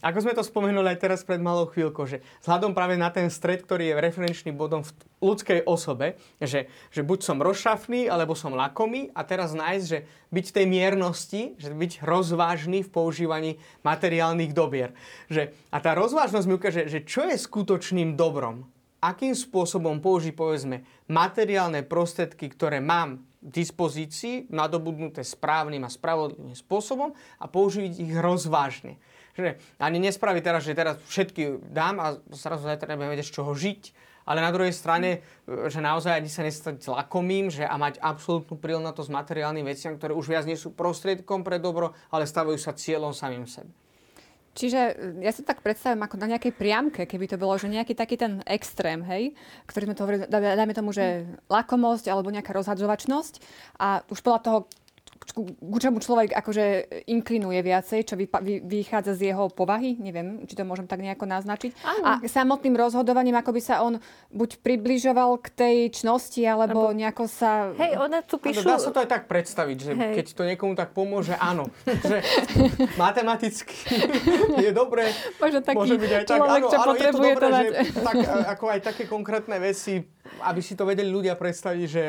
Ako 0.00 0.24
sme 0.24 0.32
to 0.32 0.40
spomenuli 0.40 0.96
aj 0.96 1.04
teraz 1.04 1.20
pred 1.20 1.36
malou 1.36 1.68
chvíľkou, 1.68 2.08
že 2.08 2.24
vzhľadom 2.40 2.72
práve 2.72 2.96
na 2.96 3.12
ten 3.12 3.28
stred, 3.28 3.60
ktorý 3.60 3.92
je 3.92 4.00
referenčným 4.00 4.56
bodom 4.56 4.80
v 4.80 4.90
ľudskej 5.20 5.68
osobe, 5.68 6.16
že, 6.40 6.72
že 6.88 7.04
buď 7.04 7.18
som 7.28 7.44
rozšafný, 7.44 8.08
alebo 8.08 8.32
som 8.32 8.56
lakomý 8.56 9.12
a 9.12 9.20
teraz 9.28 9.52
nájsť, 9.52 9.84
že 9.84 10.08
byť 10.32 10.44
v 10.48 10.54
tej 10.56 10.66
miernosti, 10.66 11.42
že 11.60 11.76
byť 11.76 11.92
rozvážny 12.00 12.88
v 12.88 12.88
používaní 12.88 13.52
materiálnych 13.84 14.56
dobier. 14.56 14.96
Že, 15.28 15.52
a 15.68 15.76
tá 15.84 15.92
rozvážnosť 15.92 16.46
mi 16.48 16.56
ukáže, 16.56 16.88
že 16.88 17.04
čo 17.04 17.28
je 17.28 17.36
skutočným 17.36 18.16
dobrom 18.16 18.64
akým 19.00 19.36
spôsobom 19.36 20.00
použiť, 20.00 20.32
povedzme, 20.32 20.82
materiálne 21.06 21.84
prostriedky, 21.84 22.50
ktoré 22.50 22.82
mám 22.82 23.22
v 23.46 23.50
dispozícii, 23.62 24.50
nadobudnuté 24.50 25.22
správnym 25.22 25.86
a 25.86 25.90
spravodlivým 25.92 26.56
spôsobom 26.58 27.14
a 27.14 27.44
použiť 27.46 28.02
ich 28.02 28.14
rozvážne. 28.18 28.98
Že 29.38 29.60
ani 29.78 29.98
nespraviť 30.02 30.42
teraz, 30.42 30.62
že 30.66 30.74
teraz 30.74 30.96
všetky 31.06 31.70
dám 31.70 32.00
a 32.02 32.06
zrazu 32.32 32.66
zajtra 32.66 32.96
nebudem 32.96 33.14
vedieť, 33.14 33.28
z 33.30 33.36
čoho 33.36 33.52
žiť, 33.54 33.82
ale 34.26 34.42
na 34.42 34.50
druhej 34.50 34.74
strane, 34.74 35.22
že 35.46 35.78
naozaj 35.78 36.18
ani 36.18 36.26
sa 36.26 36.42
nestať 36.42 36.82
lakomým 36.90 37.46
že 37.46 37.62
a 37.62 37.78
mať 37.78 38.02
absolútnu 38.02 38.58
prílnatosť 38.58 39.14
materiálnym 39.14 39.62
veciam, 39.62 39.94
ktoré 39.94 40.10
už 40.10 40.26
viac 40.26 40.44
nie 40.50 40.58
sú 40.58 40.74
prostriedkom 40.74 41.46
pre 41.46 41.62
dobro, 41.62 41.94
ale 42.10 42.26
stavajú 42.26 42.58
sa 42.58 42.74
cieľom 42.74 43.14
samým 43.14 43.46
sebe. 43.46 43.70
Čiže 44.56 44.80
e, 44.80 44.92
ja 45.20 45.30
si 45.36 45.44
to 45.44 45.52
tak 45.52 45.60
predstavím 45.60 46.00
ako 46.08 46.16
na 46.16 46.32
nejakej 46.32 46.56
priamke, 46.56 47.04
keby 47.04 47.28
to 47.28 47.36
bolo, 47.36 47.60
že 47.60 47.68
nejaký 47.68 47.92
taký 47.92 48.16
ten 48.16 48.40
extrém, 48.48 49.04
hej, 49.04 49.36
ktorý 49.68 49.92
sme 49.92 49.94
to 49.94 50.02
hovorili, 50.08 50.24
dajme 50.32 50.72
tomu, 50.72 50.96
že 50.96 51.28
lakomosť 51.52 52.08
alebo 52.08 52.32
nejaká 52.32 52.56
rozhadžovačnosť 52.56 53.34
a 53.76 54.00
už 54.08 54.24
podľa 54.24 54.40
toho, 54.40 54.58
ku 55.32 55.46
ku 55.46 55.78
čomu 55.82 55.98
človek 56.00 56.32
akože 56.32 56.64
inklinuje 57.10 57.60
viacej, 57.60 58.00
čo 58.06 58.14
vypa- 58.16 58.40
vy, 58.40 58.64
vychádza 58.64 59.12
z 59.18 59.32
jeho 59.32 59.52
povahy, 59.52 59.98
neviem, 60.00 60.44
či 60.48 60.56
to 60.56 60.64
môžem 60.64 60.88
tak 60.88 61.02
nejako 61.02 61.28
naznačiť. 61.28 61.70
Áno. 61.84 62.04
A 62.04 62.10
samotným 62.24 62.76
rozhodovaním, 62.76 63.36
ako 63.36 63.50
by 63.52 63.60
sa 63.60 63.84
on 63.84 64.00
buď 64.32 64.60
približoval 64.62 65.36
k 65.42 65.48
tej 65.52 65.76
čnosti, 65.92 66.40
alebo 66.44 66.92
nejako 66.96 67.28
sa... 67.28 67.72
Hej, 67.76 68.00
ona 68.00 68.24
tu 68.24 68.40
píšu... 68.40 68.64
dá 68.64 68.80
sa 68.80 68.92
to 68.92 69.04
aj 69.04 69.08
tak 69.10 69.22
predstaviť, 69.28 69.78
že 69.78 69.92
Hej. 69.92 70.12
keď 70.16 70.26
to 70.32 70.42
niekomu 70.48 70.72
tak 70.72 70.96
pomôže, 70.96 71.36
áno. 71.36 71.68
že 71.84 72.24
matematicky 73.00 73.76
je 74.56 74.70
dobré. 74.72 75.12
Možno 75.36 75.60
taký 75.60 75.76
môže 75.76 75.96
byť 76.00 76.12
aj 76.12 76.24
tak, 76.24 76.38
človek, 76.40 76.62
áno, 76.62 76.68
čo 76.68 76.76
áno, 76.76 76.80
je 76.80 76.80
to 76.80 76.90
potrebuje 76.96 77.32
dobré, 77.36 77.46
to 77.46 77.56
že 77.60 77.70
tak, 78.00 78.16
ako 78.56 78.64
aj 78.72 78.80
také 78.80 79.02
konkrétne 79.04 79.56
veci, 79.60 79.94
aby 80.42 80.60
si 80.60 80.74
to 80.74 80.88
vedeli 80.88 81.08
ľudia 81.08 81.38
predstaviť, 81.38 81.82
že 81.86 82.02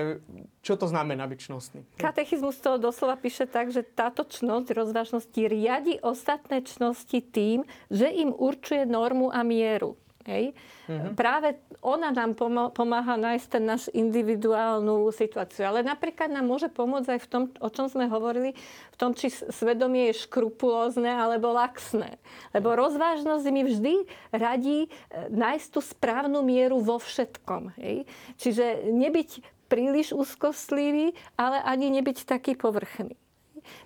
čo 0.66 0.76
to 0.76 0.90
znamená 0.90 1.26
byť 1.30 1.40
čnostný. 1.40 1.80
Katechizmus 2.00 2.58
toho 2.60 2.82
doslova 2.82 3.16
píše 3.16 3.46
tak, 3.48 3.70
že 3.72 3.86
táto 3.86 4.26
čnosť 4.26 4.74
rozvážnosti 4.74 5.42
riadi 5.48 6.00
ostatné 6.02 6.66
čnosti 6.66 7.20
tým, 7.22 7.64
že 7.88 8.10
im 8.10 8.34
určuje 8.34 8.84
normu 8.88 9.30
a 9.30 9.42
mieru. 9.46 10.00
Hej? 10.28 10.52
Mhm. 10.92 11.16
Práve 11.16 11.56
ona 11.80 12.12
nám 12.12 12.36
pomáha 12.76 13.16
nájsť 13.16 13.48
ten 13.48 13.64
náš 13.64 13.88
individuálnu 13.96 15.08
situáciu. 15.16 15.64
Ale 15.64 15.88
napríklad 15.88 16.28
nám 16.28 16.44
môže 16.44 16.68
pomôcť 16.68 17.16
aj 17.16 17.22
v 17.24 17.30
tom, 17.32 17.44
o 17.64 17.70
čom 17.72 17.88
sme 17.88 18.12
hovorili, 18.12 18.52
v 18.92 18.98
tom, 19.00 19.16
či 19.16 19.32
svedomie 19.32 20.12
je 20.12 20.28
škrupulózne 20.28 21.08
alebo 21.08 21.56
laxné. 21.56 22.20
Lebo 22.52 22.76
rozvážnosť 22.76 23.46
mi 23.50 23.62
vždy 23.64 23.94
radí 24.36 24.80
e, 24.86 24.90
nájsť 25.32 25.68
tú 25.72 25.80
správnu 25.80 26.44
mieru 26.44 26.84
vo 26.84 27.00
všetkom. 27.00 27.80
Hej? 27.80 28.04
Čiže 28.36 28.92
nebyť 28.92 29.30
príliš 29.72 30.16
úzkostlivý, 30.16 31.16
ale 31.36 31.60
ani 31.64 31.92
nebyť 32.00 32.24
taký 32.24 32.56
povrchný. 32.56 33.16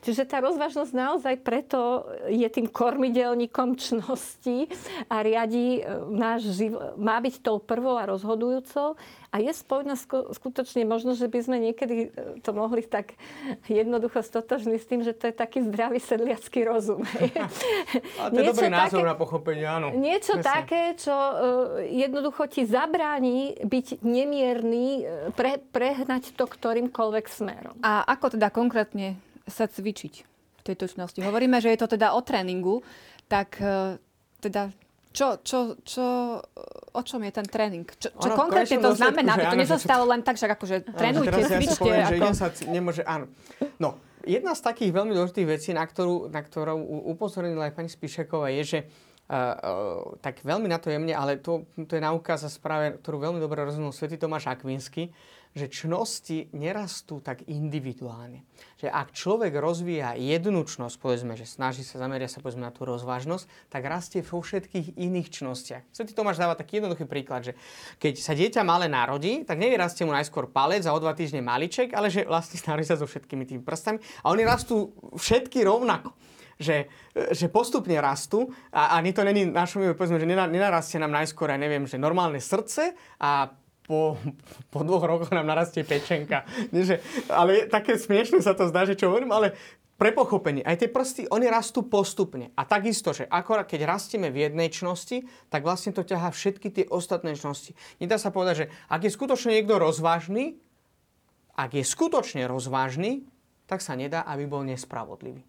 Čiže 0.02 0.26
tá 0.26 0.42
rozvážnosť 0.42 0.94
naozaj 0.98 1.36
preto 1.46 2.10
je 2.26 2.48
tým 2.50 2.66
kormidelníkom 2.66 3.78
čnosti 3.78 4.66
a 5.08 5.22
riadi 5.22 5.80
e, 5.80 5.82
náš 6.10 6.50
život, 6.58 6.98
má 6.98 7.22
byť 7.22 7.46
tou 7.46 7.62
prvou 7.62 7.98
a 8.02 8.10
rozhodujúcou 8.10 8.98
a 9.32 9.36
je 9.40 9.52
spojená 9.56 9.96
sku- 9.96 10.28
skutočne 10.36 10.84
možno, 10.84 11.16
že 11.16 11.32
by 11.32 11.40
sme 11.40 11.58
niekedy 11.62 11.96
e, 12.12 12.44
to 12.44 12.52
mohli 12.52 12.84
tak 12.84 13.16
jednoducho 13.72 14.20
stotožniť 14.20 14.80
s 14.82 14.90
tým, 14.90 15.02
že 15.08 15.16
to 15.16 15.32
je 15.32 15.36
taký 15.38 15.64
zdravý 15.64 16.04
sedliacký 16.04 16.68
rozum. 16.68 17.06
A 18.20 18.28
to 18.34 18.42
je 18.42 18.50
dobrý 18.52 18.68
názor 18.68 19.08
na 19.08 19.16
pochopenie, 19.16 19.64
áno. 19.64 19.96
Niečo 19.96 20.36
Presne. 20.36 20.50
také, 20.50 20.84
čo 21.00 21.16
e, 21.16 21.34
jednoducho 21.94 22.50
ti 22.52 22.68
zabráni 22.68 23.56
byť 23.64 24.04
nemierný, 24.04 25.08
pre, 25.38 25.64
prehnať 25.72 26.36
to 26.36 26.44
ktorýmkoľvek 26.44 27.26
smerom. 27.30 27.76
A 27.86 28.04
ako 28.04 28.36
teda 28.36 28.52
konkrétne 28.52 29.16
sa 29.48 29.66
cvičiť 29.66 30.14
v 30.60 30.62
tejto 30.66 30.86
činnosti? 30.90 31.22
Hovoríme, 31.22 31.58
že 31.58 31.74
je 31.74 31.80
to 31.80 31.88
teda 31.90 32.14
o 32.14 32.22
tréningu, 32.22 32.86
tak 33.26 33.58
e, 33.58 33.98
teda 34.42 34.70
čo, 35.12 35.44
čo, 35.44 35.76
čo, 35.84 36.06
o 36.96 37.02
čom 37.04 37.20
je 37.28 37.32
ten 37.36 37.44
tréning? 37.44 37.84
Čo, 37.84 38.16
čo 38.16 38.28
Ono 38.32 38.36
konkrétne 38.48 38.80
to 38.80 38.96
znamená? 38.96 39.36
že 39.36 39.44
Aby 39.44 39.44
to 39.44 39.58
že 39.60 39.62
nezostalo 39.68 40.04
len 40.08 40.22
tak, 40.24 40.40
že 40.40 40.48
akože 40.48 40.76
trénujte, 40.88 41.32
teraz 41.36 41.52
ja 41.52 41.60
cvičte. 41.60 41.82
poviem, 41.84 42.00
že 42.00 42.16
ako... 42.16 42.24
jeden 42.24 42.36
sa 42.36 42.48
c- 42.48 42.68
nemôže, 42.72 43.04
áno. 43.04 43.26
No, 43.76 44.00
jedna 44.24 44.56
z 44.56 44.62
takých 44.64 44.92
veľmi 44.96 45.12
dôležitých 45.12 45.48
vecí, 45.52 45.70
na 45.76 45.84
ktorú, 45.84 46.32
na 46.32 46.40
ktorú 46.40 46.80
upozornila 47.12 47.68
aj 47.68 47.76
pani 47.76 47.90
Spišeková, 47.92 48.56
je, 48.56 48.64
že 48.64 48.80
uh, 48.88 49.36
uh, 49.36 49.52
tak 50.24 50.40
veľmi 50.48 50.72
na 50.72 50.80
to 50.80 50.88
jemne, 50.88 51.12
ale 51.12 51.44
to, 51.44 51.68
to 51.76 52.00
je 52.00 52.02
nauka 52.02 52.40
za 52.40 52.48
správe, 52.48 52.96
ktorú 53.04 53.20
veľmi 53.20 53.40
dobre 53.44 53.68
rozumel 53.68 53.92
svätý 53.92 54.16
Tomáš 54.16 54.48
Akvinsky, 54.48 55.12
že 55.52 55.68
čnosti 55.68 56.48
nerastú 56.56 57.20
tak 57.20 57.44
individuálne. 57.52 58.48
Že 58.80 58.88
ak 58.88 59.12
človek 59.12 59.52
rozvíja 59.60 60.16
jednu 60.16 60.64
čnosť, 60.64 60.96
povedzme, 60.96 61.36
že 61.36 61.44
snaží 61.44 61.84
sa 61.84 62.00
zameria 62.00 62.32
sa 62.32 62.40
povedzme 62.40 62.64
na 62.64 62.72
tú 62.72 62.88
rozvážnosť, 62.88 63.46
tak 63.68 63.84
rastie 63.84 64.24
vo 64.24 64.40
všetkých 64.40 64.96
iných 64.96 65.28
čnostiach. 65.28 65.84
Svetý 65.92 66.16
Tomáš 66.16 66.40
dáva 66.40 66.56
taký 66.56 66.80
jednoduchý 66.80 67.04
príklad, 67.04 67.52
že 67.52 67.54
keď 68.00 68.14
sa 68.24 68.32
dieťa 68.32 68.64
malé 68.64 68.88
narodí, 68.88 69.44
tak 69.44 69.60
nevyrastie 69.60 70.08
mu 70.08 70.16
najskôr 70.16 70.48
palec 70.48 70.88
a 70.88 70.96
o 70.96 71.00
dva 71.04 71.12
týždne 71.12 71.44
maliček, 71.44 71.92
ale 71.92 72.08
že 72.08 72.24
vlastne 72.24 72.56
narodí 72.64 72.88
sa 72.88 72.96
so 72.96 73.04
všetkými 73.04 73.44
tými 73.44 73.62
prstami 73.62 74.00
a 74.24 74.32
oni 74.32 74.48
rastú 74.48 74.96
všetky 75.20 75.68
rovnako 75.68 76.16
že, 76.62 76.86
že 77.34 77.50
postupne 77.50 77.98
rastú 77.98 78.54
a 78.70 78.94
ani 79.02 79.12
to 79.12 79.26
není 79.26 79.50
našom, 79.50 79.98
povedzme, 79.98 80.22
že 80.22 80.30
nena- 80.30 80.46
nenarastie 80.46 81.02
nám 81.02 81.10
najskôr, 81.10 81.50
ja 81.50 81.58
neviem, 81.58 81.90
že 81.90 81.98
normálne 81.98 82.38
srdce 82.38 82.94
a 83.18 83.50
po, 83.86 84.18
po 84.70 84.80
dvoch 84.86 85.04
rokoch 85.04 85.32
nám 85.34 85.50
narastie 85.50 85.82
pečenka. 85.86 86.46
Nie, 86.70 86.86
že, 86.86 86.96
ale 87.30 87.68
také 87.68 87.98
smiešne 87.98 88.40
sa 88.40 88.54
to 88.54 88.70
zdá, 88.70 88.86
že 88.86 88.98
čo 88.98 89.10
hovorím, 89.10 89.34
ale 89.34 89.58
pre 90.02 90.10
pochopenie, 90.10 90.66
aj 90.66 90.82
tie 90.82 90.90
prsty, 90.90 91.30
oni 91.30 91.46
rastú 91.46 91.86
postupne. 91.86 92.50
A 92.58 92.66
takisto, 92.66 93.14
že 93.14 93.30
akorát 93.30 93.70
keď 93.70 93.86
rastieme 93.86 94.34
v 94.34 94.50
jednej 94.50 94.74
čnosti, 94.74 95.30
tak 95.54 95.62
vlastne 95.62 95.94
to 95.94 96.02
ťahá 96.02 96.34
všetky 96.34 96.74
tie 96.74 96.86
ostatné 96.90 97.38
čnosti. 97.38 97.78
Nedá 98.02 98.18
sa 98.18 98.34
povedať, 98.34 98.66
že 98.66 98.70
ak 98.90 99.06
je 99.06 99.14
skutočne 99.14 99.54
niekto 99.62 99.78
rozvážny, 99.78 100.58
ak 101.54 101.78
je 101.78 101.86
skutočne 101.86 102.50
rozvážny, 102.50 103.30
tak 103.70 103.86
sa 103.86 103.94
nedá, 103.94 104.26
aby 104.26 104.50
bol 104.50 104.66
nespravodlivý. 104.66 105.46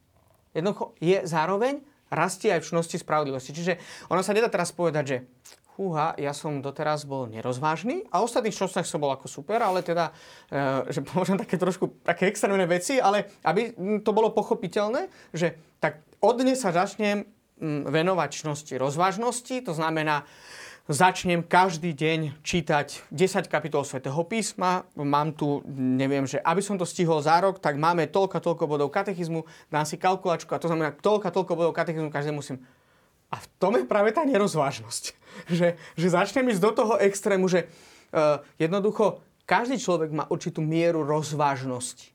Jednoducho 0.53 0.93
je 1.01 1.24
zároveň 1.24 1.80
rastie 2.12 2.53
aj 2.53 2.61
v 2.61 2.68
čnosti 2.76 3.01
spravodlivosti. 3.01 3.57
Čiže 3.57 3.80
ono 4.12 4.20
sa 4.20 4.37
nedá 4.37 4.53
teraz 4.53 4.68
povedať, 4.68 5.05
že 5.09 5.16
húha, 5.80 6.12
ja 6.20 6.36
som 6.36 6.60
doteraz 6.60 7.08
bol 7.08 7.28
nerozvážny 7.28 8.04
a 8.12 8.20
ostatných 8.20 8.54
častiach 8.54 8.84
som 8.84 9.00
bol 9.00 9.12
ako 9.12 9.26
super, 9.26 9.60
ale 9.64 9.80
teda, 9.80 10.12
e, 10.52 10.92
že 10.92 11.00
môžem 11.16 11.40
také 11.40 11.56
trošku 11.56 12.02
také 12.04 12.28
extrémne 12.28 12.64
veci, 12.68 13.00
ale 13.00 13.40
aby 13.46 13.72
to 14.04 14.10
bolo 14.12 14.32
pochopiteľné, 14.32 15.08
že 15.32 15.56
tak 15.80 16.04
od 16.22 16.38
dnes 16.38 16.60
sa 16.60 16.70
začnem 16.70 17.24
venovať 17.62 18.30
čnosti 18.42 18.74
rozvážnosti, 18.74 19.62
to 19.62 19.72
znamená, 19.72 20.26
začnem 20.90 21.46
každý 21.46 21.94
deň 21.94 22.42
čítať 22.42 23.06
10 23.14 23.46
kapitol 23.46 23.86
svätého 23.86 24.18
písma. 24.26 24.82
Mám 24.98 25.38
tu, 25.38 25.62
neviem, 25.78 26.26
že 26.26 26.42
aby 26.42 26.58
som 26.58 26.74
to 26.74 26.82
stihol 26.82 27.22
za 27.22 27.38
rok, 27.38 27.62
tak 27.62 27.78
máme 27.78 28.10
toľko, 28.10 28.42
toľko 28.42 28.64
bodov 28.66 28.90
katechizmu, 28.90 29.46
dám 29.70 29.86
si 29.86 29.94
kalkulačku 29.94 30.50
a 30.50 30.58
to 30.58 30.66
znamená 30.66 30.90
toľko, 30.98 31.30
toľko 31.30 31.52
bodov 31.54 31.74
katechizmu 31.78 32.10
každý 32.10 32.34
musím. 32.34 32.58
A 33.33 33.41
v 33.41 33.47
tom 33.57 33.80
je 33.80 33.89
práve 33.89 34.12
tá 34.12 34.22
nerozvážnosť. 34.28 35.22
že, 35.59 35.80
že 35.97 36.07
začnem 36.09 36.49
ísť 36.53 36.62
do 36.62 36.72
toho 36.72 36.95
extrému, 37.01 37.49
že 37.49 37.66
uh, 37.66 38.45
jednoducho 38.61 39.24
každý 39.49 39.80
človek 39.80 40.12
má 40.14 40.24
určitú 40.30 40.62
mieru 40.62 41.03
rozvážnosti. 41.03 42.14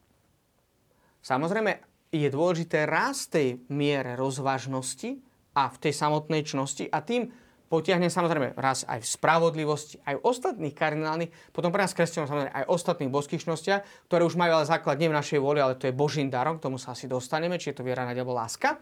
Samozrejme, 1.22 1.84
je 2.07 2.28
dôležité 2.32 2.88
rast 2.88 3.36
tej 3.36 3.59
miere 3.68 4.15
rozvážnosti 4.15 5.20
a 5.59 5.68
v 5.68 5.78
tej 5.78 5.93
samotnej 5.93 6.47
čnosti 6.47 6.88
a 6.88 7.03
tým 7.03 7.28
potiahne 7.68 8.07
samozrejme 8.07 8.55
raz 8.55 8.88
aj 8.88 9.03
v 9.03 9.11
spravodlivosti, 9.11 9.99
aj 10.07 10.15
v 10.15 10.24
ostatných 10.24 10.72
kardinálnych, 10.72 11.32
potom 11.51 11.68
pre 11.68 11.84
nás 11.84 11.91
kresťanov 11.91 12.32
samozrejme 12.32 12.55
aj 12.55 12.63
v 12.63 12.72
ostatných 12.72 13.11
boských 13.11 13.43
čnostiach, 13.43 13.82
ktoré 14.07 14.24
už 14.24 14.39
majú 14.39 14.55
ale 14.55 14.72
základ 14.72 14.95
nie 15.03 15.11
v 15.11 15.20
našej 15.20 15.39
voli, 15.43 15.59
ale 15.59 15.76
to 15.76 15.91
je 15.91 15.93
Božím 15.93 16.32
darom, 16.32 16.63
k 16.63 16.72
tomu 16.72 16.80
sa 16.80 16.95
asi 16.95 17.11
dostaneme, 17.11 17.59
či 17.59 17.76
je 17.76 17.84
to 17.84 17.84
viera, 17.84 18.07
nádej 18.07 18.24
láska. 18.24 18.80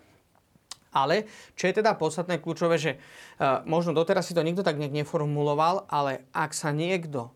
Ale 0.96 1.28
čo 1.60 1.68
je 1.68 1.84
teda 1.84 2.00
podstatné 2.00 2.40
kľúčové, 2.40 2.80
že 2.80 2.96
uh, 2.96 3.68
možno 3.68 3.92
doteraz 3.92 4.32
si 4.32 4.34
to 4.34 4.40
nikto 4.40 4.64
tak 4.64 4.80
nejak 4.80 4.96
neformuloval, 4.96 5.92
ale 5.92 6.24
ak 6.32 6.56
sa 6.56 6.72
niekto 6.72 7.36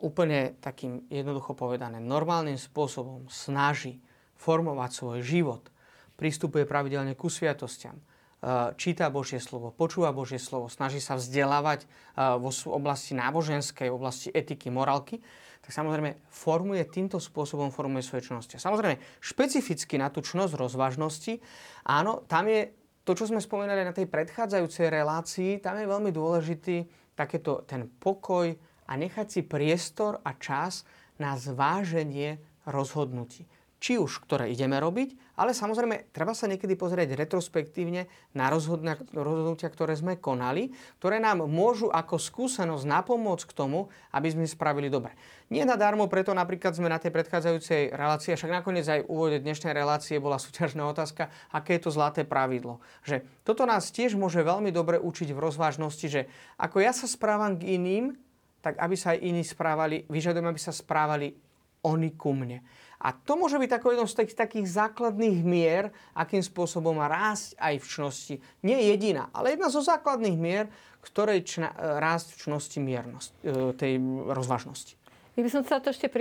úplne 0.00 0.56
takým 0.64 1.04
jednoducho 1.12 1.52
povedané 1.52 2.00
normálnym 2.00 2.56
spôsobom 2.56 3.28
snaží 3.28 4.00
formovať 4.40 4.90
svoj 4.96 5.18
život, 5.20 5.68
pristupuje 6.16 6.64
pravidelne 6.64 7.12
ku 7.12 7.28
sviatostiam, 7.28 8.00
Eh, 8.40 8.72
číta 8.80 9.12
Božie 9.12 9.36
slovo, 9.36 9.68
počúva 9.68 10.16
Božie 10.16 10.40
slovo, 10.40 10.72
snaží 10.72 10.96
sa 10.96 11.20
vzdelávať 11.20 11.84
eh, 11.84 12.40
vo 12.40 12.48
oblasti 12.72 13.12
náboženskej, 13.12 13.92
v 13.92 13.98
oblasti 14.00 14.32
etiky, 14.32 14.72
morálky, 14.72 15.20
tak 15.60 15.70
samozrejme 15.76 16.16
formuje 16.32 16.82
týmto 16.88 17.20
spôsobom 17.20 17.68
formuje 17.68 18.02
svoje 18.02 18.32
čnosti. 18.32 18.56
Samozrejme, 18.56 18.98
špecificky 19.20 20.00
na 20.00 20.08
tú 20.08 20.24
čnosť 20.24 20.56
rozvážnosti, 20.56 21.38
áno, 21.84 22.24
tam 22.24 22.48
je 22.48 22.72
to, 23.04 23.12
čo 23.16 23.28
sme 23.28 23.40
spomínali 23.40 23.84
na 23.84 23.92
tej 23.92 24.08
predchádzajúcej 24.08 24.88
relácii, 24.88 25.50
tam 25.60 25.76
je 25.80 25.86
veľmi 25.88 26.10
dôležitý 26.12 26.76
takéto 27.12 27.64
ten 27.68 27.88
pokoj 27.88 28.52
a 28.88 28.92
nechať 28.96 29.26
si 29.28 29.40
priestor 29.44 30.20
a 30.24 30.34
čas 30.36 30.88
na 31.20 31.36
zváženie 31.36 32.40
rozhodnutí 32.64 33.44
či 33.80 33.96
už 33.96 34.28
ktoré 34.28 34.52
ideme 34.52 34.76
robiť, 34.76 35.29
ale 35.40 35.56
samozrejme 35.56 36.12
treba 36.12 36.36
sa 36.36 36.44
niekedy 36.44 36.76
pozrieť 36.76 37.16
retrospektívne 37.16 38.04
na 38.36 38.52
rozhodnutia, 38.52 39.72
ktoré 39.72 39.96
sme 39.96 40.20
konali, 40.20 40.68
ktoré 41.00 41.16
nám 41.16 41.48
môžu 41.48 41.88
ako 41.88 42.20
skúsenosť 42.20 42.84
napomôcť 42.84 43.48
k 43.48 43.56
tomu, 43.56 43.88
aby 44.12 44.28
sme 44.28 44.44
spravili 44.44 44.92
dobre. 44.92 45.16
Nie 45.48 45.64
nadarmo, 45.64 46.12
preto 46.12 46.36
napríklad 46.36 46.76
sme 46.76 46.92
na 46.92 47.00
tej 47.00 47.16
predchádzajúcej 47.16 47.96
relácii, 47.96 48.36
však 48.36 48.60
nakoniec 48.60 48.84
aj 48.84 49.02
v 49.02 49.10
úvode 49.10 49.40
dnešnej 49.40 49.72
relácie 49.72 50.20
bola 50.20 50.36
súťažná 50.36 50.84
otázka, 50.84 51.32
aké 51.48 51.80
je 51.80 51.88
to 51.88 51.90
zlaté 51.90 52.28
pravidlo. 52.28 52.84
Že 53.08 53.24
toto 53.42 53.64
nás 53.64 53.88
tiež 53.88 54.20
môže 54.20 54.44
veľmi 54.44 54.68
dobre 54.70 55.00
učiť 55.00 55.32
v 55.32 55.40
rozvážnosti, 55.40 56.06
že 56.06 56.28
ako 56.60 56.84
ja 56.84 56.92
sa 56.92 57.08
správam 57.08 57.56
k 57.56 57.80
iným, 57.80 58.12
tak 58.60 58.76
aby 58.76 58.92
sa 58.92 59.16
aj 59.16 59.24
iní 59.24 59.40
správali, 59.40 60.04
vyžadujem, 60.04 60.52
aby 60.52 60.60
sa 60.60 60.76
správali 60.76 61.32
oni 61.80 62.12
ku 62.12 62.36
mne. 62.36 62.60
A 63.00 63.16
to 63.16 63.32
môže 63.40 63.56
byť 63.56 63.70
ako 63.80 63.86
jedno 63.96 64.06
z 64.06 64.16
tých 64.20 64.36
takých 64.36 64.68
základných 64.68 65.40
mier, 65.40 65.88
akým 66.12 66.44
spôsobom 66.44 67.00
rásť 67.00 67.56
aj 67.56 67.74
v 67.80 67.86
čnosti. 67.88 68.34
Nie 68.60 68.92
jediná, 68.92 69.32
ale 69.32 69.56
jedna 69.56 69.72
zo 69.72 69.80
základných 69.80 70.36
mier, 70.36 70.68
ktorej 71.00 71.48
čna, 71.48 71.72
rásť 71.96 72.36
v 72.36 72.38
čnosti 72.44 72.76
miernosť, 72.76 73.30
e, 73.40 73.72
tej 73.72 73.92
rozvážnosti. 74.28 75.00
Ja 75.38 75.46
by 75.46 75.50
som 75.56 75.64
chcela 75.64 75.80
to 75.80 75.94
ešte 75.94 76.12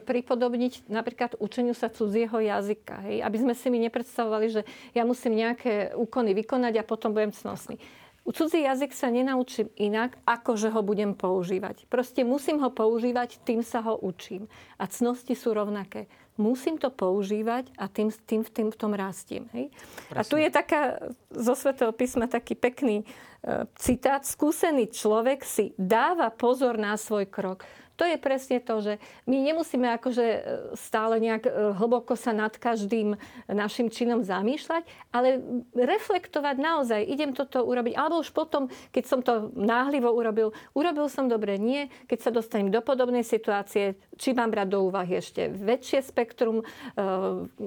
pripodobniť 0.00 0.88
napríklad 0.88 1.36
učeniu 1.36 1.76
sa 1.76 1.92
cudzieho 1.92 2.40
jazyka. 2.40 3.04
Hej? 3.04 3.20
Aby 3.20 3.36
sme 3.44 3.54
si 3.58 3.68
mi 3.68 3.76
nepredstavovali, 3.84 4.46
že 4.48 4.62
ja 4.96 5.04
musím 5.04 5.36
nejaké 5.36 5.92
úkony 5.92 6.32
vykonať 6.32 6.80
a 6.80 6.86
potom 6.86 7.12
budem 7.12 7.36
cnosný. 7.36 7.76
Cudzí 8.22 8.62
jazyk 8.62 8.94
sa 8.94 9.10
nenaučím 9.10 9.66
inak, 9.74 10.14
ako 10.22 10.54
že 10.54 10.70
ho 10.70 10.80
budem 10.80 11.10
používať. 11.10 11.90
Proste 11.90 12.22
musím 12.22 12.62
ho 12.62 12.70
používať, 12.70 13.42
tým 13.42 13.66
sa 13.66 13.82
ho 13.82 13.98
učím. 13.98 14.46
A 14.78 14.86
cnosti 14.86 15.34
sú 15.34 15.50
rovnaké. 15.50 16.06
Musím 16.38 16.78
to 16.78 16.88
používať 16.88 17.74
a 17.76 17.90
tým, 17.90 18.08
tým, 18.08 18.46
tým 18.46 18.68
v 18.70 18.78
tom 18.78 18.94
rastím. 18.94 19.50
Hej? 19.52 19.74
A 20.14 20.22
tu 20.22 20.38
je 20.38 20.48
taká 20.48 21.02
zo 21.28 21.52
Svetého 21.52 21.90
písma 21.92 22.30
taký 22.30 22.54
pekný 22.56 23.02
e, 23.02 23.06
citát. 23.76 24.24
Skúsený 24.24 24.88
človek 24.94 25.44
si 25.44 25.76
dáva 25.76 26.30
pozor 26.32 26.78
na 26.78 26.96
svoj 26.96 27.28
krok 27.28 27.66
to 27.96 28.04
je 28.08 28.16
presne 28.16 28.58
to, 28.60 28.80
že 28.80 28.92
my 29.28 29.36
nemusíme 29.52 29.88
akože 29.96 30.26
e, 30.26 30.40
stále 30.76 31.20
nejak 31.20 31.44
e, 31.46 31.52
hlboko 31.76 32.16
sa 32.16 32.32
nad 32.32 32.52
každým 32.56 33.16
našim 33.48 33.92
činom 33.92 34.24
zamýšľať, 34.24 34.84
ale 35.12 35.40
reflektovať 35.76 36.56
naozaj, 36.56 37.00
idem 37.04 37.36
toto 37.36 37.64
urobiť. 37.64 37.94
Alebo 37.96 38.20
už 38.20 38.32
potom, 38.32 38.68
keď 38.90 39.04
som 39.04 39.20
to 39.20 39.52
náhlivo 39.56 40.08
urobil, 40.12 40.56
urobil 40.72 41.06
som 41.08 41.28
dobre, 41.28 41.56
nie. 41.60 41.88
Keď 42.08 42.18
sa 42.18 42.30
dostanem 42.34 42.72
do 42.72 42.80
podobnej 42.80 43.24
situácie, 43.26 43.96
či 44.16 44.32
mám 44.32 44.52
brať 44.52 44.68
do 44.72 44.88
úvahy 44.88 45.20
ešte 45.20 45.52
väčšie 45.52 46.00
spektrum 46.04 46.60
e, 46.60 46.64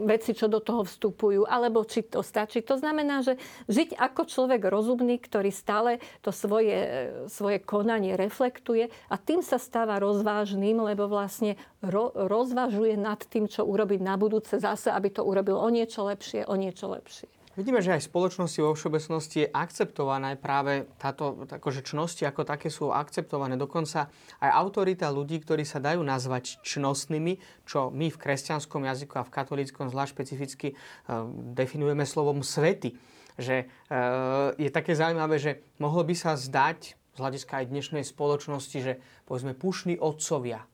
veci, 0.06 0.32
čo 0.34 0.50
do 0.50 0.62
toho 0.62 0.86
vstupujú, 0.86 1.46
alebo 1.46 1.84
či 1.84 2.06
to 2.06 2.24
stačí. 2.24 2.62
To 2.66 2.78
znamená, 2.78 3.22
že 3.26 3.38
žiť 3.68 3.98
ako 3.98 4.22
človek 4.26 4.62
rozumný, 4.68 5.18
ktorý 5.20 5.50
stále 5.50 5.98
to 6.22 6.30
svoje, 6.30 6.78
e, 6.78 7.08
svoje 7.28 7.62
konanie 7.62 8.16
reflektuje 8.16 8.88
a 9.10 9.16
tým 9.20 9.42
sa 9.44 9.58
stáva 9.58 9.98
roz 10.00 10.15
rozvážnym, 10.16 10.80
lebo 10.80 11.12
vlastne 11.12 11.60
ro- 11.84 12.16
rozvažuje 12.16 12.96
nad 12.96 13.20
tým, 13.20 13.52
čo 13.52 13.68
urobiť 13.68 14.00
na 14.00 14.16
budúce 14.16 14.56
zase, 14.56 14.88
aby 14.88 15.12
to 15.12 15.28
urobil 15.28 15.60
o 15.60 15.68
niečo 15.68 16.08
lepšie, 16.08 16.48
o 16.48 16.56
niečo 16.56 16.88
lepšie. 16.88 17.28
Vidíme, 17.56 17.80
že 17.80 17.96
aj 17.96 18.04
v 18.04 18.10
spoločnosti 18.12 18.60
vo 18.60 18.76
všeobecnosti 18.76 19.48
je 19.48 19.52
akceptované 19.52 20.36
práve 20.36 20.92
táto 21.00 21.48
akože 21.48 21.88
čnosti 21.88 22.28
ako 22.28 22.44
také 22.44 22.68
sú 22.68 22.92
akceptované. 22.92 23.56
Dokonca 23.56 24.12
aj 24.44 24.52
autorita 24.52 25.08
ľudí, 25.08 25.40
ktorí 25.40 25.64
sa 25.64 25.80
dajú 25.80 26.04
nazvať 26.04 26.60
čnostnými, 26.68 27.40
čo 27.64 27.96
my 27.96 28.12
v 28.12 28.20
kresťanskom 28.20 28.84
jazyku 28.84 29.16
a 29.16 29.24
v 29.24 29.32
katolíckom 29.32 29.88
zvlášť 29.88 30.12
špecificky 30.12 30.68
uh, 30.76 31.32
definujeme 31.56 32.04
slovom 32.04 32.44
svety. 32.44 33.00
Že 33.40 33.72
uh, 33.72 34.52
je 34.60 34.68
také 34.68 34.92
zaujímavé, 34.92 35.40
že 35.40 35.64
mohlo 35.80 36.04
by 36.04 36.12
sa 36.12 36.36
zdať 36.36 37.00
z 37.16 37.18
hľadiska 37.18 37.64
aj 37.64 37.72
dnešnej 37.72 38.04
spoločnosti, 38.04 38.78
že 38.84 38.94
povedzme 39.24 39.56
pušní 39.56 39.96
otcovia, 39.96 40.68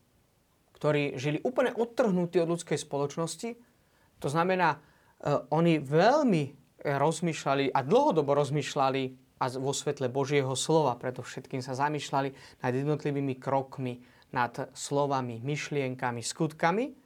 ktorí 0.73 1.21
žili 1.21 1.37
úplne 1.45 1.69
odtrhnutí 1.71 2.41
od 2.41 2.57
ľudskej 2.57 2.81
spoločnosti, 2.81 3.49
to 4.17 4.27
znamená, 4.27 4.77
uh, 4.77 5.45
oni 5.53 5.77
veľmi 5.77 6.43
rozmýšľali 6.81 7.69
a 7.69 7.79
dlhodobo 7.85 8.33
rozmýšľali 8.33 9.03
a 9.41 9.45
vo 9.57 9.73
svetle 9.73 10.09
Božieho 10.09 10.53
slova 10.53 10.97
predovšetkým 10.97 11.65
sa 11.65 11.73
zamýšľali 11.73 12.29
nad 12.61 12.71
jednotlivými 12.73 13.41
krokmi, 13.41 14.01
nad 14.33 14.69
slovami, 14.73 15.41
myšlienkami, 15.41 16.21
skutkami 16.21 17.00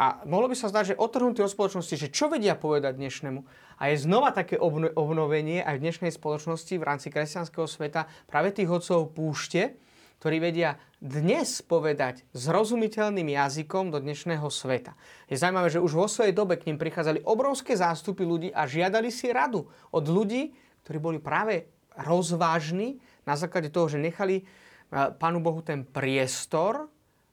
a 0.00 0.24
mohlo 0.24 0.48
by 0.48 0.56
sa 0.56 0.72
zdať, 0.72 0.96
že 0.96 1.00
otrhnutí 1.00 1.44
od 1.44 1.52
spoločnosti, 1.52 1.92
že 1.92 2.08
čo 2.08 2.32
vedia 2.32 2.56
povedať 2.56 2.96
dnešnému. 2.96 3.40
A 3.76 3.92
je 3.92 4.00
znova 4.00 4.32
také 4.32 4.56
obnovenie 4.96 5.60
aj 5.60 5.76
v 5.76 5.84
dnešnej 5.84 6.08
spoločnosti 6.16 6.72
v 6.80 6.86
rámci 6.88 7.12
kresťanského 7.12 7.68
sveta 7.68 8.08
práve 8.24 8.56
tých 8.56 8.72
odcov 8.72 9.12
púšte, 9.12 9.76
ktorí 10.24 10.40
vedia 10.40 10.80
dnes 11.04 11.60
povedať 11.60 12.24
zrozumiteľným 12.32 13.28
jazykom 13.28 13.92
do 13.92 14.00
dnešného 14.00 14.48
sveta. 14.48 14.96
Je 15.28 15.36
zaujímavé, 15.36 15.68
že 15.68 15.84
už 15.84 15.92
vo 15.92 16.08
svojej 16.08 16.32
dobe 16.32 16.56
k 16.56 16.72
ním 16.72 16.80
prichádzali 16.80 17.20
obrovské 17.28 17.76
zástupy 17.76 18.24
ľudí 18.24 18.48
a 18.56 18.64
žiadali 18.64 19.12
si 19.12 19.28
radu 19.28 19.68
od 19.92 20.04
ľudí, 20.08 20.56
ktorí 20.88 20.96
boli 20.96 21.18
práve 21.20 21.68
rozvážni 21.92 23.04
na 23.28 23.36
základe 23.36 23.68
toho, 23.68 23.84
že 23.92 24.00
nechali 24.00 24.48
Pánu 24.92 25.44
Bohu 25.44 25.60
ten 25.60 25.84
priestor 25.84 26.88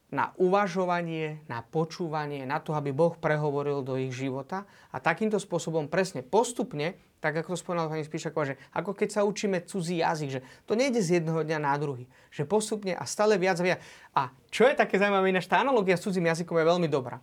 na 0.07 0.31
uvažovanie, 0.39 1.43
na 1.51 1.59
počúvanie, 1.59 2.47
na 2.47 2.63
to, 2.63 2.71
aby 2.71 2.95
Boh 2.95 3.11
prehovoril 3.19 3.83
do 3.83 3.99
ich 3.99 4.15
života 4.15 4.63
a 4.95 5.03
takýmto 5.03 5.35
spôsobom 5.35 5.91
presne 5.91 6.23
postupne, 6.23 6.95
tak 7.19 7.35
ako 7.43 7.57
to 7.57 7.59
spomínala 7.59 7.91
pani 7.91 8.07
Spíšaková, 8.07 8.55
že 8.55 8.59
ako 8.71 8.95
keď 8.95 9.09
sa 9.19 9.21
učíme 9.27 9.67
cudzí 9.67 9.99
jazyk, 9.99 10.29
že 10.39 10.41
to 10.63 10.79
nejde 10.79 11.03
z 11.03 11.19
jedného 11.19 11.43
dňa 11.43 11.59
na 11.59 11.75
druhý, 11.75 12.07
že 12.31 12.47
postupne 12.47 12.95
a 12.95 13.03
stále 13.03 13.35
viac 13.35 13.59
a 13.59 13.65
viac. 13.67 13.79
A 14.15 14.31
čo 14.47 14.63
je 14.69 14.79
také 14.79 14.95
zaujímavé, 14.95 15.33
ináč 15.33 15.49
tá 15.49 15.59
analogia 15.59 15.99
s 15.99 16.05
cudzím 16.07 16.29
jazykom 16.31 16.55
je 16.55 16.65
veľmi 16.71 16.87
dobrá. 16.87 17.19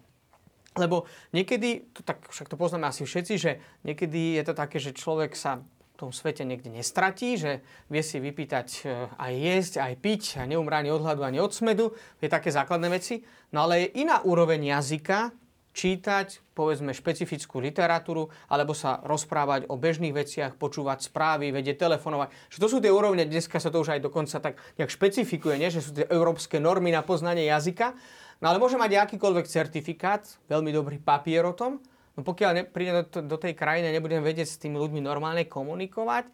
Lebo 0.75 1.07
niekedy, 1.31 1.95
to 1.95 2.03
tak 2.03 2.27
však 2.27 2.51
to 2.51 2.59
poznáme 2.59 2.91
asi 2.91 3.07
všetci, 3.07 3.35
že 3.39 3.63
niekedy 3.87 4.35
je 4.37 4.43
to 4.43 4.55
také, 4.59 4.83
že 4.83 4.91
človek 4.91 5.39
sa 5.39 5.63
v 5.95 6.01
tom 6.03 6.11
svete 6.11 6.43
niekde 6.43 6.75
nestratí, 6.75 7.39
že 7.39 7.63
vie 7.87 8.03
si 8.03 8.19
vypýtať 8.19 8.69
e, 8.83 9.07
aj 9.15 9.33
jesť, 9.39 9.75
aj 9.79 9.93
piť, 10.03 10.23
a 10.39 10.51
neumrá 10.51 10.83
ani 10.83 10.91
od 10.91 11.07
hladu, 11.07 11.23
ani 11.23 11.39
od 11.39 11.55
smedu, 11.55 11.95
je 12.19 12.27
také 12.27 12.51
základné 12.51 12.91
veci. 12.91 13.23
No 13.55 13.63
ale 13.63 13.87
je 13.87 14.03
iná 14.03 14.19
úroveň 14.27 14.75
jazyka, 14.75 15.31
čítať, 15.75 16.55
povedzme, 16.55 16.95
špecifickú 16.95 17.59
literatúru, 17.59 18.31
alebo 18.47 18.75
sa 18.75 19.03
rozprávať 19.07 19.67
o 19.71 19.75
bežných 19.79 20.15
veciach, 20.15 20.59
počúvať 20.59 21.11
správy, 21.11 21.51
vedieť 21.51 21.87
telefonovať. 21.87 22.31
Že 22.51 22.59
to 22.63 22.69
sú 22.71 22.79
tie 22.79 22.95
úrovne, 22.95 23.27
dneska 23.27 23.59
sa 23.59 23.75
to 23.75 23.83
už 23.83 23.99
aj 23.99 24.01
dokonca 24.03 24.39
tak 24.39 24.59
nejak 24.79 24.91
špecifikuje, 24.91 25.59
nie? 25.59 25.71
že 25.75 25.83
sú 25.83 25.95
tie 25.95 26.07
európske 26.11 26.63
normy 26.63 26.95
na 26.95 27.03
poznanie 27.03 27.47
jazyka. 27.51 27.95
No 28.39 28.55
ale 28.55 28.63
môže 28.63 28.79
mať 28.79 28.99
akýkoľvek 28.99 29.47
certifikát, 29.51 30.27
veľmi 30.47 30.71
dobrý 30.71 31.03
papier 31.03 31.43
o 31.43 31.55
tom, 31.55 31.83
No 32.15 32.23
pokiaľ 32.23 32.51
ne, 32.55 32.63
príde 32.63 33.11
do, 33.11 33.27
do 33.27 33.37
tej 33.39 33.59
krajiny 33.59 33.91
a 33.91 33.97
nebudem 33.97 34.23
vedieť 34.23 34.47
s 34.47 34.61
tými 34.63 34.79
ľuďmi 34.79 35.03
normálne 35.03 35.51
komunikovať, 35.51 36.31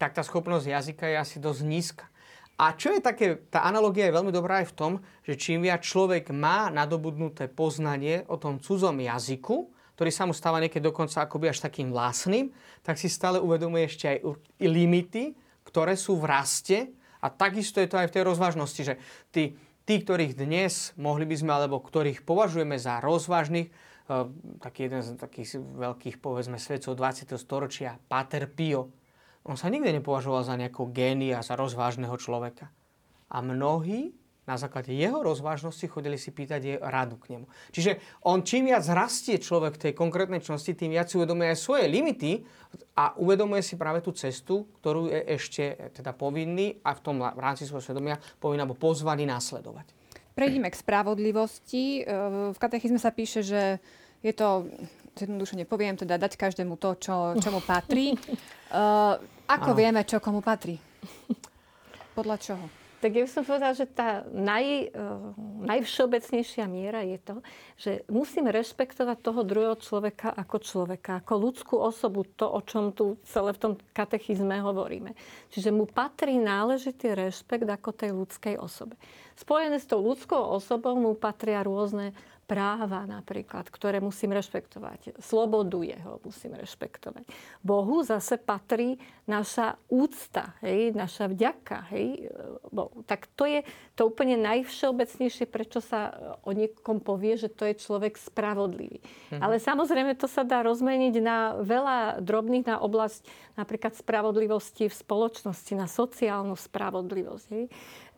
tak 0.00 0.16
tá 0.16 0.24
schopnosť 0.26 0.66
jazyka 0.66 1.04
je 1.06 1.16
asi 1.16 1.36
dosť 1.38 1.62
nízka. 1.62 2.06
A 2.60 2.76
čo 2.76 2.92
je 2.92 3.00
také, 3.00 3.40
tá 3.48 3.64
analogia 3.64 4.04
je 4.10 4.16
veľmi 4.20 4.28
dobrá 4.28 4.60
aj 4.60 4.68
v 4.68 4.76
tom, 4.76 4.92
že 5.24 5.40
čím 5.40 5.64
viac 5.64 5.80
človek 5.80 6.28
má 6.28 6.68
nadobudnuté 6.68 7.48
poznanie 7.48 8.28
o 8.28 8.36
tom 8.36 8.60
cudzom 8.60 9.00
jazyku, 9.00 9.72
ktorý 9.96 10.10
sa 10.12 10.28
mu 10.28 10.36
stáva 10.36 10.60
niekedy 10.60 10.84
dokonca 10.84 11.24
akoby 11.24 11.52
až 11.52 11.64
takým 11.64 11.88
vlastným, 11.88 12.52
tak 12.84 13.00
si 13.00 13.08
stále 13.08 13.40
uvedomuje 13.40 13.88
ešte 13.88 14.12
aj 14.12 14.18
limity, 14.60 15.36
ktoré 15.64 15.96
sú 15.96 16.20
v 16.20 16.28
raste 16.28 16.78
a 17.20 17.28
takisto 17.28 17.80
je 17.80 17.88
to 17.88 18.00
aj 18.00 18.08
v 18.08 18.14
tej 18.16 18.24
rozvážnosti, 18.28 18.80
že 18.80 18.94
tí, 19.32 19.56
tí 19.84 19.94
ktorých 20.00 20.36
dnes 20.36 20.96
mohli 21.00 21.28
by 21.28 21.36
sme, 21.36 21.52
alebo 21.52 21.80
ktorých 21.80 22.24
považujeme 22.24 22.80
za 22.80 23.00
rozvážnych, 23.00 23.72
taký 24.58 24.90
jeden 24.90 25.00
z 25.06 25.14
takých 25.14 25.62
veľkých, 25.62 26.16
povedzme, 26.18 26.58
svedcov 26.58 26.98
20. 26.98 27.30
storočia, 27.38 27.98
Pater 28.10 28.50
Pio. 28.50 28.90
On 29.46 29.56
sa 29.56 29.70
nikdy 29.70 30.02
nepovažoval 30.02 30.44
za 30.44 30.58
nejakého 30.58 30.90
génia, 30.90 31.46
za 31.46 31.54
rozvážneho 31.56 32.12
človeka. 32.18 32.68
A 33.30 33.38
mnohí 33.40 34.12
na 34.50 34.58
základe 34.58 34.90
jeho 34.90 35.22
rozvážnosti 35.22 35.86
chodili 35.86 36.18
si 36.18 36.34
pýtať 36.34 36.60
jej 36.60 36.78
radu 36.82 37.14
k 37.22 37.38
nemu. 37.38 37.46
Čiže 37.70 38.02
on 38.26 38.42
čím 38.42 38.66
viac 38.74 38.82
rastie 38.90 39.38
človek 39.38 39.78
tej 39.78 39.92
konkrétnej 39.94 40.42
čnosti, 40.42 40.74
tým 40.74 40.90
viac 40.90 41.06
si 41.06 41.14
uvedomuje 41.14 41.54
aj 41.54 41.58
svoje 41.62 41.86
limity 41.86 42.42
a 42.98 43.14
uvedomuje 43.14 43.62
si 43.62 43.78
práve 43.78 44.02
tú 44.02 44.10
cestu, 44.10 44.66
ktorú 44.82 45.06
je 45.06 45.20
ešte 45.38 45.94
teda 45.94 46.10
povinný 46.18 46.82
a 46.82 46.98
v 46.98 47.00
tom 47.00 47.22
v 47.22 47.40
rámci 47.40 47.62
svojho 47.62 47.84
svedomia 47.84 48.18
povinný 48.42 48.66
alebo 48.66 48.74
pozvaný 48.74 49.22
následovať. 49.22 50.00
Prejdime 50.34 50.72
k 50.72 50.78
spravodlivosti. 50.78 52.00
E, 52.00 52.02
v 52.50 52.58
katechizme 52.58 52.98
sa 52.98 53.14
píše, 53.14 53.44
že 53.44 53.78
je 54.20 54.32
to, 54.36 54.68
jednoduše 55.16 55.56
nepoviem, 55.56 55.96
teda 55.96 56.16
dať 56.20 56.36
každému 56.36 56.76
to, 56.76 56.96
čo, 57.00 57.36
čo 57.40 57.48
mu 57.52 57.60
patrí. 57.64 58.12
Uh, 58.70 59.18
ako 59.50 59.74
ano. 59.74 59.78
vieme, 59.82 60.06
čo 60.06 60.22
komu 60.22 60.46
patrí? 60.46 60.78
Podľa 62.14 62.38
čoho? 62.38 62.70
Tak 63.02 63.10
ja 63.10 63.26
by 63.26 63.30
som 63.34 63.42
povedala, 63.42 63.74
že 63.74 63.82
tá 63.90 64.22
naj, 64.30 64.94
uh, 64.94 65.34
najvšeobecnejšia 65.66 66.70
miera 66.70 67.02
je 67.02 67.18
to, 67.18 67.36
že 67.74 67.90
musíme 68.06 68.46
rešpektovať 68.54 69.18
toho 69.18 69.42
druhého 69.42 69.74
človeka 69.74 70.30
ako 70.30 70.56
človeka, 70.62 71.18
ako 71.18 71.34
ľudskú 71.34 71.82
osobu, 71.82 72.22
to, 72.38 72.46
o 72.46 72.62
čom 72.62 72.94
tu 72.94 73.18
celé 73.26 73.56
v 73.56 73.58
tom 73.58 73.72
katechizme 73.90 74.62
hovoríme. 74.62 75.18
Čiže 75.50 75.74
mu 75.74 75.90
patrí 75.90 76.38
náležitý 76.38 77.18
rešpekt 77.18 77.66
ako 77.66 77.90
tej 77.90 78.14
ľudskej 78.14 78.54
osobe. 78.54 78.94
Spojené 79.34 79.82
s 79.82 79.90
tou 79.90 79.98
ľudskou 79.98 80.38
osobou 80.38 80.94
mu 80.94 81.18
patria 81.18 81.66
rôzne 81.66 82.14
práva 82.50 83.06
napríklad, 83.06 83.70
ktoré 83.70 84.02
musím 84.02 84.34
rešpektovať. 84.34 85.22
Slobodu 85.22 85.86
jeho 85.86 86.18
musím 86.26 86.58
rešpektovať. 86.58 87.22
Bohu 87.62 88.02
zase 88.02 88.42
patrí 88.42 88.98
naša 89.30 89.78
úcta, 89.86 90.58
hej, 90.66 90.90
naša 90.90 91.30
vďaka. 91.30 91.86
Hej, 91.94 92.26
Bohu. 92.74 93.06
Tak 93.06 93.30
to 93.38 93.46
je 93.46 93.62
to 93.94 94.10
úplne 94.10 94.34
najvšeobecnejšie, 94.42 95.46
prečo 95.46 95.78
sa 95.78 96.10
o 96.42 96.50
niekom 96.50 96.98
povie, 96.98 97.38
že 97.38 97.46
to 97.46 97.70
je 97.70 97.78
človek 97.78 98.18
spravodlivý. 98.18 98.98
Mhm. 99.30 99.38
Ale 99.46 99.62
samozrejme 99.62 100.18
to 100.18 100.26
sa 100.26 100.42
dá 100.42 100.66
rozmeniť 100.66 101.14
na 101.22 101.54
veľa 101.62 102.18
drobných, 102.18 102.66
na 102.66 102.82
oblasť 102.82 103.22
napríklad 103.54 103.94
spravodlivosti 103.94 104.90
v 104.90 104.94
spoločnosti, 104.98 105.72
na 105.78 105.86
sociálnu 105.86 106.58
spravodlivosť. 106.58 107.46
Hej 107.54 107.70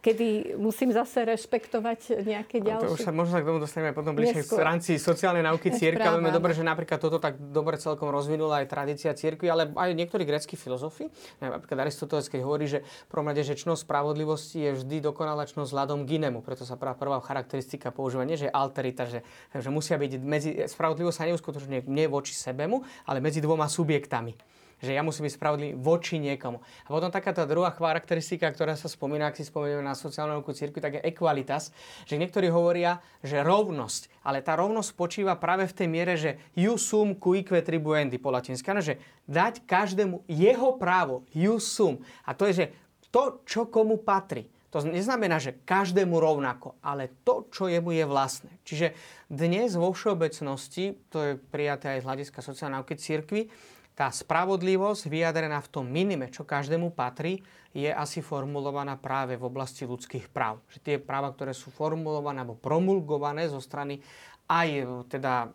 kedy 0.02 0.58
musím 0.58 0.90
zase 0.90 1.22
rešpektovať 1.22 2.26
nejaké 2.26 2.58
ďalšie. 2.58 2.90
To 2.90 2.98
už 2.98 3.06
sa 3.06 3.14
možno 3.14 3.38
k 3.38 3.46
tomu 3.46 3.62
dostaneme 3.62 3.94
potom 3.94 4.18
bližšie 4.18 4.50
v 4.50 4.58
rámci 4.58 4.98
sociálnej 4.98 5.46
nauky 5.46 5.70
církvy. 5.70 6.02
Vieme 6.02 6.34
dobre, 6.34 6.58
že 6.58 6.66
napríklad 6.66 6.98
toto 6.98 7.22
tak 7.22 7.38
dobre 7.38 7.78
celkom 7.78 8.10
rozvinula 8.10 8.60
aj 8.60 8.66
tradícia 8.66 9.14
církvy, 9.14 9.46
ale 9.46 9.70
aj 9.70 9.94
niektorí 9.94 10.26
greckí 10.26 10.58
filozofi. 10.58 11.06
Napríklad 11.38 11.86
Aristoteles, 11.86 12.26
keď 12.26 12.40
hovorí, 12.42 12.66
že 12.66 12.82
prvom 13.06 13.30
rade, 13.30 13.46
že 13.46 13.54
čnosť 13.54 13.86
spravodlivosti 13.86 14.58
je 14.58 14.70
vždy 14.82 14.98
dokonalá 15.06 15.46
čnosť 15.46 15.70
vzhľadom 15.70 16.02
k 16.02 16.18
inému. 16.18 16.42
Preto 16.42 16.66
sa 16.66 16.74
prvá, 16.74 16.98
prvá 16.98 17.22
charakteristika 17.22 17.94
používa 17.94 18.26
nie, 18.26 18.34
že 18.34 18.50
alterita, 18.50 19.06
že, 19.06 19.22
že 19.54 19.70
musia 19.70 19.94
byť 19.94 20.12
medzi, 20.18 20.50
spravodlivosť 20.66 21.14
sa 21.14 21.30
neuskutočne 21.30 21.86
nie 21.86 22.06
voči 22.10 22.34
sebemu, 22.34 23.06
ale 23.06 23.22
medzi 23.22 23.38
dvoma 23.38 23.70
subjektami 23.70 24.34
že 24.82 24.92
ja 24.92 25.06
musím 25.06 25.30
byť 25.30 25.34
spravodlivý 25.38 25.72
voči 25.78 26.18
niekomu. 26.18 26.58
A 26.58 26.88
potom 26.90 27.08
taká 27.08 27.30
tá 27.30 27.46
druhá 27.46 27.70
charakteristika, 27.70 28.50
ktorá 28.50 28.74
sa 28.74 28.90
spomína, 28.90 29.30
ak 29.30 29.38
si 29.38 29.46
spomenieme 29.46 29.80
na 29.80 29.94
sociálnu 29.94 30.34
nauku 30.34 30.50
cirkvi, 30.50 30.82
tak 30.82 30.98
je 30.98 31.06
equalitas, 31.06 31.70
že 32.02 32.18
niektorí 32.18 32.50
hovoria, 32.50 32.98
že 33.22 33.46
rovnosť, 33.46 34.26
ale 34.26 34.42
tá 34.42 34.58
rovnosť 34.58 34.90
spočíva 34.90 35.38
práve 35.38 35.70
v 35.70 35.76
tej 35.78 35.88
miere, 35.88 36.18
že 36.18 36.42
ius 36.58 36.82
sum 36.90 37.14
cuique 37.14 37.54
tribuendi 37.62 38.18
po 38.18 38.34
latinsky, 38.34 38.66
že 38.82 38.98
dať 39.30 39.62
každému 39.62 40.26
jeho 40.26 40.74
právo, 40.74 41.22
ius 41.30 41.70
sum. 41.70 42.02
A 42.26 42.34
to 42.34 42.50
je, 42.50 42.66
že 42.66 42.66
to, 43.14 43.44
čo 43.46 43.70
komu 43.70 44.02
patrí. 44.02 44.50
To 44.72 44.80
neznamená, 44.80 45.36
že 45.36 45.60
každému 45.68 46.16
rovnako, 46.16 46.80
ale 46.80 47.12
to, 47.28 47.44
čo 47.52 47.68
jemu 47.68 47.92
je 47.92 48.04
vlastné. 48.08 48.52
Čiže 48.64 48.96
dnes 49.28 49.76
vo 49.76 49.92
všeobecnosti, 49.92 50.96
to 51.12 51.18
je 51.20 51.32
prijaté 51.36 51.92
aj 51.92 52.00
z 52.00 52.08
hľadiska 52.08 52.40
sociálnej 52.40 52.80
cirkvi, 52.96 53.52
tá 53.92 54.08
spravodlivosť 54.08 55.08
vyjadrená 55.08 55.60
v 55.60 55.72
tom 55.72 55.84
minime, 55.84 56.32
čo 56.32 56.48
každému 56.48 56.96
patrí, 56.96 57.44
je 57.72 57.88
asi 57.88 58.20
formulovaná 58.24 58.96
práve 59.00 59.36
v 59.36 59.48
oblasti 59.48 59.84
ľudských 59.84 60.28
práv. 60.32 60.60
Že 60.72 60.78
tie 60.80 60.96
práva, 61.00 61.32
ktoré 61.32 61.56
sú 61.56 61.72
formulované 61.72 62.44
alebo 62.44 62.56
promulgované 62.56 63.48
zo 63.48 63.60
strany 63.60 64.00
aj 64.48 64.68
e, 64.68 64.84
teda 65.08 65.34
e, 65.44 65.48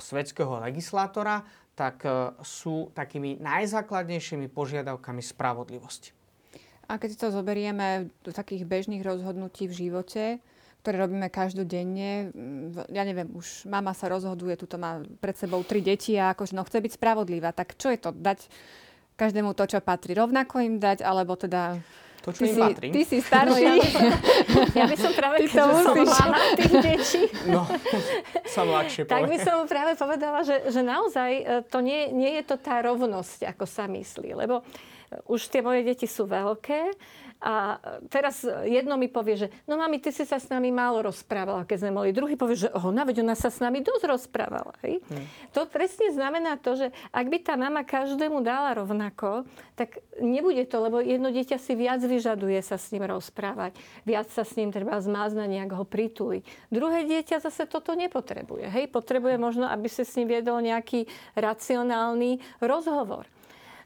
svetského 0.00 0.60
legislátora, 0.60 1.44
tak 1.76 2.04
e, 2.04 2.36
sú 2.40 2.92
takými 2.96 3.40
najzákladnejšími 3.40 4.48
požiadavkami 4.48 5.20
spravodlivosti. 5.20 6.16
A 6.90 6.98
keď 6.98 7.10
to 7.16 7.26
zoberieme 7.30 8.10
do 8.26 8.34
takých 8.34 8.66
bežných 8.66 9.04
rozhodnutí 9.04 9.70
v 9.70 9.88
živote, 9.88 10.22
ktoré 10.80 10.96
robíme 11.04 11.28
každodenne. 11.28 12.32
Mm, 12.32 12.88
ja 12.88 13.04
neviem, 13.04 13.28
už 13.36 13.68
mama 13.68 13.92
sa 13.92 14.08
rozhoduje, 14.08 14.56
tuto 14.56 14.80
má 14.80 15.04
pred 15.20 15.36
sebou 15.36 15.60
tri 15.60 15.84
deti 15.84 16.16
a 16.16 16.32
akože 16.32 16.56
no 16.56 16.64
chce 16.64 16.80
byť 16.80 16.92
spravodlivá. 16.96 17.52
Tak 17.52 17.76
čo 17.76 17.92
je 17.92 18.00
to? 18.00 18.16
Dať 18.16 18.48
každému 19.20 19.52
to, 19.52 19.68
čo 19.68 19.84
patrí. 19.84 20.16
Rovnako 20.16 20.64
im 20.64 20.80
dať, 20.80 21.04
alebo 21.04 21.36
teda... 21.36 21.76
To, 22.20 22.36
čo 22.36 22.44
ty 22.44 22.52
im 22.52 22.56
si, 22.56 22.60
patrí. 22.60 22.88
Ty 22.92 23.02
si 23.08 23.18
starší. 23.20 23.64
No, 23.64 23.64
ja, 23.64 23.74
by 23.80 23.88
som, 23.96 24.02
ja 24.76 24.84
by 24.84 24.96
som 24.96 25.12
práve, 25.16 25.36
keď 25.40 25.50
som 25.56 25.96
mama 26.04 26.38
tých 26.52 26.74
detí, 26.84 27.22
no, 27.48 27.64
sa 28.44 28.60
ľahšie 28.60 29.08
tak 29.08 29.24
by 29.24 29.36
som 29.40 29.64
práve 29.64 29.96
povedala, 29.96 30.44
že, 30.44 30.68
že 30.68 30.84
naozaj 30.84 31.30
e, 31.32 31.44
to 31.64 31.80
nie, 31.80 32.12
nie 32.12 32.36
je 32.40 32.44
to 32.44 32.60
tá 32.60 32.84
rovnosť, 32.84 33.48
ako 33.48 33.64
sa 33.64 33.88
myslí. 33.88 34.36
Lebo 34.36 34.60
už 35.26 35.50
tie 35.50 35.60
moje 35.60 35.82
deti 35.82 36.06
sú 36.06 36.26
veľké 36.26 36.94
a 37.40 37.80
teraz 38.12 38.44
jedno 38.68 39.00
mi 39.00 39.08
povie, 39.08 39.32
že 39.32 39.48
no 39.64 39.80
mami, 39.80 39.96
ty 39.96 40.12
si 40.12 40.28
sa 40.28 40.36
s 40.36 40.52
nami 40.52 40.68
málo 40.68 41.00
rozprávala, 41.08 41.64
keď 41.64 41.88
sme 41.88 41.96
boli. 41.96 42.12
Druhý 42.12 42.36
povie, 42.36 42.68
že 42.68 42.68
ona, 42.76 43.08
veď 43.08 43.24
ona 43.24 43.32
sa 43.32 43.48
s 43.48 43.64
nami 43.64 43.80
dosť 43.80 44.04
rozprávala. 44.04 44.76
Hej? 44.84 45.00
Hmm. 45.08 45.24
To 45.56 45.64
presne 45.64 46.12
znamená 46.12 46.60
to, 46.60 46.76
že 46.76 46.92
ak 47.08 47.26
by 47.32 47.38
tá 47.40 47.56
mama 47.56 47.80
každému 47.80 48.44
dala 48.44 48.76
rovnako, 48.76 49.48
tak 49.72 50.04
nebude 50.20 50.68
to, 50.68 50.84
lebo 50.84 51.00
jedno 51.00 51.32
dieťa 51.32 51.56
si 51.56 51.72
viac 51.72 52.04
vyžaduje 52.04 52.60
sa 52.60 52.76
s 52.76 52.92
ním 52.92 53.08
rozprávať. 53.08 53.72
Viac 54.04 54.28
sa 54.36 54.44
s 54.44 54.60
ním 54.60 54.68
treba 54.68 55.00
zmáznať, 55.00 55.48
nejak 55.48 55.72
ho 55.72 55.88
prituliť. 55.88 56.44
Druhé 56.68 57.08
dieťa 57.08 57.40
zase 57.40 57.64
toto 57.64 57.96
nepotrebuje. 57.96 58.68
Hej? 58.68 58.92
Potrebuje 58.92 59.40
možno, 59.40 59.64
aby 59.64 59.88
sa 59.88 60.04
s 60.04 60.12
ním 60.20 60.28
viedol 60.28 60.60
nejaký 60.60 61.08
racionálny 61.40 62.36
rozhovor. 62.60 63.24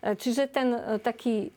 Čiže 0.04 0.52
ten 0.52 0.68
e, 0.76 1.00
taký 1.00 1.48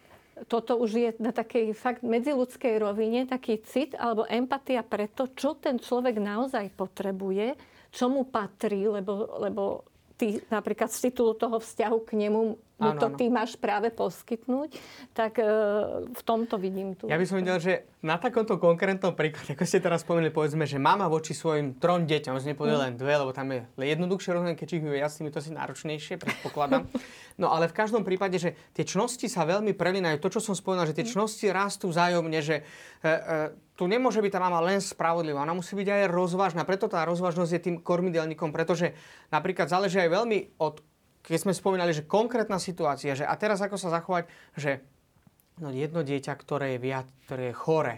toto 0.45 0.77
už 0.77 0.91
je 0.93 1.09
na 1.17 1.33
takej 1.33 1.73
fakt 1.73 2.05
medziludskej 2.05 2.77
rovine 2.77 3.25
taký 3.25 3.57
cit 3.65 3.97
alebo 3.97 4.29
empatia 4.29 4.85
pre 4.85 5.09
to, 5.09 5.33
čo 5.33 5.57
ten 5.57 5.81
človek 5.81 6.21
naozaj 6.21 6.69
potrebuje, 6.77 7.57
čo 7.89 8.05
mu 8.05 8.29
patrí, 8.29 8.85
lebo, 8.85 9.41
lebo 9.41 9.81
ty 10.13 10.37
napríklad 10.53 10.93
z 10.93 11.09
titulu 11.09 11.33
toho 11.33 11.57
vzťahu 11.57 11.97
k 12.05 12.11
nemu 12.21 12.66
mu 12.77 12.93
to 12.93 13.09
ty 13.17 13.25
máš 13.33 13.57
práve 13.57 13.89
poskytnúť, 13.89 14.77
tak 15.17 15.41
e, 15.41 15.45
v 16.13 16.21
tomto 16.21 16.61
vidím 16.61 16.93
tu. 16.93 17.09
Ja 17.09 17.17
by 17.17 17.25
som 17.25 17.41
videl, 17.41 17.57
že 17.57 17.73
na 18.05 18.21
takomto 18.21 18.61
konkrétnom 18.61 19.17
príklade, 19.17 19.57
ako 19.57 19.65
ste 19.65 19.81
teraz 19.81 20.05
spomenuli, 20.05 20.29
povedzme, 20.29 20.69
že 20.69 20.77
mama 20.77 21.09
voči 21.09 21.33
svojim 21.33 21.73
trom 21.81 22.05
deťom, 22.05 22.37
že 22.37 22.53
nepovedal 22.53 22.77
mm. 22.77 22.85
len 22.85 22.93
dve, 22.93 23.13
lebo 23.17 23.33
tam 23.33 23.49
je 23.49 23.65
jednoduchšie 23.81 24.29
rozhodnutie, 24.29 24.61
keď 24.61 24.69
ich 24.77 24.83
jasnými, 24.85 25.33
to 25.33 25.41
si 25.41 25.49
náročnejšie, 25.53 26.21
predpokladám. 26.21 26.85
No 27.37 27.53
ale 27.53 27.69
v 27.69 27.77
každom 27.77 28.01
prípade, 28.01 28.41
že 28.41 28.57
tie 28.73 28.81
čnosti 28.81 29.29
sa 29.29 29.45
veľmi 29.45 29.77
prelinajú. 29.77 30.17
To, 30.25 30.33
čo 30.33 30.41
som 30.41 30.57
spomenul, 30.57 30.89
že 30.89 30.97
tie 30.97 31.05
mm. 31.05 31.13
čnosti 31.13 31.45
rastú 31.53 31.93
vzájomne, 31.93 32.41
že 32.41 32.65
e, 33.05 33.13
e, 33.13 33.53
tu 33.77 33.85
nemôže 33.85 34.25
byť 34.25 34.31
tá 34.33 34.41
mama 34.41 34.57
len 34.65 34.81
spravodlivá, 34.81 35.45
ona 35.45 35.53
musí 35.53 35.77
byť 35.77 35.85
aj 35.85 36.03
rozvážna. 36.09 36.65
Preto 36.65 36.89
tá 36.89 37.05
rozvážnosť 37.05 37.51
je 37.53 37.61
tým 37.61 37.77
kormidelníkom, 37.77 38.49
pretože 38.49 38.97
napríklad 39.29 39.69
záleží 39.69 40.01
aj 40.01 40.09
veľmi 40.09 40.57
od 40.57 40.81
keď 41.27 41.43
sme 41.43 41.51
spomínali, 41.51 41.91
že 41.91 42.07
konkrétna 42.07 42.55
situácia, 42.55 43.11
že 43.11 43.27
a 43.27 43.35
teraz 43.35 43.59
ako 43.59 43.75
sa 43.75 43.91
zachovať, 43.91 44.31
že 44.55 44.79
no 45.59 45.75
jedno 45.75 45.99
dieťa, 45.99 46.31
ktoré 46.39 46.79
je 46.79 46.79
viac, 46.79 47.07
ktoré 47.27 47.51
je 47.51 47.59
chore, 47.59 47.95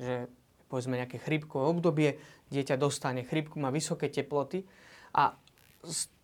že 0.00 0.32
povedzme 0.72 0.96
nejaké 0.96 1.20
chrípkové 1.20 1.64
obdobie, 1.68 2.16
dieťa 2.48 2.80
dostane 2.80 3.28
chrípku, 3.28 3.60
má 3.60 3.68
vysoké 3.68 4.08
teploty 4.08 4.64
a 5.12 5.36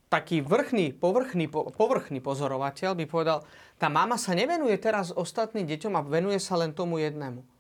taký 0.09 0.41
vrchný, 0.41 0.97
povrchný, 0.97 1.45
povrchný 1.53 2.25
pozorovateľ 2.25 2.97
by 2.97 3.05
povedal, 3.05 3.45
tá 3.77 3.93
mama 3.93 4.17
sa 4.17 4.33
nevenuje 4.33 4.81
teraz 4.81 5.13
ostatným 5.13 5.69
deťom 5.69 5.93
a 5.93 6.07
venuje 6.07 6.41
sa 6.41 6.57
len 6.57 6.73
tomu 6.73 7.05
jednému. 7.05 7.54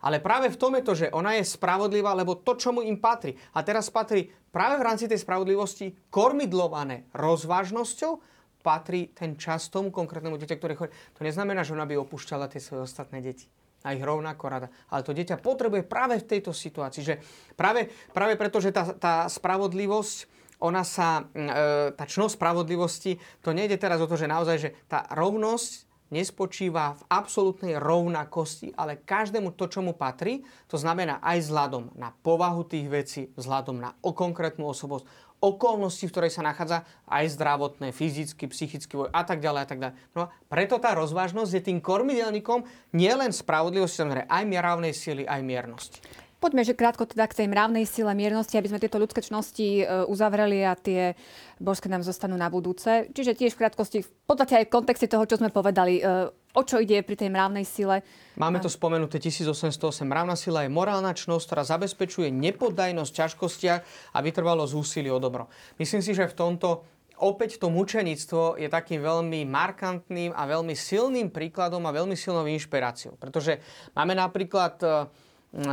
Ale 0.00 0.20
práve 0.24 0.48
v 0.48 0.56
tom 0.56 0.72
je 0.76 0.84
to, 0.84 0.92
že 0.96 1.12
ona 1.12 1.36
je 1.36 1.44
spravodlivá, 1.44 2.16
lebo 2.16 2.40
to, 2.40 2.56
čo 2.56 2.72
mu 2.72 2.80
im 2.80 2.96
patrí. 2.96 3.36
A 3.52 3.60
teraz 3.60 3.92
patrí 3.92 4.32
práve 4.48 4.80
v 4.80 4.86
rámci 4.88 5.04
tej 5.04 5.20
spravodlivosti 5.20 5.92
kormidlované 6.08 7.08
rozvážnosťou, 7.12 8.12
patrí 8.60 9.12
ten 9.12 9.36
čas 9.36 9.68
tomu 9.72 9.88
konkrétnemu 9.92 10.36
dieťa, 10.36 10.56
ktoré 10.56 10.76
chodí. 10.76 10.92
To 11.16 11.24
neznamená, 11.24 11.64
že 11.64 11.72
ona 11.76 11.88
by 11.88 11.96
opúšťala 12.00 12.48
tie 12.48 12.60
svoje 12.60 12.88
ostatné 12.88 13.24
deti. 13.24 13.48
A 13.80 13.96
ich 13.96 14.04
rovnako 14.04 14.44
rada. 14.52 14.68
Ale 14.92 15.00
to 15.00 15.16
dieťa 15.16 15.40
potrebuje 15.40 15.88
práve 15.88 16.20
v 16.20 16.28
tejto 16.28 16.52
situácii. 16.52 17.00
Že 17.00 17.14
práve, 17.56 17.88
práve 18.12 18.36
preto, 18.36 18.60
že 18.60 18.76
tá, 18.76 18.92
tá 18.92 19.24
spravodlivosť, 19.24 20.28
ona 20.60 20.84
sa, 20.84 21.24
e, 21.32 21.96
tá 21.96 22.04
čnosť 22.04 22.36
spravodlivosti, 22.36 23.16
to 23.40 23.56
nejde 23.56 23.80
teraz 23.80 23.96
o 24.04 24.04
to, 24.04 24.20
že 24.20 24.28
naozaj, 24.28 24.56
že 24.60 24.70
tá 24.84 25.08
rovnosť 25.08 25.88
nespočíva 26.10 26.98
v 26.98 27.02
absolútnej 27.08 27.74
rovnakosti, 27.78 28.74
ale 28.74 29.00
každému 29.00 29.54
to, 29.54 29.70
čo 29.70 29.80
mu 29.80 29.94
patrí, 29.94 30.42
to 30.66 30.76
znamená 30.76 31.22
aj 31.22 31.46
vzhľadom 31.46 31.94
na 31.94 32.10
povahu 32.10 32.66
tých 32.66 32.86
vecí, 32.90 33.22
vzhľadom 33.38 33.78
na 33.78 33.94
konkrétnu 34.02 34.66
osobosť, 34.66 35.06
okolnosti, 35.40 36.04
v 36.04 36.12
ktorej 36.12 36.32
sa 36.36 36.44
nachádza, 36.44 36.84
aj 37.08 37.32
zdravotné, 37.32 37.96
fyzicky, 37.96 38.44
psychicky 38.52 38.94
a 39.08 39.22
tak 39.24 39.40
ďalej 39.40 39.60
a 39.64 39.68
tak 39.68 39.78
ďalej. 39.80 39.96
No 40.12 40.28
preto 40.52 40.76
tá 40.76 40.92
rozvážnosť 40.92 41.52
je 41.56 41.62
tým 41.72 41.78
kormidelníkom 41.80 42.68
nielen 42.92 43.32
spravodlivosti, 43.32 44.04
ale 44.04 44.28
aj 44.28 44.44
mieravnej 44.44 44.92
sily, 44.92 45.24
aj 45.24 45.40
miernosti. 45.40 45.98
Poďme, 46.40 46.64
že 46.64 46.72
krátko 46.72 47.04
teda 47.04 47.28
k 47.28 47.44
tej 47.44 47.46
mravnej 47.52 47.84
sile 47.84 48.16
miernosti, 48.16 48.56
aby 48.56 48.72
sme 48.72 48.80
tieto 48.80 48.96
ľudské 48.96 49.20
čnosti 49.20 49.84
e, 49.84 50.08
uzavreli 50.08 50.64
a 50.64 50.72
tie 50.72 51.12
božské 51.60 51.92
nám 51.92 52.00
zostanú 52.00 52.32
na 52.40 52.48
budúce. 52.48 53.12
Čiže 53.12 53.36
tiež 53.36 53.52
v 53.52 53.68
krátkosti, 53.68 53.98
v 54.00 54.10
podstate 54.24 54.56
aj 54.56 54.64
v 54.64 54.72
kontexte 54.72 55.04
toho, 55.04 55.28
čo 55.28 55.36
sme 55.36 55.52
povedali, 55.52 56.00
e, 56.00 56.32
o 56.32 56.62
čo 56.64 56.80
ide 56.80 57.04
pri 57.04 57.20
tej 57.20 57.28
mravnej 57.28 57.68
sile. 57.68 58.00
Máme 58.40 58.56
to 58.56 58.72
spomenuté 58.72 59.20
1808. 59.20 60.00
Mravná 60.08 60.32
sila 60.32 60.64
je 60.64 60.72
morálna 60.72 61.12
čnosť, 61.12 61.44
ktorá 61.44 61.62
zabezpečuje 61.68 62.32
nepoddajnosť 62.32 63.10
v 63.12 63.18
ťažkostiach 63.20 63.80
a 64.16 64.18
vytrvalosť 64.24 64.72
úsilí 64.72 65.12
o 65.12 65.20
dobro. 65.20 65.52
Myslím 65.76 66.00
si, 66.00 66.16
že 66.16 66.24
v 66.24 66.34
tomto 66.40 66.88
opäť 67.20 67.60
to 67.60 67.68
mučenictvo 67.68 68.56
je 68.56 68.72
takým 68.72 69.04
veľmi 69.04 69.44
markantným 69.44 70.32
a 70.32 70.48
veľmi 70.48 70.72
silným 70.72 71.28
príkladom 71.28 71.84
a 71.84 71.92
veľmi 71.92 72.16
silnou 72.16 72.48
inšpiráciou. 72.48 73.20
Pretože 73.20 73.60
máme 73.92 74.16
napríklad 74.16 74.80
e, 74.80 74.88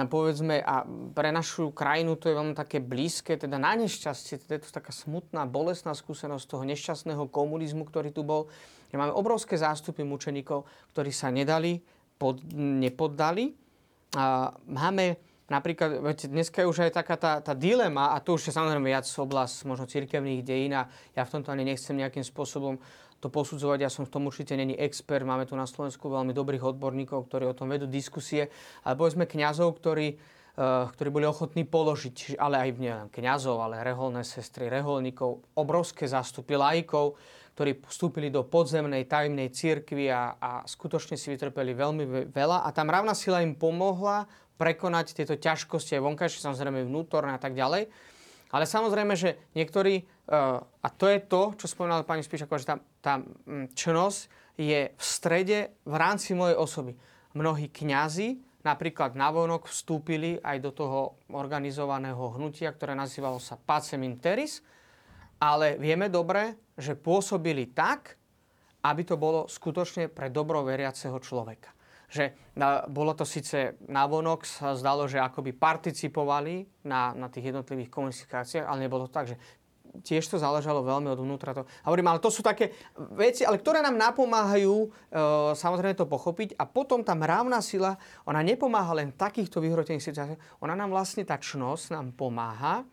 povedzme, 0.10 0.58
a 0.58 0.82
pre 1.14 1.30
našu 1.30 1.70
krajinu 1.70 2.18
to 2.18 2.34
je 2.34 2.38
veľmi 2.38 2.58
také 2.58 2.82
blízke, 2.82 3.38
teda 3.38 3.62
na 3.62 3.78
nešťastie, 3.78 4.42
teda 4.42 4.58
je 4.58 4.62
to 4.66 4.72
taká 4.74 4.90
smutná, 4.90 5.46
bolestná 5.46 5.94
skúsenosť 5.94 6.46
toho 6.50 6.64
nešťastného 6.66 7.30
komunizmu, 7.30 7.86
ktorý 7.86 8.10
tu 8.10 8.26
bol. 8.26 8.50
Že 8.90 8.98
máme 8.98 9.14
obrovské 9.14 9.54
zástupy 9.54 10.02
mučeníkov, 10.02 10.66
ktorí 10.98 11.14
sa 11.14 11.30
nedali, 11.30 11.78
pod, 12.18 12.42
nepoddali. 12.58 13.54
A 14.18 14.50
máme 14.66 15.22
napríklad, 15.46 16.02
viete, 16.02 16.26
dneska 16.26 16.66
je 16.66 16.70
už 16.74 16.90
aj 16.90 16.92
taká 16.98 17.16
tá, 17.16 17.34
tá 17.40 17.54
dilema, 17.54 18.12
a 18.12 18.20
to 18.20 18.34
už 18.34 18.50
je 18.50 18.58
samozrejme 18.58 18.90
viac 18.90 19.06
oblasť 19.06 19.70
možno 19.70 19.86
cirkevných 19.86 20.42
dejín 20.42 20.74
a 20.74 20.90
ja 21.14 21.22
v 21.22 21.32
tomto 21.38 21.54
ani 21.54 21.70
nechcem 21.70 21.96
nejakým 21.96 22.26
spôsobom 22.26 22.82
to 23.18 23.34
posudzovať. 23.34 23.80
Ja 23.82 23.92
som 23.92 24.06
v 24.06 24.14
tom 24.14 24.30
určite 24.30 24.54
není 24.54 24.78
expert. 24.78 25.26
Máme 25.26 25.50
tu 25.50 25.58
na 25.58 25.66
Slovensku 25.66 26.06
veľmi 26.08 26.32
dobrých 26.32 26.76
odborníkov, 26.76 27.28
ktorí 27.28 27.50
o 27.50 27.58
tom 27.58 27.74
vedú 27.74 27.90
diskusie. 27.90 28.54
Ale 28.86 28.94
povedzme 28.94 29.26
kňazov, 29.26 29.74
ktorí, 29.82 30.18
uh, 30.18 30.86
ktorí 30.94 31.10
boli 31.10 31.26
ochotní 31.26 31.66
položiť, 31.66 32.38
ale 32.38 32.62
aj 32.62 32.70
nielen 32.78 33.08
kňazov, 33.10 33.58
ale 33.58 33.82
reholné 33.82 34.22
sestry, 34.22 34.70
reholníkov, 34.70 35.58
obrovské 35.58 36.06
zástupy 36.06 36.54
lajkov, 36.56 37.18
ktorí 37.58 37.82
vstúpili 37.90 38.30
do 38.30 38.46
podzemnej 38.46 39.10
tajemnej 39.10 39.50
cirkvi 39.50 40.14
a, 40.14 40.38
a 40.38 40.52
skutočne 40.70 41.18
si 41.18 41.34
vytrpeli 41.34 41.74
veľmi 41.74 42.30
veľa. 42.30 42.62
A 42.62 42.70
tá 42.70 42.86
mravná 42.86 43.18
sila 43.18 43.42
im 43.42 43.58
pomohla 43.58 44.30
prekonať 44.62 45.18
tieto 45.18 45.34
ťažkosti 45.34 45.98
aj 45.98 46.06
vonkajšie, 46.06 46.46
samozrejme 46.46 46.86
vnútorné 46.86 47.34
a 47.34 47.42
tak 47.42 47.58
ďalej. 47.58 47.90
Ale 48.52 48.64
samozrejme, 48.64 49.14
že 49.20 49.36
niektorí, 49.54 50.08
uh, 50.32 50.64
a 50.64 50.88
to 50.88 51.12
je 51.12 51.20
to, 51.24 51.56
čo 51.60 51.68
spomínala 51.68 52.08
pani 52.08 52.24
Spíšaková, 52.24 52.60
že 52.64 52.70
tá, 52.72 52.76
tá 53.04 53.14
mm, 53.20 53.76
čnosť 53.76 54.20
je 54.58 54.92
v 54.96 55.04
strede 55.04 55.76
v 55.84 55.96
rámci 55.96 56.34
mojej 56.34 56.58
osoby. 56.58 56.96
Mnohí 57.36 57.70
kňazi 57.70 58.40
napríklad 58.66 59.14
navonok 59.14 59.70
vstúpili 59.70 60.42
aj 60.42 60.58
do 60.60 60.72
toho 60.74 61.00
organizovaného 61.32 62.36
hnutia, 62.36 62.74
ktoré 62.74 62.98
nazývalo 62.98 63.38
sa 63.38 63.56
Pacem 63.56 64.02
Interis, 64.04 64.66
ale 65.38 65.78
vieme 65.78 66.10
dobre, 66.10 66.74
že 66.74 66.98
pôsobili 66.98 67.70
tak, 67.70 68.18
aby 68.82 69.02
to 69.06 69.16
bolo 69.20 69.46
skutočne 69.46 70.10
pre 70.10 70.34
dobro 70.34 70.66
veriaceho 70.66 71.22
človeka 71.22 71.77
že 72.08 72.32
bolo 72.88 73.12
to 73.12 73.28
síce 73.28 73.76
navonok, 73.84 74.48
sa 74.48 74.80
zdalo, 74.80 75.12
že 75.12 75.20
akoby 75.20 75.52
participovali 75.52 76.88
na, 76.88 77.12
na 77.12 77.28
tých 77.28 77.52
jednotlivých 77.52 77.92
komunikáciách, 77.92 78.64
ale 78.64 78.88
nebolo 78.88 79.12
to 79.12 79.14
tak, 79.14 79.28
že 79.36 79.38
tiež 80.02 80.24
to 80.30 80.38
záležalo 80.38 80.86
veľmi 80.86 81.10
od 81.10 81.20
vnútra. 81.20 81.56
To. 81.58 81.66
Hovorím, 81.88 82.12
ale 82.12 82.24
to 82.24 82.30
sú 82.30 82.46
také 82.46 82.74
veci, 83.18 83.44
ale 83.44 83.58
ktoré 83.58 83.82
nám 83.82 83.98
napomáhajú 83.98 84.76
e, 84.84 84.88
samozrejme 85.58 85.98
to 85.98 86.10
pochopiť 86.10 86.58
a 86.60 86.64
potom 86.70 87.02
tá 87.02 87.18
mravná 87.18 87.60
sila, 87.64 87.98
ona 88.28 88.44
nepomáha 88.46 88.94
len 88.94 89.16
takýchto 89.16 89.58
vyhrotených 89.64 90.04
situáciách, 90.04 90.62
ona 90.62 90.78
nám 90.78 90.94
vlastne 90.94 91.26
tá 91.26 91.40
čnosť 91.40 91.98
nám 91.98 92.14
pomáha 92.14 92.84
e, 92.84 92.86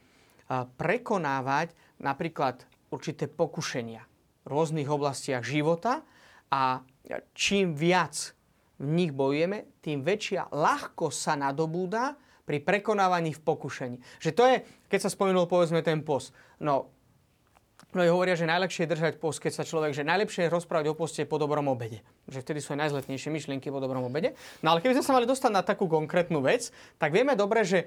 prekonávať 0.80 1.76
napríklad 2.00 2.64
určité 2.88 3.28
pokušenia 3.28 4.02
v 4.44 4.48
rôznych 4.48 4.88
oblastiach 4.88 5.44
života 5.44 6.04
a 6.52 6.84
čím 7.34 7.74
viac 7.74 8.32
v 8.78 8.88
nich 8.90 9.12
bojujeme, 9.14 9.80
tým 9.80 10.02
väčšia 10.02 10.50
ľahko 10.50 11.10
sa 11.14 11.38
nadobúda 11.38 12.18
pri 12.44 12.60
prekonávaní 12.60 13.32
v 13.32 13.40
pokušení. 13.40 13.96
Že 14.20 14.30
to 14.34 14.42
je, 14.44 14.56
keď 14.90 15.00
sa 15.06 15.10
spomenul 15.10 15.48
povedzme 15.48 15.80
ten 15.80 16.04
post. 16.04 16.34
No, 16.60 16.94
Mnohí 17.94 18.10
hovoria, 18.10 18.34
že 18.34 18.50
najlepšie 18.50 18.86
je 18.86 18.92
držať 18.94 19.12
post, 19.22 19.38
keď 19.38 19.52
sa 19.54 19.62
človek, 19.62 19.94
že 19.94 20.02
najlepšie 20.02 20.46
je 20.46 20.50
rozprávať 20.50 20.90
o 20.90 20.98
poste 20.98 21.22
po 21.22 21.38
dobrom 21.38 21.70
obede. 21.70 22.02
Že 22.26 22.42
vtedy 22.42 22.58
sú 22.58 22.74
aj 22.74 22.90
najzletnejšie 22.90 23.30
myšlienky 23.30 23.70
po 23.70 23.78
dobrom 23.78 24.02
obede. 24.02 24.34
No 24.66 24.74
ale 24.74 24.82
keby 24.82 24.98
sme 24.98 25.06
sa 25.06 25.14
mali 25.14 25.30
dostať 25.30 25.50
na 25.54 25.62
takú 25.62 25.86
konkrétnu 25.86 26.42
vec, 26.42 26.74
tak 26.98 27.14
vieme 27.14 27.38
dobre, 27.38 27.62
že 27.62 27.86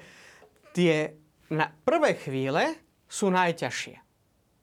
tie 0.72 1.12
na 1.52 1.76
prvé 1.84 2.16
chvíle 2.16 2.80
sú 3.12 3.28
najťažšie. 3.36 3.96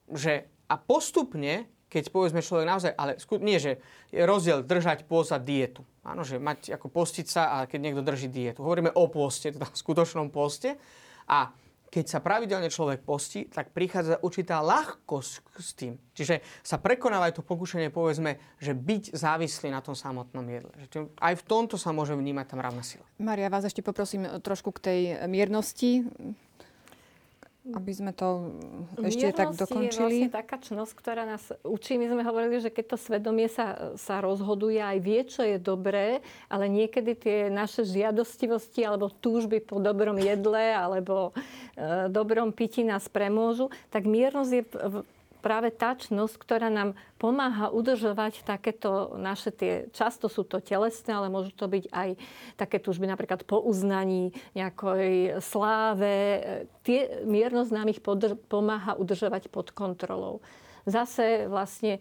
Že 0.09 0.33
a 0.65 0.75
postupne 0.81 1.69
keď 1.89 2.03
povedzme 2.11 2.41
človek 2.41 2.65
naozaj, 2.65 2.91
ale 2.97 3.17
nie, 3.41 3.57
že 3.61 3.79
je 4.09 4.21
rozdiel 4.25 4.65
držať 4.65 5.05
pôst 5.05 5.31
a 5.31 5.39
dietu. 5.39 5.85
Áno, 6.05 6.21
že 6.25 6.41
mať 6.41 6.75
ako 6.75 6.89
postiť 6.91 7.25
sa 7.25 7.43
a 7.55 7.57
keď 7.65 7.79
niekto 7.81 8.01
drží 8.05 8.29
dietu. 8.29 8.61
Hovoríme 8.61 8.93
o 8.93 9.05
poste, 9.09 9.53
teda 9.53 9.65
v 9.69 9.77
skutočnom 9.77 10.29
poste. 10.29 10.77
A 11.25 11.49
keď 11.95 12.05
sa 12.11 12.19
pravidelne 12.19 12.67
človek 12.67 13.07
postí, 13.07 13.47
tak 13.47 13.71
prichádza 13.71 14.19
určitá 14.19 14.59
ľahkosť 14.59 15.31
s 15.55 15.69
tým. 15.79 15.95
Čiže 16.11 16.43
sa 16.59 16.75
prekonáva 16.75 17.31
to 17.31 17.39
pokušenie, 17.39 17.87
povedzme, 17.87 18.35
že 18.59 18.75
byť 18.75 19.15
závislý 19.15 19.71
na 19.71 19.79
tom 19.79 19.95
samotnom 19.95 20.43
jedle. 20.43 20.75
Že 20.91 21.07
aj 21.15 21.33
v 21.39 21.43
tomto 21.47 21.79
sa 21.79 21.95
môže 21.95 22.11
vnímať 22.11 22.51
tá 22.51 22.55
mravná 22.59 22.83
sila. 22.83 23.07
Maria, 23.15 23.47
vás 23.47 23.63
ešte 23.63 23.79
poprosím 23.79 24.27
trošku 24.43 24.75
k 24.75 24.79
tej 24.83 24.99
miernosti. 25.31 26.03
Aby 27.73 27.91
sme 27.97 28.13
to 28.13 28.53
ešte 29.01 29.33
Miernosť 29.33 29.39
tak 29.41 29.49
dokončili. 29.57 29.89
je 29.89 30.29
vlastne 30.29 30.37
taká 30.37 30.57
čnosť, 30.61 30.91
ktorá 30.93 31.25
nás 31.25 31.49
učí. 31.65 31.97
My 31.97 32.13
sme 32.13 32.21
hovorili, 32.21 32.61
že 32.61 32.69
keď 32.69 32.93
to 32.93 32.97
svedomie 33.01 33.49
sa, 33.49 33.97
sa 33.97 34.21
rozhoduje, 34.21 34.77
aj 34.77 34.97
vie, 35.01 35.25
čo 35.25 35.41
je 35.41 35.57
dobré, 35.57 36.21
ale 36.45 36.69
niekedy 36.69 37.17
tie 37.17 37.37
naše 37.49 37.81
žiadostivosti 37.81 38.85
alebo 38.85 39.09
túžby 39.09 39.65
po 39.65 39.81
dobrom 39.81 40.21
jedle 40.21 40.77
alebo 40.77 41.33
e, 41.73 42.05
dobrom 42.13 42.53
pití 42.53 42.85
nás 42.85 43.09
premôžu, 43.09 43.73
tak 43.89 44.05
miernosť 44.05 44.51
je 44.53 44.63
práve 45.45 45.69
tá 45.69 45.93
čnosť, 45.93 46.41
ktorá 46.41 46.73
nám 46.73 46.97
pomáha 47.21 47.69
udržovať 47.69 48.41
takéto 48.41 49.13
naše 49.13 49.53
tie, 49.53 49.85
často 49.93 50.25
sú 50.25 50.41
to 50.41 50.57
telesné, 50.57 51.13
ale 51.13 51.29
môžu 51.29 51.53
to 51.53 51.69
byť 51.69 51.85
aj 51.93 52.09
také 52.57 52.81
túžby 52.81 53.05
napríklad 53.05 53.45
po 53.45 53.61
uznaní, 53.61 54.33
nejakej 54.57 55.37
sláve. 55.45 56.17
Tie, 56.81 57.21
miernosť 57.29 57.69
nám 57.69 57.93
ich 57.93 58.01
podr- 58.01 58.41
pomáha 58.49 58.97
udržovať 58.97 59.53
pod 59.53 59.69
kontrolou 59.69 60.41
zase 60.85 61.49
vlastne 61.49 61.99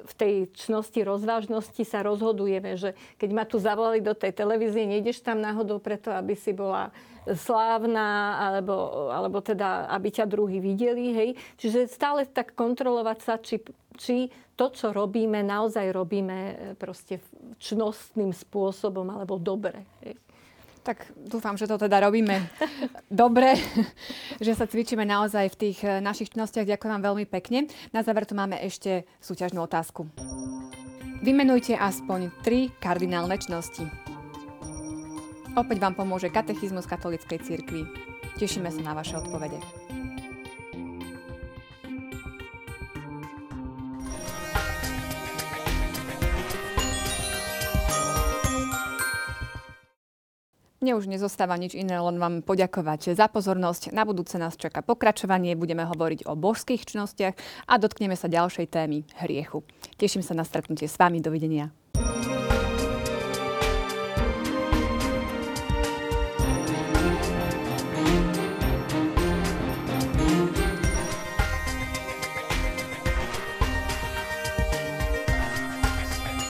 v 0.00 0.14
tej 0.16 0.34
čnosti 0.54 1.00
rozvážnosti 1.02 1.82
sa 1.82 2.04
rozhodujeme, 2.04 2.76
že 2.76 2.94
keď 3.16 3.30
ma 3.32 3.44
tu 3.48 3.56
zavolali 3.58 4.00
do 4.04 4.12
tej 4.12 4.32
televízie, 4.32 4.86
nejdeš 4.86 5.24
tam 5.24 5.40
náhodou 5.40 5.80
preto, 5.80 6.12
aby 6.12 6.36
si 6.36 6.52
bola 6.52 6.92
slávna, 7.26 8.38
alebo, 8.38 9.08
alebo 9.12 9.44
teda, 9.44 9.90
aby 9.92 10.08
ťa 10.08 10.24
druhý 10.30 10.62
videli, 10.62 11.12
hej. 11.12 11.30
Čiže 11.60 11.90
stále 11.90 12.24
tak 12.24 12.56
kontrolovať 12.56 13.18
sa, 13.20 13.34
či, 13.36 13.60
či 14.00 14.32
to, 14.56 14.72
čo 14.72 14.92
robíme, 14.92 15.44
naozaj 15.44 15.92
robíme 15.92 16.38
e, 16.38 16.54
proste 16.80 17.20
čnostným 17.60 18.32
spôsobom, 18.32 19.04
alebo 19.12 19.36
dobre. 19.36 19.84
Hej. 20.04 20.16
Tak 20.90 21.06
dúfam, 21.14 21.54
že 21.54 21.70
to 21.70 21.78
teda 21.78 22.02
robíme 22.02 22.50
dobre, 23.22 23.54
že 24.42 24.58
sa 24.58 24.66
cvičíme 24.66 25.06
naozaj 25.06 25.54
v 25.54 25.58
tých 25.70 25.78
eh, 25.86 26.02
našich 26.02 26.34
činnostiach. 26.34 26.66
Ďakujem 26.66 26.90
vám 26.98 27.06
veľmi 27.14 27.30
pekne. 27.30 27.70
Na 27.94 28.02
záver 28.02 28.26
tu 28.26 28.34
máme 28.34 28.58
ešte 28.58 29.06
súťažnú 29.22 29.62
otázku. 29.62 30.10
Vymenujte 31.22 31.78
aspoň 31.78 32.34
tri 32.42 32.74
kardinálne 32.82 33.38
čnosti. 33.38 33.86
Opäť 35.54 35.78
vám 35.78 35.94
pomôže 35.94 36.26
katechizmus 36.26 36.90
katolíckej 36.90 37.38
cirkvi. 37.38 37.86
Tešíme 38.42 38.74
sa 38.74 38.82
na 38.82 38.90
vaše 38.98 39.14
odpovede. 39.14 39.62
Mne 50.80 50.96
už 50.96 51.12
nezostáva 51.12 51.60
nič 51.60 51.76
iné, 51.76 52.00
len 52.00 52.16
vám 52.16 52.40
poďakovať 52.40 53.12
za 53.12 53.28
pozornosť. 53.28 53.92
Na 53.92 54.08
budúce 54.08 54.40
nás 54.40 54.56
čaká 54.56 54.80
pokračovanie, 54.80 55.52
budeme 55.52 55.84
hovoriť 55.84 56.24
o 56.24 56.32
božských 56.32 56.88
čnostiach 56.88 57.36
a 57.68 57.76
dotkneme 57.76 58.16
sa 58.16 58.32
ďalšej 58.32 58.66
témy 58.72 59.04
hriechu. 59.20 59.60
Teším 60.00 60.24
sa 60.24 60.32
na 60.32 60.48
stretnutie 60.48 60.88
s 60.88 60.96
vami. 60.96 61.20
Dovidenia. 61.20 61.68